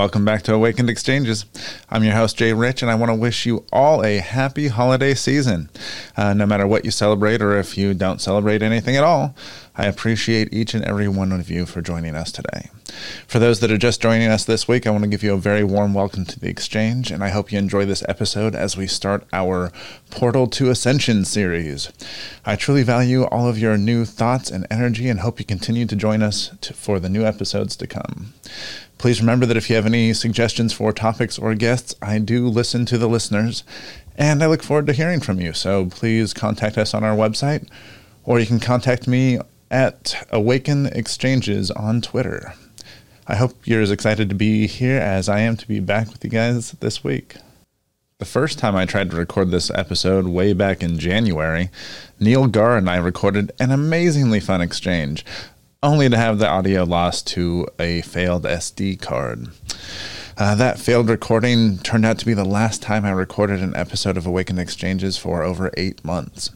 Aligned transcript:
Welcome 0.00 0.24
back 0.24 0.44
to 0.44 0.54
Awakened 0.54 0.88
Exchanges. 0.88 1.44
I'm 1.90 2.02
your 2.02 2.14
host, 2.14 2.38
Jay 2.38 2.54
Rich, 2.54 2.80
and 2.80 2.90
I 2.90 2.94
want 2.94 3.10
to 3.10 3.14
wish 3.14 3.44
you 3.44 3.66
all 3.70 4.02
a 4.02 4.16
happy 4.16 4.68
holiday 4.68 5.12
season. 5.12 5.68
Uh, 6.16 6.32
no 6.32 6.46
matter 6.46 6.66
what 6.66 6.86
you 6.86 6.90
celebrate 6.90 7.42
or 7.42 7.58
if 7.58 7.76
you 7.76 7.92
don't 7.92 8.18
celebrate 8.18 8.62
anything 8.62 8.96
at 8.96 9.04
all, 9.04 9.34
I 9.76 9.84
appreciate 9.84 10.54
each 10.54 10.72
and 10.72 10.82
every 10.86 11.06
one 11.06 11.32
of 11.32 11.50
you 11.50 11.66
for 11.66 11.82
joining 11.82 12.16
us 12.16 12.32
today. 12.32 12.70
For 13.26 13.38
those 13.38 13.60
that 13.60 13.70
are 13.70 13.76
just 13.76 14.00
joining 14.00 14.28
us 14.28 14.46
this 14.46 14.66
week, 14.66 14.86
I 14.86 14.90
want 14.90 15.04
to 15.04 15.10
give 15.10 15.22
you 15.22 15.34
a 15.34 15.38
very 15.38 15.64
warm 15.64 15.92
welcome 15.92 16.24
to 16.24 16.40
the 16.40 16.48
exchange, 16.48 17.10
and 17.10 17.22
I 17.22 17.28
hope 17.28 17.52
you 17.52 17.58
enjoy 17.58 17.84
this 17.84 18.02
episode 18.08 18.54
as 18.54 18.78
we 18.78 18.86
start 18.86 19.26
our 19.34 19.70
Portal 20.10 20.46
to 20.46 20.70
Ascension 20.70 21.26
series. 21.26 21.92
I 22.46 22.56
truly 22.56 22.84
value 22.84 23.24
all 23.24 23.46
of 23.46 23.58
your 23.58 23.76
new 23.76 24.06
thoughts 24.06 24.50
and 24.50 24.66
energy 24.70 25.10
and 25.10 25.20
hope 25.20 25.38
you 25.38 25.44
continue 25.44 25.84
to 25.84 25.94
join 25.94 26.22
us 26.22 26.52
to, 26.62 26.72
for 26.72 26.98
the 26.98 27.10
new 27.10 27.24
episodes 27.24 27.76
to 27.76 27.86
come. 27.86 28.32
Please 29.00 29.22
remember 29.22 29.46
that 29.46 29.56
if 29.56 29.70
you 29.70 29.76
have 29.76 29.86
any 29.86 30.12
suggestions 30.12 30.74
for 30.74 30.92
topics 30.92 31.38
or 31.38 31.54
guests, 31.54 31.94
I 32.02 32.18
do 32.18 32.46
listen 32.46 32.84
to 32.84 32.98
the 32.98 33.08
listeners 33.08 33.64
and 34.14 34.42
I 34.42 34.46
look 34.46 34.62
forward 34.62 34.86
to 34.88 34.92
hearing 34.92 35.20
from 35.20 35.40
you. 35.40 35.54
So 35.54 35.86
please 35.86 36.34
contact 36.34 36.76
us 36.76 36.92
on 36.92 37.02
our 37.02 37.16
website 37.16 37.66
or 38.24 38.38
you 38.38 38.44
can 38.44 38.60
contact 38.60 39.08
me 39.08 39.38
at 39.70 40.28
Awaken 40.30 40.84
Exchanges 40.84 41.70
on 41.70 42.02
Twitter. 42.02 42.52
I 43.26 43.36
hope 43.36 43.56
you're 43.64 43.80
as 43.80 43.90
excited 43.90 44.28
to 44.28 44.34
be 44.34 44.66
here 44.66 45.00
as 45.00 45.30
I 45.30 45.40
am 45.40 45.56
to 45.56 45.66
be 45.66 45.80
back 45.80 46.10
with 46.10 46.22
you 46.22 46.28
guys 46.28 46.72
this 46.72 47.02
week. 47.02 47.36
The 48.18 48.26
first 48.26 48.58
time 48.58 48.76
I 48.76 48.84
tried 48.84 49.10
to 49.12 49.16
record 49.16 49.50
this 49.50 49.70
episode, 49.70 50.26
way 50.26 50.52
back 50.52 50.82
in 50.82 50.98
January, 50.98 51.70
Neil 52.20 52.48
Gaur 52.48 52.76
and 52.76 52.90
I 52.90 52.98
recorded 52.98 53.50
an 53.58 53.70
amazingly 53.70 54.40
fun 54.40 54.60
exchange 54.60 55.24
only 55.82 56.08
to 56.10 56.16
have 56.16 56.38
the 56.38 56.48
audio 56.48 56.84
lost 56.84 57.26
to 57.26 57.66
a 57.78 58.02
failed 58.02 58.44
SD 58.44 59.00
card. 59.00 59.48
Uh, 60.36 60.54
that 60.54 60.78
failed 60.78 61.08
recording 61.08 61.78
turned 61.78 62.04
out 62.04 62.18
to 62.18 62.26
be 62.26 62.34
the 62.34 62.44
last 62.44 62.82
time 62.82 63.04
I 63.04 63.10
recorded 63.10 63.60
an 63.60 63.74
episode 63.74 64.16
of 64.16 64.26
Awakened 64.26 64.58
Exchanges 64.58 65.16
for 65.16 65.42
over 65.42 65.70
eight 65.76 66.04
months. 66.04 66.50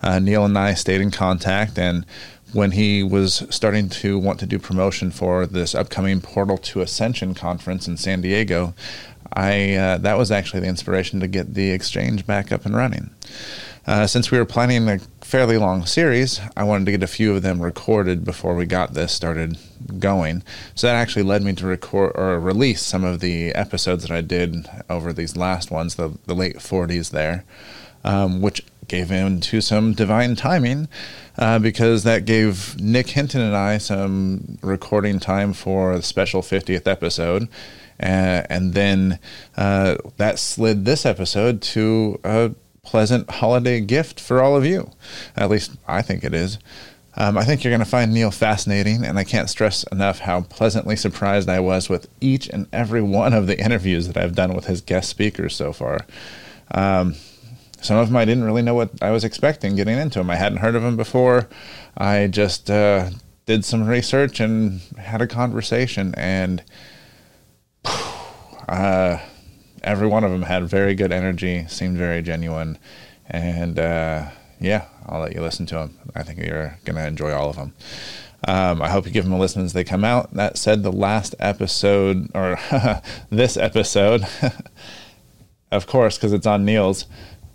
Uh, 0.00 0.18
Neil 0.18 0.44
and 0.44 0.58
I 0.58 0.74
stayed 0.74 1.02
in 1.02 1.10
contact, 1.10 1.78
and 1.78 2.06
when 2.54 2.72
he 2.72 3.02
was 3.02 3.44
starting 3.50 3.88
to 3.90 4.18
want 4.18 4.40
to 4.40 4.46
do 4.46 4.58
promotion 4.58 5.10
for 5.10 5.46
this 5.46 5.74
upcoming 5.74 6.20
Portal 6.20 6.58
to 6.58 6.80
Ascension 6.80 7.34
conference 7.34 7.86
in 7.86 7.98
San 7.98 8.22
Diego, 8.22 8.74
I 9.34 9.74
uh, 9.74 9.98
that 9.98 10.18
was 10.18 10.30
actually 10.30 10.60
the 10.60 10.66
inspiration 10.66 11.20
to 11.20 11.28
get 11.28 11.54
the 11.54 11.70
exchange 11.70 12.26
back 12.26 12.50
up 12.52 12.66
and 12.66 12.74
running. 12.74 13.10
Uh, 13.86 14.06
since 14.06 14.30
we 14.30 14.38
were 14.38 14.44
planning 14.44 14.88
a 14.88 14.98
fairly 15.32 15.56
long 15.56 15.86
series, 15.86 16.42
I 16.58 16.64
wanted 16.64 16.84
to 16.84 16.90
get 16.90 17.02
a 17.02 17.06
few 17.06 17.34
of 17.34 17.40
them 17.40 17.62
recorded 17.62 18.22
before 18.22 18.54
we 18.54 18.66
got 18.66 18.92
this 18.92 19.12
started 19.12 19.56
going. 19.98 20.42
So 20.74 20.86
that 20.86 20.96
actually 20.96 21.22
led 21.22 21.40
me 21.40 21.54
to 21.54 21.66
record 21.66 22.12
or 22.16 22.38
release 22.38 22.82
some 22.82 23.02
of 23.02 23.20
the 23.20 23.50
episodes 23.54 24.02
that 24.02 24.10
I 24.10 24.20
did 24.20 24.68
over 24.90 25.10
these 25.10 25.34
last 25.34 25.70
ones, 25.70 25.94
the, 25.94 26.18
the 26.26 26.34
late 26.34 26.56
40s 26.56 27.12
there, 27.12 27.46
um, 28.04 28.42
which 28.42 28.62
gave 28.88 29.10
into 29.10 29.62
some 29.62 29.94
divine 29.94 30.36
timing 30.36 30.86
uh, 31.38 31.58
because 31.58 32.04
that 32.04 32.26
gave 32.26 32.78
Nick 32.78 33.08
Hinton 33.08 33.40
and 33.40 33.56
I 33.56 33.78
some 33.78 34.58
recording 34.60 35.18
time 35.18 35.54
for 35.54 35.96
the 35.96 36.02
special 36.02 36.42
50th 36.42 36.86
episode. 36.86 37.48
Uh, 37.98 38.44
and 38.50 38.74
then 38.74 39.18
uh, 39.56 39.96
that 40.18 40.38
slid 40.38 40.84
this 40.84 41.06
episode 41.06 41.62
to 41.62 42.20
a 42.22 42.50
pleasant 42.82 43.30
holiday 43.30 43.80
gift 43.80 44.18
for 44.18 44.42
all 44.42 44.56
of 44.56 44.66
you. 44.66 44.90
At 45.36 45.50
least 45.50 45.72
I 45.86 46.02
think 46.02 46.24
it 46.24 46.34
is. 46.34 46.58
Um, 47.14 47.36
I 47.36 47.44
think 47.44 47.62
you're 47.62 47.70
going 47.70 47.80
to 47.80 47.86
find 47.86 48.12
Neil 48.12 48.30
fascinating, 48.30 49.04
and 49.04 49.18
I 49.18 49.24
can't 49.24 49.50
stress 49.50 49.84
enough 49.84 50.20
how 50.20 50.42
pleasantly 50.42 50.96
surprised 50.96 51.48
I 51.48 51.60
was 51.60 51.88
with 51.88 52.08
each 52.20 52.48
and 52.48 52.66
every 52.72 53.02
one 53.02 53.34
of 53.34 53.46
the 53.46 53.58
interviews 53.58 54.06
that 54.08 54.16
I've 54.16 54.34
done 54.34 54.54
with 54.54 54.66
his 54.66 54.80
guest 54.80 55.10
speakers 55.10 55.54
so 55.54 55.72
far. 55.72 56.00
Um, 56.72 57.14
some 57.80 57.98
of 57.98 58.08
them 58.08 58.16
I 58.16 58.24
didn't 58.24 58.44
really 58.44 58.62
know 58.62 58.74
what 58.74 58.90
I 59.02 59.10
was 59.10 59.24
expecting 59.24 59.76
getting 59.76 59.98
into 59.98 60.18
them. 60.18 60.30
I 60.30 60.36
hadn't 60.36 60.58
heard 60.58 60.74
of 60.74 60.82
them 60.82 60.96
before. 60.96 61.48
I 61.96 62.28
just 62.28 62.70
uh, 62.70 63.10
did 63.44 63.64
some 63.64 63.86
research 63.86 64.40
and 64.40 64.80
had 64.98 65.20
a 65.20 65.26
conversation, 65.26 66.14
and 66.16 66.62
uh, 67.84 69.18
every 69.82 70.06
one 70.06 70.24
of 70.24 70.30
them 70.30 70.42
had 70.42 70.64
very 70.68 70.94
good 70.94 71.12
energy, 71.12 71.66
seemed 71.68 71.98
very 71.98 72.22
genuine, 72.22 72.78
and 73.28 73.78
uh, 73.78 74.30
yeah, 74.60 74.86
I'll 75.06 75.20
let 75.20 75.34
you 75.34 75.40
listen 75.40 75.66
to 75.66 75.74
them. 75.76 75.98
I 76.14 76.22
think 76.22 76.38
you're 76.40 76.78
gonna 76.84 77.06
enjoy 77.06 77.32
all 77.32 77.50
of 77.50 77.56
them. 77.56 77.74
Um, 78.46 78.82
I 78.82 78.88
hope 78.88 79.06
you 79.06 79.12
give 79.12 79.24
them 79.24 79.32
a 79.32 79.38
listen 79.38 79.64
as 79.64 79.72
they 79.72 79.84
come 79.84 80.04
out. 80.04 80.32
That 80.34 80.58
said, 80.58 80.82
the 80.82 80.92
last 80.92 81.34
episode 81.38 82.28
or 82.34 82.58
this 83.30 83.56
episode, 83.56 84.26
of 85.70 85.86
course, 85.86 86.16
because 86.16 86.32
it's 86.32 86.46
on 86.46 86.64
Neil's. 86.64 87.06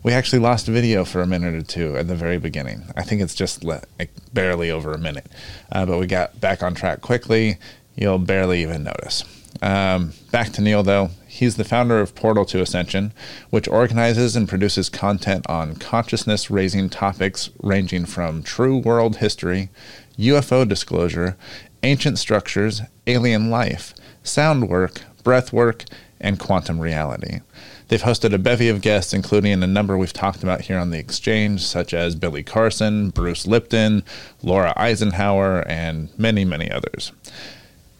We 0.04 0.14
actually 0.14 0.40
lost 0.40 0.68
video 0.68 1.04
for 1.04 1.22
a 1.22 1.28
minute 1.28 1.54
or 1.54 1.64
two 1.64 1.98
at 1.98 2.08
the 2.08 2.16
very 2.16 2.38
beginning. 2.38 2.84
I 2.96 3.04
think 3.04 3.22
it's 3.22 3.36
just 3.36 3.64
like 3.66 4.10
barely 4.32 4.72
over 4.72 4.94
a 4.94 4.98
minute, 4.98 5.28
uh, 5.72 5.86
but 5.86 6.00
we 6.00 6.08
got 6.08 6.40
back 6.40 6.64
on 6.64 6.76
track 6.76 7.02
quickly. 7.02 7.58
You'll 7.96 8.20
barely 8.20 8.62
even 8.62 8.84
notice. 8.84 9.24
Um, 9.62 10.14
back 10.32 10.52
to 10.54 10.62
Neil, 10.62 10.84
though. 10.84 11.10
He's 11.38 11.56
the 11.56 11.64
founder 11.64 12.00
of 12.00 12.16
Portal 12.16 12.46
to 12.46 12.62
Ascension, 12.62 13.14
which 13.52 13.68
organizes 13.68 14.36
and 14.36 14.50
produces 14.50 14.90
content 14.90 15.46
on 15.48 15.76
consciousness 15.76 16.50
raising 16.50 16.90
topics 16.90 17.52
ranging 17.62 18.06
from 18.06 18.42
true 18.42 18.80
world 18.80 19.18
history, 19.18 19.70
UFO 20.18 20.68
disclosure, 20.68 21.38
ancient 21.84 22.18
structures, 22.18 22.82
alien 23.06 23.52
life, 23.52 23.94
sound 24.24 24.68
work, 24.68 25.02
breath 25.24 25.54
work, 25.54 25.84
and 26.20 26.40
quantum 26.40 26.80
reality. 26.80 27.42
They've 27.90 28.02
hosted 28.02 28.34
a 28.34 28.40
bevy 28.40 28.70
of 28.70 28.82
guests, 28.82 29.14
including 29.14 29.62
a 29.62 29.68
number 29.68 29.96
we've 29.96 30.12
talked 30.12 30.42
about 30.42 30.62
here 30.62 30.80
on 30.80 30.90
the 30.90 30.98
exchange, 30.98 31.62
such 31.62 31.94
as 31.94 32.16
Billy 32.16 32.42
Carson, 32.42 33.12
Bruce 33.12 33.46
Lipton, 33.46 34.04
Laura 34.42 34.74
Eisenhower, 34.76 35.60
and 35.68 36.10
many, 36.18 36.46
many 36.46 36.72
others. 36.72 37.12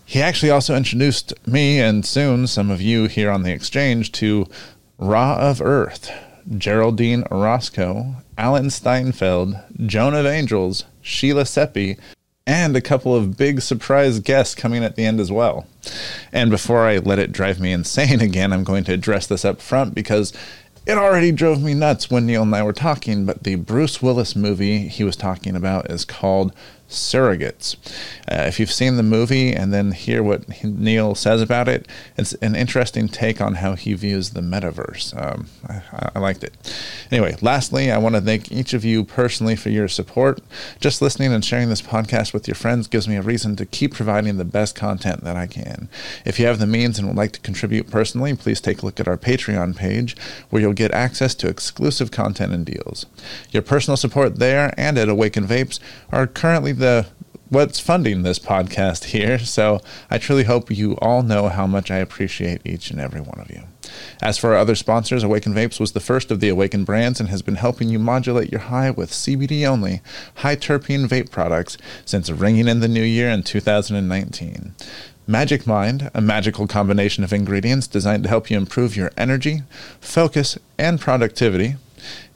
He 0.10 0.22
actually 0.22 0.52
also 0.52 0.74
introduced 0.74 1.34
me 1.46 1.82
and 1.82 2.06
soon 2.06 2.48
some 2.48 2.72
of 2.72 2.82
you 2.82 3.08
here 3.08 3.30
on 3.30 3.44
the 3.44 3.52
exchange 3.52 4.14
to 4.14 4.48
Ra 4.98 5.38
of 5.38 5.62
Earth, 5.62 6.10
Geraldine 6.58 7.26
Orozco, 7.30 8.16
Alan 8.38 8.70
Steinfeld, 8.70 9.58
Joan 9.86 10.14
of 10.14 10.26
Angels, 10.26 10.86
Sheila 11.02 11.46
Seppi, 11.46 11.98
and 12.46 12.78
a 12.78 12.82
couple 12.82 13.14
of 13.14 13.36
big 13.36 13.60
surprise 13.60 14.22
guests 14.22 14.56
coming 14.56 14.82
at 14.82 14.96
the 14.96 15.06
end 15.06 15.20
as 15.20 15.30
well. 15.30 15.68
And 16.32 16.50
before 16.50 16.88
I 16.88 17.00
let 17.00 17.20
it 17.20 17.34
drive 17.34 17.60
me 17.60 17.74
insane 17.74 18.22
again, 18.22 18.54
I'm 18.54 18.64
going 18.64 18.86
to 18.86 18.94
address 18.94 19.28
this 19.28 19.44
up 19.44 19.60
front 19.60 19.94
because 19.94 20.32
it 20.86 20.98
already 20.98 21.34
drove 21.34 21.62
me 21.62 21.74
nuts 21.74 22.10
when 22.10 22.26
Neil 22.26 22.44
and 22.44 22.56
I 22.56 22.64
were 22.64 22.72
talking, 22.72 23.26
but 23.26 23.44
the 23.44 23.56
Bruce 23.56 24.02
Willis 24.02 24.38
movie 24.38 24.88
he 24.88 25.04
was 25.04 25.18
talking 25.18 25.54
about 25.54 25.92
is 25.92 26.06
called 26.06 26.54
surrogates. 26.90 27.76
Uh, 28.30 28.44
if 28.48 28.60
you've 28.60 28.72
seen 28.72 28.98
the 28.98 29.04
movie 29.04 29.54
and 29.54 29.74
then 29.74 29.92
hear 29.92 30.24
what 30.24 30.64
Neil 30.64 31.16
says 31.16 31.42
about 31.42 31.68
it, 31.68 31.88
it's 32.18 32.34
an 32.36 32.56
interesting 32.56 33.08
take 33.08 33.42
on 33.42 33.56
how 33.56 33.76
he 33.76 33.94
views 33.94 34.32
the 34.32 34.42
metaverse. 34.42 35.16
Um, 35.20 35.48
I, 35.68 36.10
I, 36.16 36.20
liked 36.20 36.44
it. 36.44 36.54
Anyway, 37.12 37.36
lastly, 37.42 37.92
I 37.92 37.98
want 37.98 38.16
to 38.16 38.22
thank 38.22 38.52
each 38.52 38.74
of 38.74 38.84
you 38.86 39.04
personally 39.04 39.56
for 39.56 39.70
your 39.70 39.88
support. 39.88 40.42
Just 40.80 41.02
listening 41.02 41.34
and 41.34 41.44
sharing 41.44 41.70
this 41.70 41.82
podcast 41.82 42.34
with 42.34 42.48
your 42.48 42.56
friends 42.56 42.88
gives 42.88 43.08
me 43.08 43.16
a 43.16 43.22
reason 43.22 43.56
to 43.58 43.66
keep 43.66 43.94
providing 43.94 44.38
the 44.38 44.46
best 44.46 44.76
content 44.76 45.24
that 45.24 45.36
I 45.36 45.48
can. 45.48 45.90
If 46.26 46.40
you 46.40 46.46
have 46.48 46.60
the 46.60 46.68
means 46.68 47.00
and 47.00 47.08
would 47.08 47.18
like 47.18 47.32
to 47.34 47.40
contribute 47.42 47.90
personally, 47.90 48.36
please 48.36 48.62
take 48.62 48.82
a 48.82 48.86
look 48.86 49.00
at 49.00 49.08
our 49.08 49.18
Patreon 49.18 49.76
page 49.76 50.16
where 50.50 50.62
you'll 50.62 50.74
get 50.74 50.92
access 50.92 51.36
to 51.36 51.48
exclusive 51.48 52.12
content 52.12 52.54
and 52.54 52.66
deals. 52.66 53.06
Your 53.52 53.64
personal 53.64 53.98
support 53.98 54.38
there 54.38 54.74
and 54.78 54.98
at 54.98 55.10
Awaken 55.10 55.48
Vapes 55.48 55.80
are 56.12 56.28
currently 56.28 56.74
the 56.78 57.08
what's 57.50 57.80
funding 57.80 58.24
this 58.24 58.40
podcast 58.40 59.06
here. 59.06 59.40
So 59.58 59.82
I 60.12 60.18
truly 60.18 60.44
hope 60.44 60.70
you 60.70 60.94
all 60.98 61.24
know 61.24 61.48
how 61.48 61.66
much 61.66 61.90
I 61.90 61.98
appreciate 61.98 62.62
each 62.64 62.92
and 62.92 63.00
every 63.00 63.22
one 63.22 63.40
of 63.40 63.50
you. 63.50 63.64
As 64.22 64.38
for 64.38 64.50
our 64.50 64.58
other 64.58 64.76
sponsors, 64.76 65.24
Awaken 65.24 65.54
Vapes 65.54 65.80
was 65.80 65.94
the 65.94 66.00
first 66.00 66.30
of 66.30 66.40
the 66.40 66.50
Awaken 66.50 66.84
brands 66.84 67.20
and 67.20 67.30
has 67.30 67.42
been 67.42 67.56
helping 67.56 67.90
you 67.90 67.98
modulate 67.98 68.52
your 68.52 68.62
high 68.62 68.92
with 68.92 69.12
CBD 69.12 69.66
only, 69.66 70.02
high 70.36 70.56
terpene 70.56 71.08
vape 71.08 71.32
products 71.32 71.78
since 72.06 72.30
ringing 72.30 72.68
in 72.68 72.82
the 72.82 72.88
new 72.88 73.04
year 73.04 73.30
in 73.30 73.42
2019. 73.42 74.76
Magic 75.26 75.66
Mind, 75.66 76.12
a 76.14 76.22
magical 76.22 76.68
combination 76.68 77.24
of 77.24 77.34
ingredients 77.34 77.88
designed 77.88 78.24
to 78.24 78.30
help 78.30 78.52
you 78.52 78.58
improve 78.58 78.96
your 78.96 79.12
energy, 79.18 79.64
focus, 80.00 80.58
and 80.78 81.00
productivity 81.00 81.76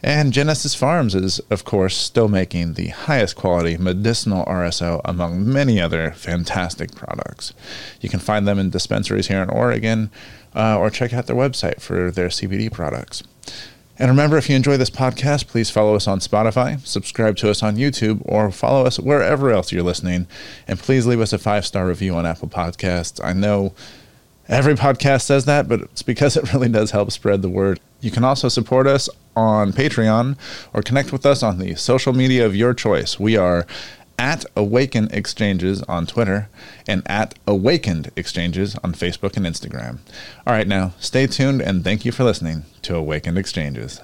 and 0.03 0.33
Genesis 0.33 0.73
Farms 0.73 1.13
is, 1.13 1.39
of 1.49 1.63
course, 1.63 1.95
still 1.95 2.27
making 2.27 2.73
the 2.73 2.87
highest 2.87 3.35
quality 3.35 3.77
medicinal 3.77 4.45
RSO 4.45 5.01
among 5.05 5.51
many 5.51 5.79
other 5.79 6.11
fantastic 6.11 6.95
products. 6.95 7.53
You 7.99 8.09
can 8.09 8.19
find 8.19 8.47
them 8.47 8.57
in 8.57 8.71
dispensaries 8.71 9.27
here 9.27 9.43
in 9.43 9.49
Oregon 9.49 10.09
uh, 10.55 10.77
or 10.79 10.89
check 10.89 11.13
out 11.13 11.27
their 11.27 11.35
website 11.35 11.81
for 11.81 12.09
their 12.09 12.29
CBD 12.29 12.71
products. 12.71 13.23
And 13.99 14.09
remember, 14.09 14.37
if 14.37 14.49
you 14.49 14.55
enjoy 14.55 14.77
this 14.77 14.89
podcast, 14.89 15.47
please 15.47 15.69
follow 15.69 15.93
us 15.93 16.07
on 16.07 16.19
Spotify, 16.19 16.79
subscribe 16.87 17.37
to 17.37 17.51
us 17.51 17.61
on 17.61 17.75
YouTube, 17.75 18.21
or 18.25 18.49
follow 18.49 18.85
us 18.87 18.99
wherever 18.99 19.51
else 19.51 19.71
you're 19.71 19.83
listening. 19.83 20.25
And 20.67 20.79
please 20.79 21.05
leave 21.05 21.21
us 21.21 21.33
a 21.33 21.37
five 21.37 21.67
star 21.67 21.85
review 21.85 22.15
on 22.15 22.25
Apple 22.25 22.49
Podcasts. 22.49 23.23
I 23.23 23.33
know 23.33 23.73
Every 24.51 24.73
podcast 24.73 25.21
says 25.21 25.45
that, 25.45 25.69
but 25.69 25.79
it's 25.79 26.01
because 26.01 26.35
it 26.35 26.51
really 26.53 26.67
does 26.67 26.91
help 26.91 27.09
spread 27.11 27.41
the 27.41 27.49
word. 27.49 27.79
You 28.01 28.11
can 28.11 28.25
also 28.25 28.49
support 28.49 28.85
us 28.85 29.07
on 29.35 29.73
Patreon 29.73 30.37
or 30.73 30.81
connect 30.81 31.11
with 31.11 31.25
us 31.25 31.43
on 31.43 31.57
the 31.57 31.75
social 31.75 32.13
media 32.13 32.45
of 32.45 32.55
your 32.55 32.73
choice. 32.73 33.19
We 33.19 33.37
are 33.37 33.65
at 34.19 34.45
Awaken 34.55 35.09
Exchanges 35.11 35.81
on 35.83 36.05
Twitter 36.05 36.47
and 36.87 37.01
at 37.07 37.33
Awakened 37.47 38.11
Exchanges 38.15 38.75
on 38.83 38.93
Facebook 38.93 39.35
and 39.35 39.45
Instagram. 39.45 39.97
All 40.45 40.53
right, 40.53 40.67
now 40.67 40.93
stay 40.99 41.25
tuned 41.25 41.61
and 41.61 41.83
thank 41.83 42.05
you 42.05 42.11
for 42.11 42.23
listening 42.23 42.63
to 42.83 42.95
Awakened 42.95 43.37
Exchanges. 43.37 43.99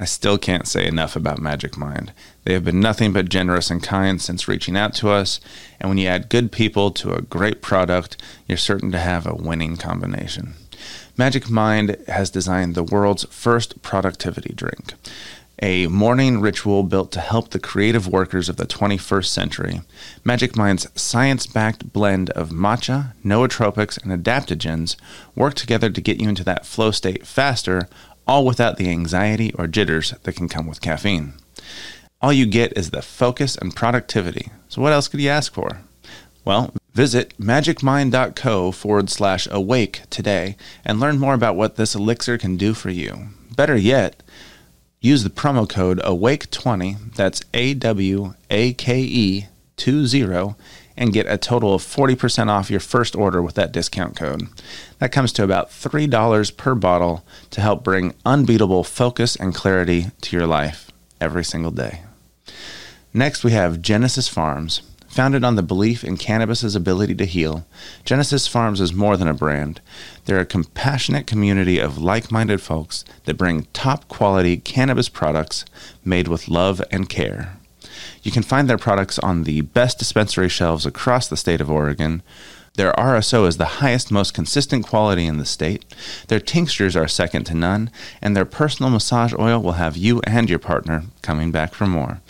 I 0.00 0.04
still 0.04 0.38
can't 0.38 0.68
say 0.68 0.86
enough 0.86 1.16
about 1.16 1.40
Magic 1.40 1.76
Mind. 1.76 2.12
They 2.44 2.52
have 2.52 2.64
been 2.64 2.78
nothing 2.80 3.12
but 3.12 3.28
generous 3.28 3.68
and 3.68 3.82
kind 3.82 4.22
since 4.22 4.46
reaching 4.46 4.76
out 4.76 4.94
to 4.94 5.10
us, 5.10 5.40
and 5.80 5.88
when 5.88 5.98
you 5.98 6.06
add 6.06 6.28
good 6.28 6.52
people 6.52 6.92
to 6.92 7.14
a 7.14 7.22
great 7.22 7.62
product, 7.62 8.16
you're 8.46 8.58
certain 8.58 8.92
to 8.92 8.98
have 9.00 9.26
a 9.26 9.34
winning 9.34 9.76
combination. 9.76 10.54
Magic 11.16 11.50
Mind 11.50 11.96
has 12.06 12.30
designed 12.30 12.76
the 12.76 12.84
world's 12.84 13.24
first 13.24 13.82
productivity 13.82 14.54
drink, 14.54 14.94
a 15.60 15.88
morning 15.88 16.40
ritual 16.40 16.84
built 16.84 17.10
to 17.10 17.20
help 17.20 17.50
the 17.50 17.58
creative 17.58 18.06
workers 18.06 18.48
of 18.48 18.56
the 18.56 18.66
21st 18.66 19.26
century. 19.26 19.80
Magic 20.24 20.56
Mind's 20.56 20.86
science 20.94 21.48
backed 21.48 21.92
blend 21.92 22.30
of 22.30 22.50
matcha, 22.50 23.14
nootropics, 23.24 24.00
and 24.00 24.12
adaptogens 24.12 24.94
work 25.34 25.54
together 25.54 25.90
to 25.90 26.00
get 26.00 26.20
you 26.20 26.28
into 26.28 26.44
that 26.44 26.64
flow 26.64 26.92
state 26.92 27.26
faster 27.26 27.88
all 28.28 28.44
without 28.44 28.76
the 28.76 28.90
anxiety 28.90 29.52
or 29.54 29.66
jitters 29.66 30.14
that 30.22 30.36
can 30.36 30.48
come 30.48 30.66
with 30.66 30.82
caffeine. 30.82 31.32
All 32.20 32.32
you 32.32 32.46
get 32.46 32.76
is 32.76 32.90
the 32.90 33.02
focus 33.02 33.56
and 33.56 33.74
productivity. 33.74 34.50
So, 34.68 34.82
what 34.82 34.92
else 34.92 35.08
could 35.08 35.20
you 35.20 35.30
ask 35.30 35.52
for? 35.52 35.80
Well, 36.44 36.74
visit 36.92 37.36
magicmind.co 37.38 38.72
forward 38.72 39.10
slash 39.10 39.48
awake 39.50 40.02
today 40.10 40.56
and 40.84 41.00
learn 41.00 41.18
more 41.18 41.34
about 41.34 41.56
what 41.56 41.76
this 41.76 41.94
elixir 41.94 42.38
can 42.38 42.56
do 42.56 42.74
for 42.74 42.90
you. 42.90 43.28
Better 43.54 43.76
yet, 43.76 44.22
use 45.00 45.24
the 45.24 45.30
promo 45.30 45.68
code 45.68 45.98
AWAKE20, 46.00 47.14
that's 47.14 47.42
A 47.54 47.74
W 47.74 48.34
A 48.50 48.72
K 48.74 49.00
E 49.00 49.46
20, 49.76 50.54
and 50.98 51.12
get 51.12 51.26
a 51.26 51.38
total 51.38 51.74
of 51.74 51.82
40% 51.82 52.48
off 52.48 52.70
your 52.70 52.80
first 52.80 53.14
order 53.14 53.40
with 53.40 53.54
that 53.54 53.72
discount 53.72 54.16
code. 54.16 54.48
That 54.98 55.12
comes 55.12 55.32
to 55.34 55.44
about 55.44 55.70
$3 55.70 56.56
per 56.56 56.74
bottle 56.74 57.24
to 57.50 57.60
help 57.60 57.84
bring 57.84 58.14
unbeatable 58.26 58.84
focus 58.84 59.36
and 59.36 59.54
clarity 59.54 60.08
to 60.22 60.36
your 60.36 60.46
life 60.46 60.90
every 61.20 61.44
single 61.44 61.70
day. 61.70 62.02
Next, 63.14 63.44
we 63.44 63.52
have 63.52 63.80
Genesis 63.80 64.28
Farms. 64.28 64.82
Founded 65.08 65.42
on 65.42 65.56
the 65.56 65.62
belief 65.62 66.04
in 66.04 66.16
cannabis's 66.18 66.76
ability 66.76 67.14
to 67.14 67.24
heal, 67.24 67.66
Genesis 68.04 68.46
Farms 68.46 68.80
is 68.80 68.92
more 68.92 69.16
than 69.16 69.26
a 69.26 69.34
brand. 69.34 69.80
They're 70.26 70.38
a 70.38 70.44
compassionate 70.44 71.26
community 71.26 71.78
of 71.78 71.96
like 71.96 72.30
minded 72.30 72.60
folks 72.60 73.04
that 73.24 73.38
bring 73.38 73.66
top 73.72 74.06
quality 74.08 74.58
cannabis 74.58 75.08
products 75.08 75.64
made 76.04 76.28
with 76.28 76.48
love 76.48 76.82
and 76.90 77.08
care. 77.08 77.57
You 78.28 78.32
can 78.32 78.42
find 78.42 78.68
their 78.68 78.76
products 78.76 79.18
on 79.18 79.44
the 79.44 79.62
best 79.62 79.98
dispensary 79.98 80.50
shelves 80.50 80.84
across 80.84 81.28
the 81.28 81.36
state 81.38 81.62
of 81.62 81.70
Oregon. 81.70 82.22
Their 82.74 82.92
RSO 82.92 83.48
is 83.48 83.56
the 83.56 83.80
highest, 83.80 84.10
most 84.10 84.34
consistent 84.34 84.86
quality 84.86 85.24
in 85.24 85.38
the 85.38 85.46
state. 85.46 85.86
Their 86.26 86.38
tinctures 86.38 86.94
are 86.94 87.08
second 87.08 87.44
to 87.44 87.54
none, 87.54 87.90
and 88.20 88.36
their 88.36 88.44
personal 88.44 88.90
massage 88.90 89.32
oil 89.32 89.62
will 89.62 89.80
have 89.80 89.96
you 89.96 90.20
and 90.24 90.50
your 90.50 90.58
partner 90.58 91.04
coming 91.22 91.50
back 91.50 91.72
for 91.72 91.86
more. 91.86 92.20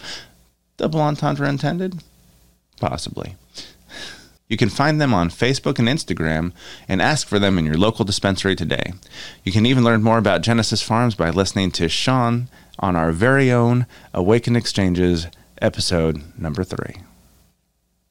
Double 0.77 1.01
entendre 1.01 1.49
intended? 1.49 2.01
Possibly. 2.81 3.35
You 4.47 4.57
can 4.57 4.69
find 4.69 5.01
them 5.01 5.13
on 5.13 5.31
Facebook 5.31 5.81
and 5.81 5.89
Instagram 5.89 6.53
and 6.87 7.03
ask 7.03 7.27
for 7.27 7.41
them 7.41 7.59
in 7.59 7.65
your 7.67 7.77
local 7.77 8.05
dispensary 8.05 8.55
today. 8.55 8.93
You 9.43 9.51
can 9.51 9.67
even 9.67 9.83
learn 9.83 10.05
more 10.05 10.19
about 10.19 10.43
Genesis 10.43 10.81
Farms 10.81 11.17
by 11.17 11.31
listening 11.31 11.73
to 11.73 11.89
Sean 11.89 12.47
on 12.79 12.95
our 12.95 13.11
very 13.11 13.51
own 13.51 13.85
Awaken 14.15 14.55
Exchanges 14.55 15.27
episode 15.61 16.23
number 16.39 16.65
three. 16.65 16.97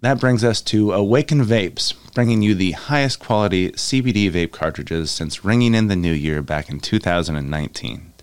That 0.02 0.20
brings 0.20 0.44
us 0.44 0.62
to 0.62 0.94
Awaken 0.94 1.44
Vapes, 1.44 1.94
bringing 2.14 2.42
you 2.42 2.54
the 2.54 2.74
highest 2.74 3.20
quality 3.20 3.72
CBD 3.72 4.32
vape 4.32 4.52
cartridges 4.52 5.10
since 5.10 5.44
ringing 5.44 5.74
in 5.74 5.88
the 5.88 5.96
new 5.96 6.14
year 6.14 6.42
back 6.42 6.70
in 6.70 6.80
2019. 6.80 8.14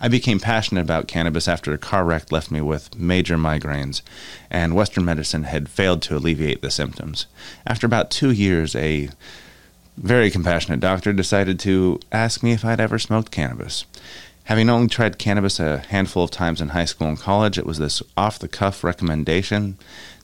I 0.00 0.08
became 0.08 0.38
passionate 0.38 0.82
about 0.82 1.08
cannabis 1.08 1.48
after 1.48 1.72
a 1.72 1.78
car 1.78 2.04
wreck 2.04 2.30
left 2.30 2.50
me 2.50 2.60
with 2.60 2.96
major 2.96 3.36
migraines, 3.36 4.02
and 4.50 4.76
Western 4.76 5.04
medicine 5.04 5.44
had 5.44 5.68
failed 5.68 6.02
to 6.02 6.16
alleviate 6.16 6.62
the 6.62 6.70
symptoms. 6.70 7.26
After 7.66 7.86
about 7.86 8.10
two 8.10 8.30
years, 8.30 8.76
a 8.76 9.08
very 9.96 10.30
compassionate 10.30 10.80
doctor 10.80 11.12
decided 11.12 11.58
to 11.60 11.98
ask 12.12 12.42
me 12.42 12.52
if 12.52 12.64
I'd 12.64 12.80
ever 12.80 12.98
smoked 12.98 13.32
cannabis. 13.32 13.86
Having 14.46 14.70
only 14.70 14.86
tried 14.86 15.18
cannabis 15.18 15.58
a 15.58 15.78
handful 15.78 16.22
of 16.22 16.30
times 16.30 16.60
in 16.60 16.68
high 16.68 16.84
school 16.84 17.08
and 17.08 17.18
college, 17.18 17.58
it 17.58 17.66
was 17.66 17.78
this 17.78 18.00
off 18.16 18.38
the 18.38 18.46
cuff 18.46 18.84
recommendation 18.84 19.76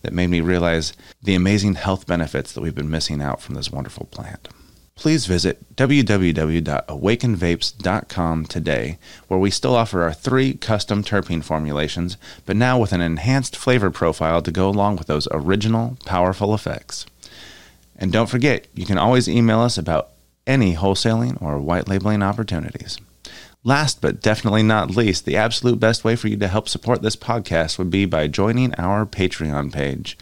that 0.02 0.12
made 0.12 0.28
me 0.28 0.40
realize 0.40 0.92
the 1.20 1.34
amazing 1.34 1.74
health 1.74 2.06
benefits 2.06 2.52
that 2.52 2.60
we've 2.60 2.72
been 2.72 2.88
missing 2.88 3.20
out 3.20 3.42
from 3.42 3.56
this 3.56 3.72
wonderful 3.72 4.06
plant. 4.12 4.48
Please 4.94 5.26
visit 5.26 5.74
www.awakenvapes.com 5.74 8.46
today, 8.46 8.98
where 9.26 9.40
we 9.40 9.50
still 9.50 9.74
offer 9.74 10.04
our 10.04 10.12
three 10.12 10.54
custom 10.54 11.02
terpene 11.02 11.42
formulations, 11.42 12.16
but 12.46 12.54
now 12.54 12.78
with 12.78 12.92
an 12.92 13.00
enhanced 13.00 13.56
flavor 13.56 13.90
profile 13.90 14.40
to 14.40 14.52
go 14.52 14.68
along 14.68 14.98
with 14.98 15.08
those 15.08 15.26
original, 15.32 15.98
powerful 16.04 16.54
effects. 16.54 17.06
And 17.96 18.12
don't 18.12 18.30
forget, 18.30 18.68
you 18.72 18.86
can 18.86 18.98
always 18.98 19.28
email 19.28 19.58
us 19.58 19.76
about 19.76 20.10
any 20.46 20.76
wholesaling 20.76 21.42
or 21.42 21.58
white 21.58 21.88
labeling 21.88 22.22
opportunities. 22.22 22.98
Last 23.64 24.00
but 24.00 24.20
definitely 24.20 24.64
not 24.64 24.96
least, 24.96 25.24
the 25.24 25.36
absolute 25.36 25.78
best 25.78 26.02
way 26.02 26.16
for 26.16 26.26
you 26.26 26.36
to 26.36 26.48
help 26.48 26.68
support 26.68 27.00
this 27.00 27.14
podcast 27.14 27.78
would 27.78 27.90
be 27.90 28.06
by 28.06 28.26
joining 28.26 28.74
our 28.74 29.06
Patreon 29.06 29.72
page. 29.72 30.18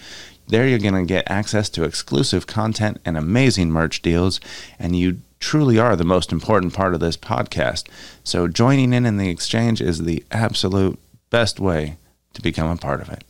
There 0.49 0.69
you're 0.69 0.79
going 0.79 0.95
to 0.95 1.05
get 1.05 1.31
access 1.31 1.71
to 1.71 1.85
exclusive 1.85 2.47
content 2.47 3.01
and 3.05 3.17
amazing 3.17 3.71
merch 3.71 4.03
deals, 4.03 4.41
and 4.79 4.95
you 4.95 5.21
truly 5.39 5.79
are 5.79 5.97
the 5.97 6.05
most 6.05 6.33
important 6.33 6.75
part 6.75 6.93
of 6.93 7.01
this 7.01 7.17
podcast. 7.17 7.89
So 8.25 8.47
joining 8.47 8.93
in 8.93 9.07
in 9.07 9.17
the 9.17 9.31
exchange 9.31 9.81
is 9.81 10.01
the 10.05 10.23
absolute 10.31 10.99
best 11.31 11.59
way 11.59 11.97
to 12.35 12.43
become 12.43 12.69
a 12.71 12.77
part 12.77 13.01
of 13.01 13.09
it. 13.09 13.25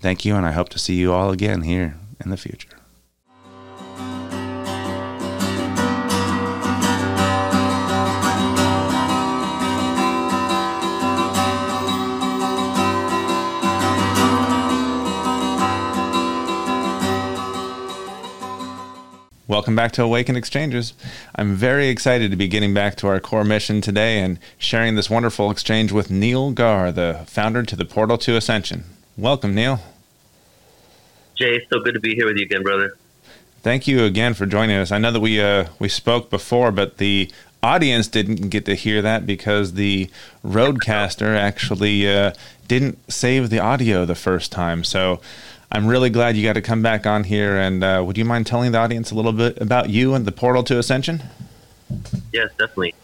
Thank 0.00 0.24
you, 0.24 0.34
and 0.34 0.46
I 0.46 0.52
hope 0.52 0.68
to 0.70 0.80
see 0.80 0.94
you 0.94 1.12
all 1.12 1.30
again 1.30 1.62
here 1.62 1.96
in 2.24 2.30
the 2.30 2.36
future. 2.36 2.77
Welcome 19.48 19.74
back 19.74 19.92
to 19.92 20.02
Awaken 20.02 20.36
Exchanges. 20.36 20.92
I'm 21.34 21.54
very 21.54 21.88
excited 21.88 22.30
to 22.30 22.36
be 22.36 22.48
getting 22.48 22.74
back 22.74 22.96
to 22.96 23.06
our 23.06 23.18
core 23.18 23.44
mission 23.44 23.80
today 23.80 24.20
and 24.20 24.38
sharing 24.58 24.94
this 24.94 25.08
wonderful 25.08 25.50
exchange 25.50 25.90
with 25.90 26.10
Neil 26.10 26.50
Gaur, 26.50 26.92
the 26.92 27.24
founder 27.26 27.62
to 27.62 27.74
the 27.74 27.86
Portal 27.86 28.18
to 28.18 28.36
Ascension. 28.36 28.84
Welcome, 29.16 29.54
Neil. 29.54 29.80
Jay, 31.34 31.64
so 31.72 31.80
good 31.80 31.94
to 31.94 32.00
be 32.00 32.14
here 32.14 32.26
with 32.26 32.36
you 32.36 32.44
again, 32.44 32.62
brother. 32.62 32.98
Thank 33.62 33.88
you 33.88 34.04
again 34.04 34.34
for 34.34 34.44
joining 34.44 34.76
us. 34.76 34.92
I 34.92 34.98
know 34.98 35.12
that 35.12 35.20
we 35.20 35.40
uh, 35.40 35.68
we 35.78 35.88
spoke 35.88 36.28
before, 36.28 36.70
but 36.70 36.98
the 36.98 37.30
audience 37.62 38.06
didn't 38.06 38.50
get 38.50 38.66
to 38.66 38.74
hear 38.74 39.00
that 39.00 39.24
because 39.24 39.72
the 39.72 40.10
RODECaster 40.44 41.34
actually 41.34 42.06
uh, 42.06 42.34
didn't 42.68 42.98
save 43.10 43.48
the 43.48 43.60
audio 43.60 44.04
the 44.04 44.14
first 44.14 44.52
time. 44.52 44.84
So 44.84 45.22
I'm 45.70 45.86
really 45.86 46.08
glad 46.08 46.36
you 46.36 46.42
got 46.42 46.54
to 46.54 46.62
come 46.62 46.82
back 46.82 47.06
on 47.06 47.24
here. 47.24 47.56
And 47.56 47.84
uh, 47.84 48.02
would 48.04 48.16
you 48.16 48.24
mind 48.24 48.46
telling 48.46 48.72
the 48.72 48.78
audience 48.78 49.10
a 49.10 49.14
little 49.14 49.32
bit 49.32 49.60
about 49.60 49.90
you 49.90 50.14
and 50.14 50.24
the 50.24 50.32
Portal 50.32 50.62
to 50.64 50.78
Ascension? 50.78 51.22
Yes, 52.32 52.50
definitely. 52.52 52.94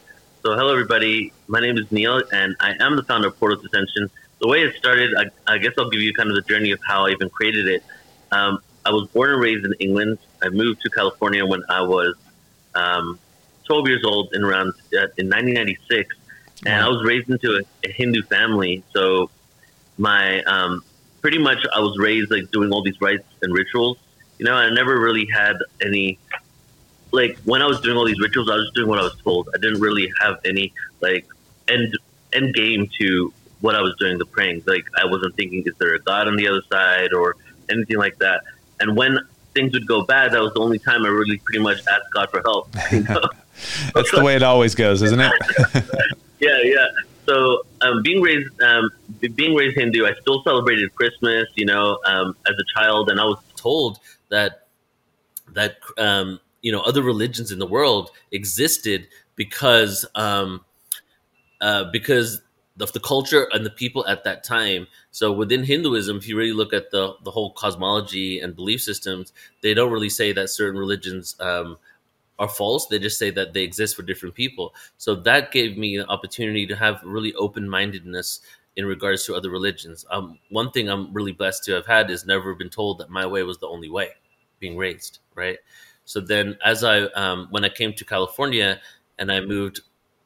So, 0.42 0.54
hello, 0.54 0.72
everybody. 0.72 1.32
My 1.46 1.60
name 1.60 1.76
is 1.76 1.90
Neil, 1.92 2.22
and 2.32 2.56
I 2.60 2.74
am 2.80 2.96
the 2.96 3.02
founder 3.02 3.28
of 3.28 3.38
Portal 3.38 3.58
to 3.58 3.66
Ascension. 3.66 4.10
The 4.40 4.48
way 4.48 4.62
it 4.62 4.76
started, 4.76 5.14
I, 5.14 5.52
I 5.52 5.58
guess 5.58 5.72
I'll 5.78 5.90
give 5.90 6.00
you 6.00 6.12
kind 6.14 6.30
of 6.30 6.36
the 6.36 6.42
journey 6.42 6.70
of 6.70 6.80
how 6.86 7.06
I 7.06 7.10
even 7.10 7.28
created 7.30 7.68
it. 7.68 7.82
Um, 8.32 8.60
I 8.84 8.90
was 8.90 9.08
born 9.08 9.30
and 9.30 9.40
raised 9.40 9.64
in 9.64 9.74
England. 9.74 10.18
I 10.42 10.48
moved 10.48 10.82
to 10.82 10.90
California 10.90 11.44
when 11.46 11.62
I 11.68 11.82
was 11.82 12.14
um, 12.74 13.18
12 13.64 13.88
years 13.88 14.04
old 14.04 14.34
in 14.34 14.42
around 14.42 14.68
uh, 14.92 15.08
in 15.16 15.28
1996, 15.28 16.14
and 16.66 16.80
wow. 16.80 16.86
I 16.86 16.90
was 16.90 17.04
raised 17.04 17.28
into 17.30 17.56
a, 17.56 17.88
a 17.88 17.92
Hindu 17.92 18.22
family. 18.22 18.82
So 18.92 19.30
my 19.96 20.42
um, 20.42 20.82
pretty 21.24 21.38
much 21.38 21.64
I 21.74 21.80
was 21.80 21.96
raised 21.98 22.30
like 22.30 22.50
doing 22.50 22.70
all 22.70 22.82
these 22.82 23.00
rites 23.00 23.24
and 23.40 23.50
rituals. 23.54 23.96
You 24.38 24.44
know, 24.44 24.52
I 24.52 24.68
never 24.68 25.00
really 25.00 25.26
had 25.32 25.56
any 25.80 26.18
like 27.12 27.38
when 27.44 27.62
I 27.62 27.66
was 27.66 27.80
doing 27.80 27.96
all 27.96 28.04
these 28.04 28.20
rituals, 28.20 28.50
I 28.50 28.56
was 28.56 28.66
just 28.66 28.74
doing 28.74 28.90
what 28.90 28.98
I 28.98 29.04
was 29.04 29.16
told. 29.22 29.48
I 29.54 29.56
didn't 29.56 29.80
really 29.80 30.12
have 30.20 30.38
any 30.44 30.74
like 31.00 31.26
end 31.66 31.96
end 32.34 32.52
game 32.52 32.90
to 33.00 33.32
what 33.62 33.74
I 33.74 33.80
was 33.80 33.96
doing 33.98 34.18
the 34.18 34.26
praying. 34.26 34.64
Like 34.66 34.84
I 35.02 35.06
wasn't 35.06 35.34
thinking, 35.34 35.62
is 35.64 35.72
there 35.78 35.94
a 35.94 35.98
God 35.98 36.28
on 36.28 36.36
the 36.36 36.46
other 36.46 36.60
side 36.70 37.14
or 37.14 37.36
anything 37.70 37.96
like 37.96 38.18
that. 38.18 38.42
And 38.80 38.94
when 38.94 39.18
things 39.54 39.72
would 39.72 39.86
go 39.86 40.02
bad, 40.02 40.32
that 40.32 40.42
was 40.42 40.52
the 40.52 40.60
only 40.60 40.78
time 40.78 41.06
I 41.06 41.08
really 41.08 41.38
pretty 41.38 41.60
much 41.60 41.78
asked 41.90 42.12
God 42.12 42.28
for 42.28 42.42
help. 42.42 42.68
You 42.92 43.00
know? 43.08 43.22
That's 43.94 44.10
the 44.10 44.22
way 44.22 44.36
it 44.36 44.42
always 44.42 44.74
goes, 44.74 45.00
isn't 45.00 45.20
it? 45.20 45.32
yeah, 46.38 46.58
yeah. 46.62 46.88
So 47.26 47.62
um, 47.80 48.02
being 48.02 48.20
raised, 48.20 48.60
um, 48.62 48.90
being 49.34 49.54
raised 49.54 49.76
Hindu, 49.76 50.06
I 50.06 50.14
still 50.20 50.42
celebrated 50.42 50.94
Christmas. 50.94 51.48
You 51.54 51.66
know, 51.66 51.98
um, 52.06 52.36
as 52.46 52.54
a 52.54 52.78
child, 52.78 53.10
and 53.10 53.20
I 53.20 53.24
was 53.24 53.38
told 53.56 53.98
that 54.28 54.68
that 55.52 55.76
um, 55.98 56.40
you 56.62 56.72
know 56.72 56.80
other 56.80 57.02
religions 57.02 57.50
in 57.50 57.58
the 57.58 57.66
world 57.66 58.10
existed 58.32 59.08
because 59.36 60.04
um, 60.14 60.64
uh, 61.60 61.84
because 61.92 62.40
of 62.80 62.92
the 62.92 63.00
culture 63.00 63.48
and 63.52 63.64
the 63.64 63.70
people 63.70 64.04
at 64.06 64.24
that 64.24 64.42
time. 64.42 64.86
So 65.12 65.32
within 65.32 65.62
Hinduism, 65.62 66.16
if 66.16 66.26
you 66.26 66.36
really 66.36 66.52
look 66.52 66.72
at 66.72 66.90
the 66.90 67.14
the 67.22 67.30
whole 67.30 67.52
cosmology 67.52 68.40
and 68.40 68.54
belief 68.54 68.82
systems, 68.82 69.32
they 69.62 69.74
don't 69.74 69.92
really 69.92 70.10
say 70.10 70.32
that 70.32 70.50
certain 70.50 70.78
religions 70.78 71.36
um, 71.40 71.78
are 72.38 72.48
false. 72.48 72.86
They 72.86 72.98
just 72.98 73.18
say 73.18 73.30
that 73.30 73.52
they 73.52 73.62
exist 73.62 73.96
for 73.96 74.02
different 74.02 74.34
people. 74.34 74.74
So 74.98 75.14
that 75.16 75.52
gave 75.52 75.76
me 75.78 75.96
an 75.98 76.06
opportunity 76.08 76.66
to 76.66 76.76
have 76.76 77.00
really 77.04 77.34
open 77.34 77.68
mindedness 77.68 78.40
in 78.76 78.86
regards 78.86 79.24
to 79.24 79.34
other 79.34 79.50
religions. 79.50 80.04
Um, 80.10 80.38
one 80.50 80.70
thing 80.70 80.88
I'm 80.88 81.12
really 81.12 81.32
blessed 81.32 81.64
to 81.64 81.72
have 81.72 81.86
had 81.86 82.10
is 82.10 82.26
never 82.26 82.54
been 82.54 82.70
told 82.70 82.98
that 82.98 83.10
my 83.10 83.26
way 83.26 83.42
was 83.44 83.58
the 83.58 83.68
only 83.68 83.88
way, 83.88 84.10
being 84.58 84.76
raised 84.76 85.20
right. 85.34 85.58
So 86.04 86.20
then, 86.20 86.58
as 86.64 86.84
I 86.84 87.02
um, 87.14 87.48
when 87.50 87.64
I 87.64 87.68
came 87.68 87.92
to 87.94 88.04
California 88.04 88.80
and 89.18 89.32
I 89.32 89.40
moved, 89.40 89.80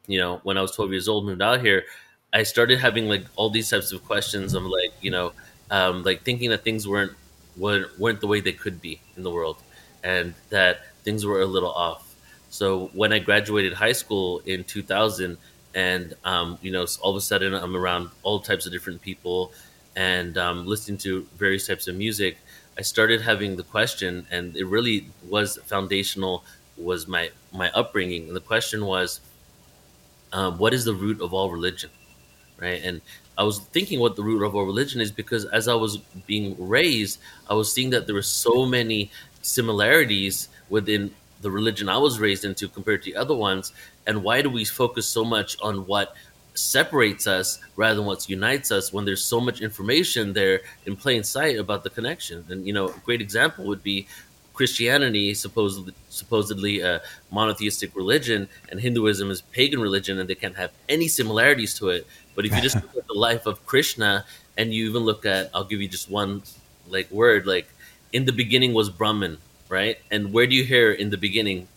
you 0.07 0.19
know, 0.19 0.39
when 0.43 0.57
I 0.57 0.61
was 0.61 0.71
12 0.71 0.91
years 0.91 1.07
old, 1.07 1.25
moved 1.25 1.41
out 1.41 1.61
here, 1.61 1.85
I 2.33 2.43
started 2.43 2.79
having 2.79 3.07
like 3.07 3.23
all 3.35 3.49
these 3.49 3.69
types 3.69 3.91
of 3.91 4.03
questions. 4.03 4.53
I'm 4.53 4.69
like, 4.69 4.91
you 5.01 5.11
know, 5.11 5.31
um, 5.71 6.03
like 6.03 6.23
thinking 6.23 6.49
that 6.49 6.63
things 6.63 6.87
weren't 6.87 7.13
weren't 7.55 7.97
weren't 7.99 8.19
the 8.21 8.27
way 8.27 8.41
they 8.41 8.51
could 8.51 8.81
be 8.81 8.99
in 9.15 9.23
the 9.23 9.31
world, 9.31 9.57
and 10.03 10.33
that 10.49 10.81
things 11.03 11.25
were 11.25 11.41
a 11.41 11.45
little 11.45 11.71
off. 11.71 12.15
So 12.49 12.89
when 12.93 13.13
I 13.13 13.19
graduated 13.19 13.73
high 13.73 13.91
school 13.91 14.39
in 14.45 14.63
2000, 14.63 15.37
and 15.75 16.13
um, 16.23 16.57
you 16.61 16.71
know, 16.71 16.85
all 17.01 17.11
of 17.11 17.17
a 17.17 17.21
sudden 17.21 17.53
I'm 17.53 17.75
around 17.75 18.09
all 18.23 18.39
types 18.39 18.65
of 18.65 18.71
different 18.71 19.01
people, 19.01 19.51
and 19.95 20.37
um, 20.37 20.65
listening 20.65 20.97
to 20.99 21.27
various 21.37 21.67
types 21.67 21.87
of 21.87 21.95
music, 21.95 22.37
I 22.77 22.81
started 22.81 23.21
having 23.21 23.55
the 23.55 23.63
question, 23.63 24.25
and 24.31 24.55
it 24.55 24.65
really 24.65 25.07
was 25.27 25.59
foundational. 25.65 26.43
Was 26.77 27.07
my 27.07 27.31
my 27.53 27.69
upbringing, 27.71 28.27
and 28.27 28.35
the 28.35 28.41
question 28.41 28.85
was, 28.85 29.19
um, 30.31 30.57
what 30.57 30.73
is 30.73 30.85
the 30.85 30.93
root 30.93 31.21
of 31.21 31.33
all 31.33 31.49
religion, 31.49 31.89
right? 32.59 32.81
And 32.83 33.01
I 33.37 33.43
was 33.43 33.59
thinking 33.59 33.99
what 33.99 34.15
the 34.15 34.23
root 34.23 34.43
of 34.43 34.55
all 34.55 34.65
religion 34.65 35.01
is 35.01 35.11
because 35.11 35.45
as 35.45 35.67
I 35.67 35.75
was 35.75 35.97
being 36.27 36.55
raised, 36.59 37.19
I 37.49 37.53
was 37.53 37.71
seeing 37.71 37.89
that 37.91 38.05
there 38.05 38.15
were 38.15 38.21
so 38.21 38.65
many 38.65 39.11
similarities 39.41 40.49
within 40.69 41.11
the 41.41 41.51
religion 41.51 41.87
I 41.89 41.97
was 41.97 42.19
raised 42.19 42.45
into 42.45 42.67
compared 42.67 43.03
to 43.03 43.11
the 43.11 43.17
other 43.17 43.35
ones, 43.35 43.71
and 44.05 44.23
why 44.23 44.41
do 44.41 44.49
we 44.49 44.65
focus 44.65 45.07
so 45.07 45.23
much 45.23 45.57
on 45.61 45.85
what 45.85 46.15
separates 46.53 47.27
us 47.27 47.59
rather 47.77 47.95
than 47.95 48.05
what 48.05 48.29
unites 48.29 48.71
us 48.71 48.91
when 48.91 49.05
there's 49.05 49.23
so 49.23 49.39
much 49.39 49.61
information 49.61 50.33
there 50.33 50.61
in 50.85 50.95
plain 50.95 51.23
sight 51.23 51.57
about 51.57 51.83
the 51.83 51.89
connection? 51.89 52.45
And 52.49 52.67
you 52.67 52.73
know, 52.73 52.89
a 52.89 52.99
great 53.05 53.21
example 53.21 53.65
would 53.65 53.83
be 53.83 54.07
Christianity, 54.53 55.33
supposedly 55.33 55.93
supposedly 56.09 56.81
a 56.81 57.01
monotheistic 57.31 57.95
religion, 57.95 58.49
and 58.69 58.79
Hinduism 58.79 59.31
is 59.31 59.39
pagan 59.41 59.79
religion, 59.79 60.19
and 60.19 60.29
they 60.29 60.35
can't 60.35 60.57
have 60.57 60.71
any 60.89 61.07
similarities 61.07 61.73
to 61.75 61.89
it. 61.89 62.05
But 62.35 62.45
if 62.45 62.53
you 62.53 62.61
just 62.61 62.75
look 62.83 62.97
at 62.97 63.07
the 63.07 63.13
life 63.13 63.45
of 63.45 63.65
Krishna, 63.65 64.25
and 64.57 64.73
you 64.73 64.89
even 64.89 65.03
look 65.03 65.25
at, 65.25 65.49
I'll 65.53 65.63
give 65.63 65.81
you 65.81 65.87
just 65.87 66.09
one 66.09 66.43
like 66.89 67.09
word, 67.09 67.47
like 67.47 67.69
in 68.11 68.25
the 68.25 68.33
beginning 68.33 68.73
was 68.73 68.89
Brahman, 68.89 69.37
right? 69.69 69.97
And 70.11 70.33
where 70.33 70.47
do 70.47 70.55
you 70.55 70.65
hear 70.65 70.91
in 70.91 71.11
the 71.11 71.17
beginning? 71.17 71.67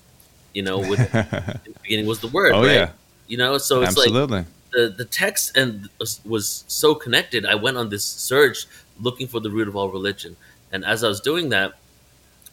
You 0.54 0.62
know, 0.62 0.78
with 0.78 1.00
in 1.14 1.72
the 1.72 1.80
beginning 1.82 2.06
was 2.06 2.20
the 2.20 2.28
word, 2.28 2.52
oh 2.52 2.62
right? 2.62 2.72
yeah, 2.72 2.90
You 3.28 3.36
know, 3.36 3.58
so 3.58 3.82
it's 3.82 3.96
absolutely. 3.96 4.38
like 4.38 4.46
the 4.72 4.88
the 4.88 5.04
text 5.04 5.56
and 5.56 5.88
was, 5.98 6.64
so 6.66 6.94
connected. 6.94 7.46
I 7.46 7.54
went 7.54 7.76
on 7.76 7.90
this 7.90 8.04
search 8.04 8.66
looking 9.00 9.28
for 9.28 9.40
the 9.40 9.50
root 9.50 9.68
of 9.68 9.76
all 9.76 9.90
religion, 9.90 10.36
and 10.72 10.84
as 10.84 11.04
I 11.04 11.08
was 11.08 11.20
doing 11.20 11.50
that, 11.50 11.74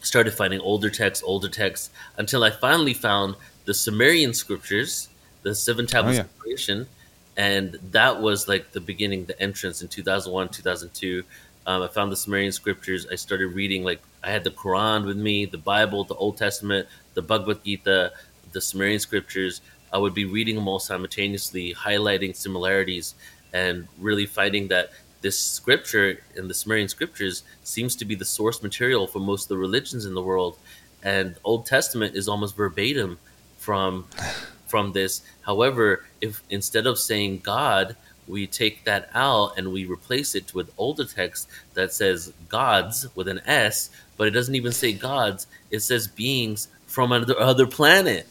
started 0.01 0.31
finding 0.31 0.59
older 0.59 0.89
texts, 0.89 1.23
older 1.25 1.49
texts, 1.49 1.89
until 2.17 2.43
I 2.43 2.51
finally 2.51 2.93
found 2.93 3.35
the 3.65 3.73
Sumerian 3.73 4.33
scriptures, 4.33 5.09
the 5.43 5.55
seven 5.55 5.87
tablets 5.87 6.17
yeah. 6.17 6.23
of 6.23 6.39
creation, 6.39 6.87
and 7.35 7.77
that 7.91 8.21
was 8.21 8.47
like 8.47 8.71
the 8.71 8.81
beginning, 8.81 9.25
the 9.25 9.41
entrance 9.41 9.81
in 9.81 9.87
two 9.87 10.03
thousand 10.03 10.31
one, 10.31 10.49
two 10.49 10.63
thousand 10.63 10.93
two. 10.93 11.23
Um, 11.65 11.81
I 11.83 11.87
found 11.87 12.11
the 12.11 12.17
Sumerian 12.17 12.51
scriptures. 12.51 13.07
I 13.11 13.15
started 13.15 13.47
reading 13.47 13.83
like 13.83 14.01
I 14.23 14.31
had 14.31 14.43
the 14.43 14.51
Quran 14.51 15.05
with 15.05 15.17
me, 15.17 15.45
the 15.45 15.57
Bible, 15.57 16.03
the 16.03 16.15
Old 16.15 16.37
Testament, 16.37 16.87
the 17.13 17.21
Bhagavad 17.21 17.63
Gita, 17.63 18.11
the 18.51 18.61
Sumerian 18.61 18.99
scriptures. 18.99 19.61
I 19.91 19.97
would 19.97 20.13
be 20.13 20.25
reading 20.25 20.55
them 20.55 20.67
all 20.67 20.79
simultaneously, 20.79 21.73
highlighting 21.73 22.35
similarities, 22.35 23.15
and 23.53 23.87
really 23.97 24.25
finding 24.25 24.67
that 24.67 24.91
this 25.21 25.37
scripture 25.37 26.21
in 26.35 26.47
the 26.47 26.53
Sumerian 26.53 26.87
scriptures 26.87 27.43
seems 27.63 27.95
to 27.97 28.05
be 28.05 28.15
the 28.15 28.25
source 28.25 28.63
material 28.63 29.07
for 29.07 29.19
most 29.19 29.43
of 29.43 29.49
the 29.49 29.57
religions 29.57 30.05
in 30.05 30.13
the 30.13 30.21
world, 30.21 30.57
and 31.03 31.35
Old 31.43 31.65
Testament 31.65 32.15
is 32.15 32.27
almost 32.27 32.55
verbatim 32.55 33.17
from 33.57 34.05
from 34.67 34.93
this. 34.93 35.23
However, 35.41 36.05
if 36.21 36.43
instead 36.49 36.85
of 36.85 36.99
saying 36.99 37.39
God, 37.39 37.95
we 38.27 38.45
take 38.45 38.83
that 38.83 39.09
out 39.15 39.57
and 39.57 39.73
we 39.73 39.85
replace 39.85 40.35
it 40.35 40.53
with 40.53 40.71
older 40.77 41.05
text 41.05 41.49
that 41.73 41.91
says 41.91 42.31
gods 42.47 43.07
with 43.15 43.27
an 43.27 43.41
S, 43.47 43.89
but 44.19 44.27
it 44.27 44.31
doesn't 44.31 44.53
even 44.53 44.73
say 44.73 44.91
gods. 44.91 45.47
It 45.71 45.79
says 45.79 46.05
beings 46.05 46.67
from 46.87 47.13
another 47.13 47.39
other 47.39 47.65
planet. 47.65 48.27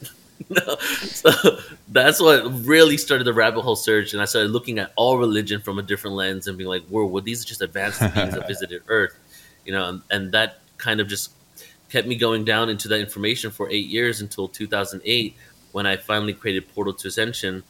so 1.00 1.30
that's 1.88 2.20
what 2.20 2.44
really 2.66 2.98
started 2.98 3.24
the 3.24 3.32
rabbit 3.32 3.62
hole 3.62 3.74
search, 3.74 4.12
and 4.12 4.20
I 4.20 4.26
started 4.26 4.50
looking 4.50 4.78
at 4.78 4.92
all 4.96 5.16
religion 5.16 5.62
from 5.62 5.78
a 5.78 5.82
different 5.82 6.14
lens 6.14 6.46
and 6.46 6.58
being 6.58 6.68
like, 6.68 6.84
"Whoa, 6.88 7.06
well, 7.06 7.22
these 7.22 7.42
are 7.42 7.48
just 7.48 7.62
advanced 7.62 8.00
beings 8.00 8.34
that 8.34 8.46
visited 8.52 8.82
Earth," 8.88 9.18
you 9.64 9.72
know, 9.72 9.88
and, 9.88 10.02
and 10.10 10.32
that 10.32 10.60
kind 10.76 11.00
of 11.00 11.08
just 11.08 11.32
kept 11.88 12.06
me 12.06 12.16
going 12.16 12.44
down 12.44 12.68
into 12.68 12.86
that 12.88 13.00
information 13.00 13.50
for 13.50 13.70
eight 13.70 13.86
years 13.86 14.20
until 14.20 14.46
2008 14.46 15.34
when 15.72 15.86
I 15.86 15.96
finally 15.96 16.34
created 16.34 16.68
Portal 16.74 16.92
to 16.92 17.08
Ascension. 17.08 17.62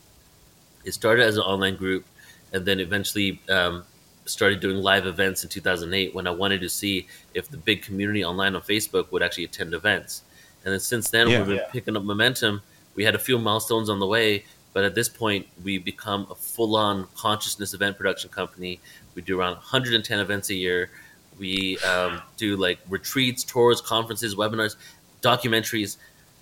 It 0.85 0.93
started 0.93 1.25
as 1.25 1.37
an 1.37 1.45
online 1.45 1.77
group, 1.77 2.05
and 2.53 2.67
then 2.67 2.81
eventually 2.81 3.41
um, 3.49 3.85
started 4.29 4.61
doing 4.61 4.77
live 4.77 5.07
events 5.07 5.43
in 5.43 5.51
2008 5.51 6.15
when 6.15 6.27
I 6.27 6.31
wanted 6.31 6.61
to 6.61 6.69
see 6.69 7.07
if 7.35 7.49
the 7.49 7.57
big 7.57 7.83
community 7.83 8.25
online 8.25 8.55
on 8.55 8.63
Facebook 8.63 9.11
would 9.13 9.23
actually 9.23 9.45
attend 9.45 9.75
events. 9.75 10.23
And 10.65 10.73
then 10.73 10.81
since 10.81 11.11
then, 11.11 11.29
Yeah. 11.29 11.39
we've 11.39 11.47
been 11.49 11.57
Yeah. 11.57 11.71
picking 11.73 11.97
up 11.97 12.03
momentum. 12.03 12.63
We 12.95 13.05
had 13.05 13.15
a 13.15 13.19
few 13.19 13.39
milestones 13.39 13.89
on 13.89 14.01
the 14.01 14.07
way, 14.07 14.45
but 14.73 14.85
at 14.85 14.95
this 14.95 15.09
point, 15.09 15.47
we've 15.63 15.85
become 15.85 16.27
a 16.31 16.35
full-on 16.35 17.07
consciousness 17.17 17.75
event 17.75 17.97
production 17.97 18.31
company. 18.31 18.81
We 19.15 19.23
do 19.23 19.39
around 19.39 19.57
110 19.57 20.19
events 20.21 20.51
a 20.51 20.55
year. 20.55 20.91
We 21.39 21.79
um, 21.79 22.21
do 22.37 22.57
like 22.57 22.79
retreats, 22.89 23.45
tours, 23.45 23.81
conferences, 23.81 24.35
webinars, 24.35 24.75
documentaries, 25.23 25.97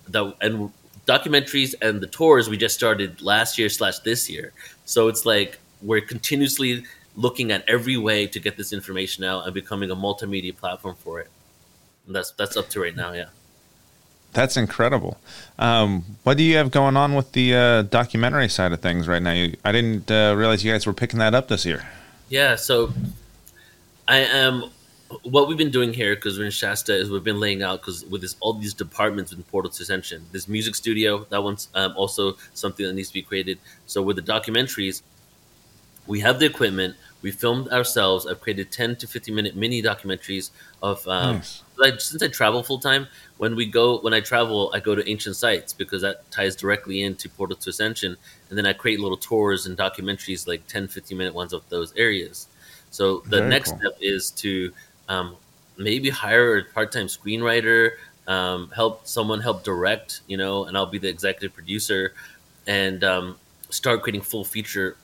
that 0.09 0.35
and 0.41 0.71
documentaries 1.07 1.73
and 1.81 2.01
the 2.01 2.07
tours 2.07 2.49
we 2.49 2.57
just 2.57 2.75
started 2.75 3.21
last 3.21 3.57
year 3.57 3.69
slash 3.69 3.99
this 3.99 4.29
year. 4.29 4.51
So 4.85 5.07
it's 5.07 5.25
like 5.25 5.59
we're 5.81 6.01
continuously 6.01 6.83
looking 7.17 7.51
at 7.51 7.67
every 7.67 7.97
way 7.97 8.27
to 8.27 8.39
get 8.39 8.55
this 8.55 8.71
information 8.71 9.25
out 9.25 9.43
and 9.43 9.53
becoming 9.53 9.91
a 9.91 9.95
multimedia 9.95 10.55
platform 10.55 10.95
for 10.95 11.19
it. 11.19 11.29
And 12.05 12.15
that's 12.15 12.31
that's 12.31 12.55
up 12.55 12.69
to 12.69 12.79
right 12.79 12.95
now, 12.95 13.11
yeah. 13.11 13.25
That's 14.33 14.55
incredible. 14.55 15.17
Um, 15.57 16.03
what 16.23 16.37
do 16.37 16.43
you 16.43 16.57
have 16.57 16.69
going 16.69 16.95
on 16.95 17.15
with 17.15 17.31
the 17.31 17.55
uh, 17.55 17.81
documentary 17.81 18.49
side 18.49 18.71
of 18.71 18.81
things 18.81 19.07
right 19.07 19.21
now? 19.21 19.31
You, 19.31 19.57
I 19.65 19.71
didn't 19.71 20.11
uh, 20.11 20.35
realize 20.37 20.63
you 20.63 20.71
guys 20.71 20.85
were 20.85 20.93
picking 20.93 21.19
that 21.19 21.33
up 21.33 21.47
this 21.47 21.65
year. 21.65 21.87
Yeah, 22.29 22.55
so 22.55 22.93
I 24.07 24.19
am. 24.19 24.69
What 25.23 25.47
we've 25.47 25.57
been 25.57 25.71
doing 25.71 25.93
here, 25.93 26.15
because 26.15 26.37
we're 26.37 26.45
in 26.45 26.51
Shasta, 26.51 26.93
is 26.93 27.09
we've 27.09 27.23
been 27.23 27.39
laying 27.39 27.63
out 27.63 27.79
because 27.79 28.05
with 28.05 28.21
this 28.21 28.35
all 28.41 28.53
these 28.53 28.73
departments 28.73 29.31
in 29.31 29.41
Portal 29.43 29.71
to 29.71 29.81
Ascension, 29.81 30.25
this 30.33 30.47
music 30.47 30.75
studio, 30.75 31.25
that 31.29 31.41
one's 31.41 31.69
um, 31.73 31.93
also 31.95 32.37
something 32.53 32.85
that 32.85 32.93
needs 32.93 33.07
to 33.07 33.13
be 33.13 33.21
created. 33.21 33.57
So 33.87 34.01
with 34.01 34.17
the 34.17 34.21
documentaries, 34.21 35.01
we 36.05 36.19
have 36.19 36.39
the 36.39 36.45
equipment. 36.45 36.95
We 37.21 37.31
filmed 37.31 37.69
ourselves. 37.69 38.25
I've 38.25 38.41
created 38.41 38.71
ten 38.71 38.95
to 38.97 39.07
fifteen 39.07 39.35
minute 39.35 39.55
mini 39.55 39.81
documentaries 39.81 40.51
of. 40.81 41.07
Um, 41.07 41.37
Nice. 41.37 41.63
like, 41.77 42.01
since 42.01 42.21
I 42.23 42.27
travel 42.27 42.63
full 42.63 42.79
time, 42.79 43.07
when 43.37 43.55
we 43.55 43.65
go 43.65 43.99
when 43.99 44.13
I 44.13 44.19
travel, 44.19 44.71
I 44.73 44.79
go 44.79 44.95
to 44.95 45.07
ancient 45.09 45.35
sites 45.35 45.73
because 45.73 46.01
that 46.01 46.29
ties 46.31 46.55
directly 46.55 47.01
into 47.03 47.29
Portal 47.29 47.55
to 47.57 47.69
Ascension, 47.69 48.17
and 48.49 48.57
then 48.57 48.65
I 48.65 48.73
create 48.73 48.99
little 48.99 49.17
tours 49.17 49.65
and 49.65 49.77
documentaries, 49.77 50.47
like 50.47 50.65
10, 50.67 50.87
15 50.87 51.17
minute 51.17 51.33
ones 51.33 51.53
of 51.53 51.67
those 51.69 51.93
areas. 51.95 52.47
So 52.91 53.19
the 53.19 53.37
Very 53.37 53.49
next 53.49 53.71
cool. 53.71 53.79
step 53.79 53.97
is 54.01 54.31
to 54.31 54.71
um, 55.09 55.35
maybe 55.77 56.09
hire 56.09 56.57
a 56.57 56.63
part 56.63 56.91
time 56.91 57.07
screenwriter, 57.07 57.91
um, 58.27 58.71
help 58.75 59.07
someone 59.07 59.41
help 59.41 59.63
direct, 59.63 60.21
you 60.27 60.37
know, 60.37 60.65
and 60.65 60.77
I'll 60.77 60.85
be 60.85 60.97
the 60.97 61.09
executive 61.09 61.53
producer 61.53 62.13
and 62.65 63.03
um, 63.03 63.37
start 63.69 64.01
creating 64.01 64.21
full 64.21 64.43
feature 64.43 64.97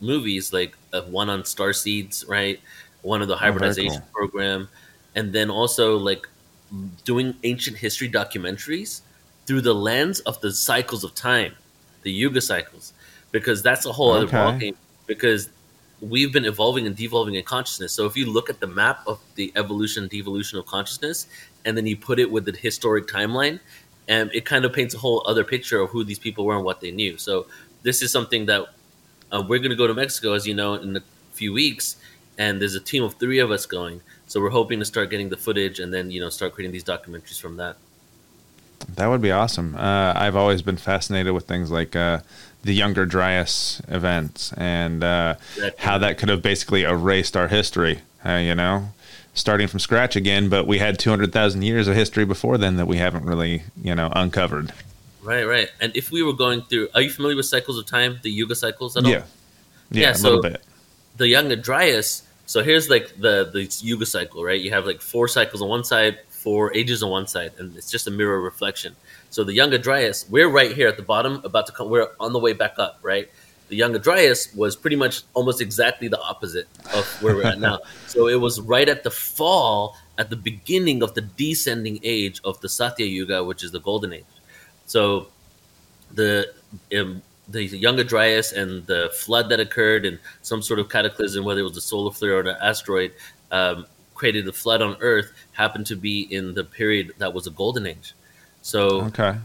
movies 0.00 0.52
like 0.52 0.76
uh, 0.92 1.02
one 1.02 1.28
on 1.30 1.44
star 1.44 1.72
seeds, 1.72 2.24
right? 2.28 2.60
One 3.02 3.22
of 3.22 3.28
the 3.28 3.36
hybridization 3.36 4.00
cool. 4.00 4.28
program, 4.28 4.68
and 5.14 5.32
then 5.32 5.50
also 5.50 5.96
like 5.96 6.28
doing 7.04 7.34
ancient 7.44 7.76
history 7.76 8.10
documentaries 8.10 9.02
through 9.46 9.62
the 9.62 9.74
lens 9.74 10.20
of 10.20 10.40
the 10.40 10.52
cycles 10.52 11.04
of 11.04 11.14
time, 11.14 11.54
the 12.02 12.10
yuga 12.10 12.40
cycles, 12.40 12.92
because 13.32 13.62
that's 13.62 13.86
a 13.86 13.92
whole 13.92 14.12
okay. 14.12 14.36
other 14.36 14.58
ballgame. 14.58 14.76
Because 15.06 15.48
we've 16.00 16.32
been 16.32 16.44
evolving 16.44 16.86
and 16.86 16.94
devolving 16.94 17.34
in 17.34 17.42
consciousness. 17.42 17.92
So 17.92 18.04
if 18.04 18.16
you 18.16 18.30
look 18.30 18.50
at 18.50 18.60
the 18.60 18.66
map 18.66 19.00
of 19.06 19.18
the 19.36 19.50
evolution 19.56 20.02
and 20.04 20.10
devolution 20.10 20.58
of 20.58 20.66
consciousness, 20.66 21.26
and 21.64 21.76
then 21.76 21.86
you 21.86 21.96
put 21.96 22.18
it 22.18 22.30
with 22.30 22.44
the 22.44 22.52
historic 22.52 23.06
timeline, 23.06 23.58
and 24.06 24.30
it 24.34 24.44
kind 24.44 24.64
of 24.64 24.72
paints 24.72 24.94
a 24.94 24.98
whole 24.98 25.22
other 25.26 25.44
picture 25.44 25.80
of 25.80 25.90
who 25.90 26.04
these 26.04 26.18
people 26.18 26.44
were 26.44 26.56
and 26.56 26.64
what 26.64 26.80
they 26.80 26.90
knew. 26.90 27.16
So 27.16 27.46
this 27.82 28.02
is 28.02 28.12
something 28.12 28.46
that 28.46 28.66
uh, 29.32 29.42
we're 29.46 29.58
going 29.58 29.70
to 29.70 29.76
go 29.76 29.86
to 29.86 29.94
Mexico, 29.94 30.32
as 30.32 30.46
you 30.46 30.54
know, 30.54 30.74
in 30.74 30.96
a 30.96 31.02
few 31.32 31.52
weeks, 31.52 31.96
and 32.36 32.60
there's 32.60 32.74
a 32.74 32.80
team 32.80 33.02
of 33.02 33.14
three 33.14 33.38
of 33.38 33.50
us 33.50 33.66
going. 33.66 34.00
So 34.26 34.40
we're 34.40 34.50
hoping 34.50 34.78
to 34.78 34.84
start 34.84 35.10
getting 35.10 35.30
the 35.30 35.36
footage 35.36 35.80
and 35.80 35.92
then 35.92 36.10
you 36.10 36.20
know 36.20 36.28
start 36.28 36.52
creating 36.52 36.72
these 36.72 36.84
documentaries 36.84 37.40
from 37.40 37.56
that. 37.56 37.76
That 38.94 39.08
would 39.08 39.22
be 39.22 39.32
awesome. 39.32 39.74
Uh, 39.74 40.12
I've 40.14 40.36
always 40.36 40.62
been 40.62 40.76
fascinated 40.76 41.32
with 41.32 41.46
things 41.46 41.70
like 41.70 41.96
uh, 41.96 42.20
the 42.62 42.74
Younger 42.74 43.06
Dryas 43.06 43.82
events 43.88 44.52
and 44.52 45.02
uh, 45.02 45.34
how 45.78 45.98
that 45.98 46.18
could 46.18 46.28
have 46.28 46.42
basically 46.42 46.84
erased 46.84 47.36
our 47.36 47.48
history. 47.48 48.00
Uh, 48.24 48.34
you 48.34 48.54
know, 48.54 48.88
starting 49.34 49.68
from 49.68 49.80
scratch 49.80 50.16
again, 50.16 50.48
but 50.48 50.66
we 50.66 50.78
had 50.78 50.98
200,000 50.98 51.62
years 51.62 51.88
of 51.88 51.94
history 51.94 52.24
before 52.24 52.58
then 52.58 52.76
that 52.76 52.86
we 52.86 52.96
haven't 52.98 53.24
really, 53.24 53.62
you 53.80 53.94
know, 53.94 54.12
uncovered. 54.14 54.72
Right, 55.28 55.44
right. 55.44 55.70
And 55.78 55.94
if 55.94 56.10
we 56.10 56.22
were 56.22 56.32
going 56.32 56.62
through, 56.62 56.88
are 56.94 57.02
you 57.02 57.10
familiar 57.10 57.36
with 57.36 57.44
cycles 57.44 57.76
of 57.76 57.84
time, 57.84 58.18
the 58.22 58.30
Yuga 58.30 58.54
cycles 58.54 58.96
at 58.96 59.04
all? 59.04 59.10
Yeah. 59.10 59.24
Yeah, 59.90 60.02
yeah 60.02 60.10
a 60.12 60.14
so 60.14 60.28
little 60.28 60.42
bit. 60.42 60.62
The 61.18 61.28
Younger 61.28 61.56
Dryas, 61.56 62.22
so 62.46 62.62
here's 62.62 62.88
like 62.88 63.14
the, 63.18 63.50
the 63.52 63.68
Yuga 63.82 64.06
cycle, 64.06 64.42
right? 64.42 64.58
You 64.58 64.70
have 64.70 64.86
like 64.86 65.02
four 65.02 65.28
cycles 65.28 65.60
on 65.60 65.68
one 65.68 65.84
side, 65.84 66.18
four 66.30 66.74
ages 66.74 67.02
on 67.02 67.10
one 67.10 67.26
side, 67.26 67.52
and 67.58 67.76
it's 67.76 67.90
just 67.90 68.06
a 68.06 68.10
mirror 68.10 68.40
reflection. 68.40 68.96
So 69.28 69.44
the 69.44 69.52
Younger 69.52 69.76
Dryas, 69.76 70.24
we're 70.30 70.48
right 70.48 70.72
here 70.72 70.88
at 70.88 70.96
the 70.96 71.02
bottom, 71.02 71.42
about 71.44 71.66
to 71.66 71.72
come, 71.72 71.90
we're 71.90 72.08
on 72.18 72.32
the 72.32 72.38
way 72.38 72.54
back 72.54 72.78
up, 72.78 72.98
right? 73.02 73.28
the 73.68 73.76
Younger 73.76 73.98
Dryas 73.98 74.54
was 74.54 74.76
pretty 74.76 74.96
much 74.96 75.24
almost 75.34 75.60
exactly 75.60 76.08
the 76.08 76.20
opposite 76.20 76.66
of 76.94 77.04
where 77.22 77.34
we're 77.36 77.46
at 77.46 77.60
now. 77.60 77.80
So 78.06 78.26
it 78.26 78.40
was 78.40 78.58
right 78.60 78.88
at 78.88 79.04
the 79.04 79.10
fall, 79.10 79.94
at 80.16 80.30
the 80.30 80.36
beginning 80.36 81.02
of 81.02 81.12
the 81.12 81.20
descending 81.20 82.00
age 82.02 82.40
of 82.42 82.58
the 82.62 82.68
Satya 82.68 83.04
Yuga, 83.04 83.44
which 83.44 83.62
is 83.62 83.70
the 83.70 83.80
Golden 83.80 84.14
Age. 84.14 84.24
So 84.88 85.28
the 86.12 86.52
um, 86.98 87.22
the 87.48 87.64
Younger 87.64 88.04
Dryas 88.04 88.52
and 88.52 88.84
the 88.86 89.10
flood 89.14 89.48
that 89.50 89.60
occurred 89.60 90.04
and 90.04 90.18
some 90.42 90.60
sort 90.60 90.80
of 90.80 90.88
cataclysm, 90.88 91.44
whether 91.44 91.60
it 91.60 91.62
was 91.62 91.76
a 91.76 91.80
solar 91.80 92.10
flare 92.10 92.38
or 92.38 92.40
an 92.40 92.56
asteroid, 92.60 93.12
um, 93.52 93.86
created 94.14 94.44
the 94.44 94.52
flood 94.52 94.82
on 94.82 94.96
Earth, 95.00 95.32
happened 95.52 95.86
to 95.86 95.96
be 95.96 96.22
in 96.22 96.54
the 96.54 96.64
period 96.64 97.12
that 97.18 97.32
was 97.32 97.46
a 97.46 97.50
Golden 97.50 97.86
Age. 97.86 98.14
So 98.62 99.04
okay 99.04 99.36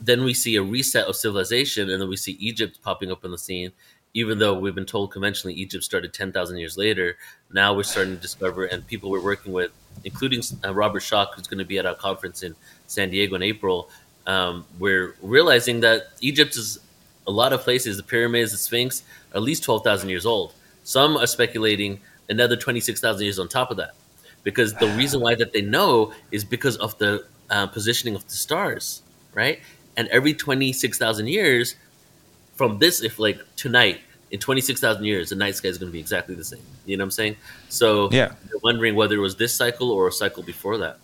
then 0.00 0.24
we 0.24 0.34
see 0.34 0.56
a 0.56 0.62
reset 0.62 1.06
of 1.06 1.16
civilization, 1.16 1.90
and 1.90 2.00
then 2.00 2.08
we 2.08 2.16
see 2.16 2.32
Egypt 2.32 2.80
popping 2.82 3.10
up 3.10 3.24
on 3.24 3.30
the 3.30 3.38
scene. 3.38 3.72
Even 4.12 4.38
though 4.38 4.54
we've 4.54 4.74
been 4.74 4.86
told 4.86 5.10
conventionally 5.10 5.54
Egypt 5.54 5.82
started 5.82 6.12
10,000 6.12 6.56
years 6.56 6.76
later, 6.76 7.16
now 7.52 7.74
we're 7.74 7.82
starting 7.82 8.14
to 8.14 8.20
discover, 8.20 8.64
and 8.66 8.86
people 8.86 9.10
we're 9.10 9.22
working 9.22 9.52
with, 9.52 9.72
including 10.04 10.40
uh, 10.64 10.72
Robert 10.72 11.02
Schoch, 11.02 11.34
who's 11.34 11.48
going 11.48 11.58
to 11.58 11.64
be 11.64 11.78
at 11.78 11.86
our 11.86 11.96
conference 11.96 12.42
in 12.42 12.54
San 12.86 13.10
Diego 13.10 13.34
in 13.34 13.42
April, 13.42 13.88
um, 14.26 14.64
we're 14.78 15.14
realizing 15.22 15.80
that 15.80 16.08
Egypt 16.20 16.56
is 16.56 16.78
a 17.26 17.30
lot 17.30 17.52
of 17.52 17.60
places, 17.62 17.96
the 17.96 18.02
pyramids, 18.02 18.52
the 18.52 18.58
Sphinx, 18.58 19.02
at 19.34 19.42
least 19.42 19.62
12,000 19.64 20.08
years 20.08 20.26
old. 20.26 20.52
Some 20.82 21.16
are 21.16 21.26
speculating 21.26 22.00
another 22.28 22.56
26,000 22.56 23.22
years 23.22 23.38
on 23.38 23.48
top 23.48 23.70
of 23.70 23.76
that. 23.78 23.94
Because 24.42 24.74
the 24.74 24.88
reason 24.88 25.20
why 25.20 25.34
that 25.36 25.52
they 25.52 25.62
know 25.62 26.12
is 26.30 26.44
because 26.44 26.76
of 26.76 26.96
the 26.98 27.24
uh, 27.48 27.66
positioning 27.66 28.14
of 28.14 28.26
the 28.28 28.34
stars, 28.34 29.02
right? 29.32 29.60
and 29.96 30.08
every 30.08 30.34
26,000 30.34 31.26
years 31.28 31.76
from 32.54 32.78
this 32.78 33.02
if 33.02 33.18
like 33.18 33.38
tonight 33.56 34.00
in 34.30 34.40
26,000 34.40 35.04
years 35.04 35.30
the 35.30 35.36
night 35.36 35.54
sky 35.54 35.68
is 35.68 35.78
going 35.78 35.90
to 35.90 35.92
be 35.92 36.00
exactly 36.00 36.34
the 36.34 36.44
same 36.44 36.60
you 36.86 36.96
know 36.96 37.02
what 37.02 37.06
i'm 37.06 37.10
saying 37.10 37.36
so 37.68 38.08
yeah 38.10 38.32
wondering 38.62 38.94
whether 38.94 39.16
it 39.16 39.18
was 39.18 39.36
this 39.36 39.54
cycle 39.54 39.90
or 39.90 40.08
a 40.08 40.12
cycle 40.12 40.42
before 40.42 40.78
that 40.78 40.98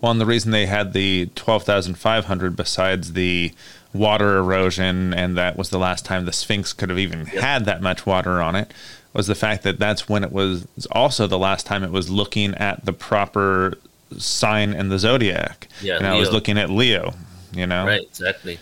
well 0.00 0.12
and 0.12 0.20
the 0.20 0.26
reason 0.26 0.50
they 0.50 0.66
had 0.66 0.92
the 0.92 1.28
12,500 1.34 2.56
besides 2.56 3.12
the 3.12 3.52
water 3.92 4.38
erosion 4.38 5.12
and 5.12 5.36
that 5.36 5.56
was 5.56 5.70
the 5.70 5.78
last 5.78 6.04
time 6.04 6.24
the 6.24 6.32
sphinx 6.32 6.72
could 6.72 6.88
have 6.88 6.98
even 6.98 7.20
yep. 7.32 7.42
had 7.42 7.64
that 7.64 7.82
much 7.82 8.06
water 8.06 8.40
on 8.40 8.54
it 8.54 8.72
was 9.12 9.26
the 9.26 9.34
fact 9.34 9.62
that 9.64 9.78
that's 9.78 10.08
when 10.08 10.22
it 10.22 10.32
was 10.32 10.66
also 10.92 11.26
the 11.26 11.38
last 11.38 11.66
time 11.66 11.82
it 11.82 11.90
was 11.90 12.10
looking 12.10 12.54
at 12.54 12.84
the 12.84 12.92
proper 12.92 13.74
sign 14.18 14.72
in 14.72 14.88
the 14.88 14.98
zodiac. 14.98 15.68
Yeah, 15.80 15.96
and 15.96 16.04
Leo. 16.04 16.14
I 16.14 16.18
was 16.18 16.30
looking 16.30 16.58
at 16.58 16.70
Leo, 16.70 17.14
you 17.52 17.66
know? 17.66 17.86
Right, 17.86 18.02
exactly. 18.02 18.58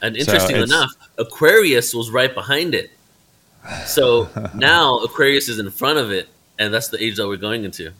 And 0.00 0.16
interestingly 0.16 0.66
so 0.66 0.76
enough, 0.76 0.92
Aquarius 1.16 1.94
was 1.94 2.10
right 2.10 2.32
behind 2.32 2.74
it. 2.74 2.90
So 3.86 4.28
now 4.54 4.98
Aquarius 4.98 5.48
is 5.48 5.58
in 5.58 5.70
front 5.70 5.98
of 5.98 6.10
it, 6.10 6.28
and 6.58 6.72
that's 6.72 6.88
the 6.88 7.02
age 7.02 7.16
that 7.16 7.26
we're 7.26 7.36
going 7.36 7.64
into. 7.64 7.92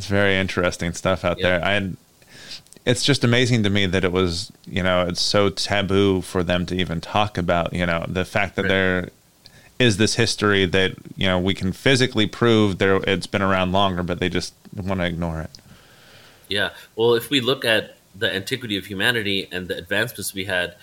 It's 0.00 0.06
very 0.06 0.34
interesting 0.34 0.94
stuff 0.94 1.26
out 1.26 1.38
yeah. 1.38 1.58
there. 1.58 1.62
I 1.62 1.90
it's 2.86 3.04
just 3.04 3.22
amazing 3.22 3.64
to 3.64 3.68
me 3.68 3.84
that 3.84 4.02
it 4.02 4.12
was, 4.12 4.50
you 4.66 4.82
know, 4.82 5.06
it's 5.06 5.20
so 5.20 5.50
taboo 5.50 6.22
for 6.22 6.42
them 6.42 6.64
to 6.64 6.74
even 6.74 7.02
talk 7.02 7.36
about, 7.36 7.74
you 7.74 7.84
know, 7.84 8.06
the 8.08 8.24
fact 8.24 8.56
that 8.56 8.62
right. 8.62 8.68
there 8.68 9.08
is 9.78 9.98
this 9.98 10.14
history 10.14 10.64
that, 10.64 10.92
you 11.18 11.26
know, 11.26 11.38
we 11.38 11.52
can 11.52 11.74
physically 11.74 12.26
prove 12.26 12.78
there 12.78 12.96
it's 13.06 13.26
been 13.26 13.42
around 13.42 13.72
longer, 13.72 14.02
but 14.02 14.20
they 14.20 14.30
just 14.30 14.54
want 14.74 15.02
to 15.02 15.06
ignore 15.06 15.42
it. 15.42 15.50
Yeah. 16.48 16.70
Well, 16.96 17.12
if 17.12 17.28
we 17.28 17.42
look 17.42 17.66
at 17.66 17.98
the 18.14 18.34
antiquity 18.34 18.78
of 18.78 18.86
humanity 18.86 19.48
and 19.52 19.68
the 19.68 19.76
advancements 19.76 20.32
we 20.32 20.46
had, 20.46 20.76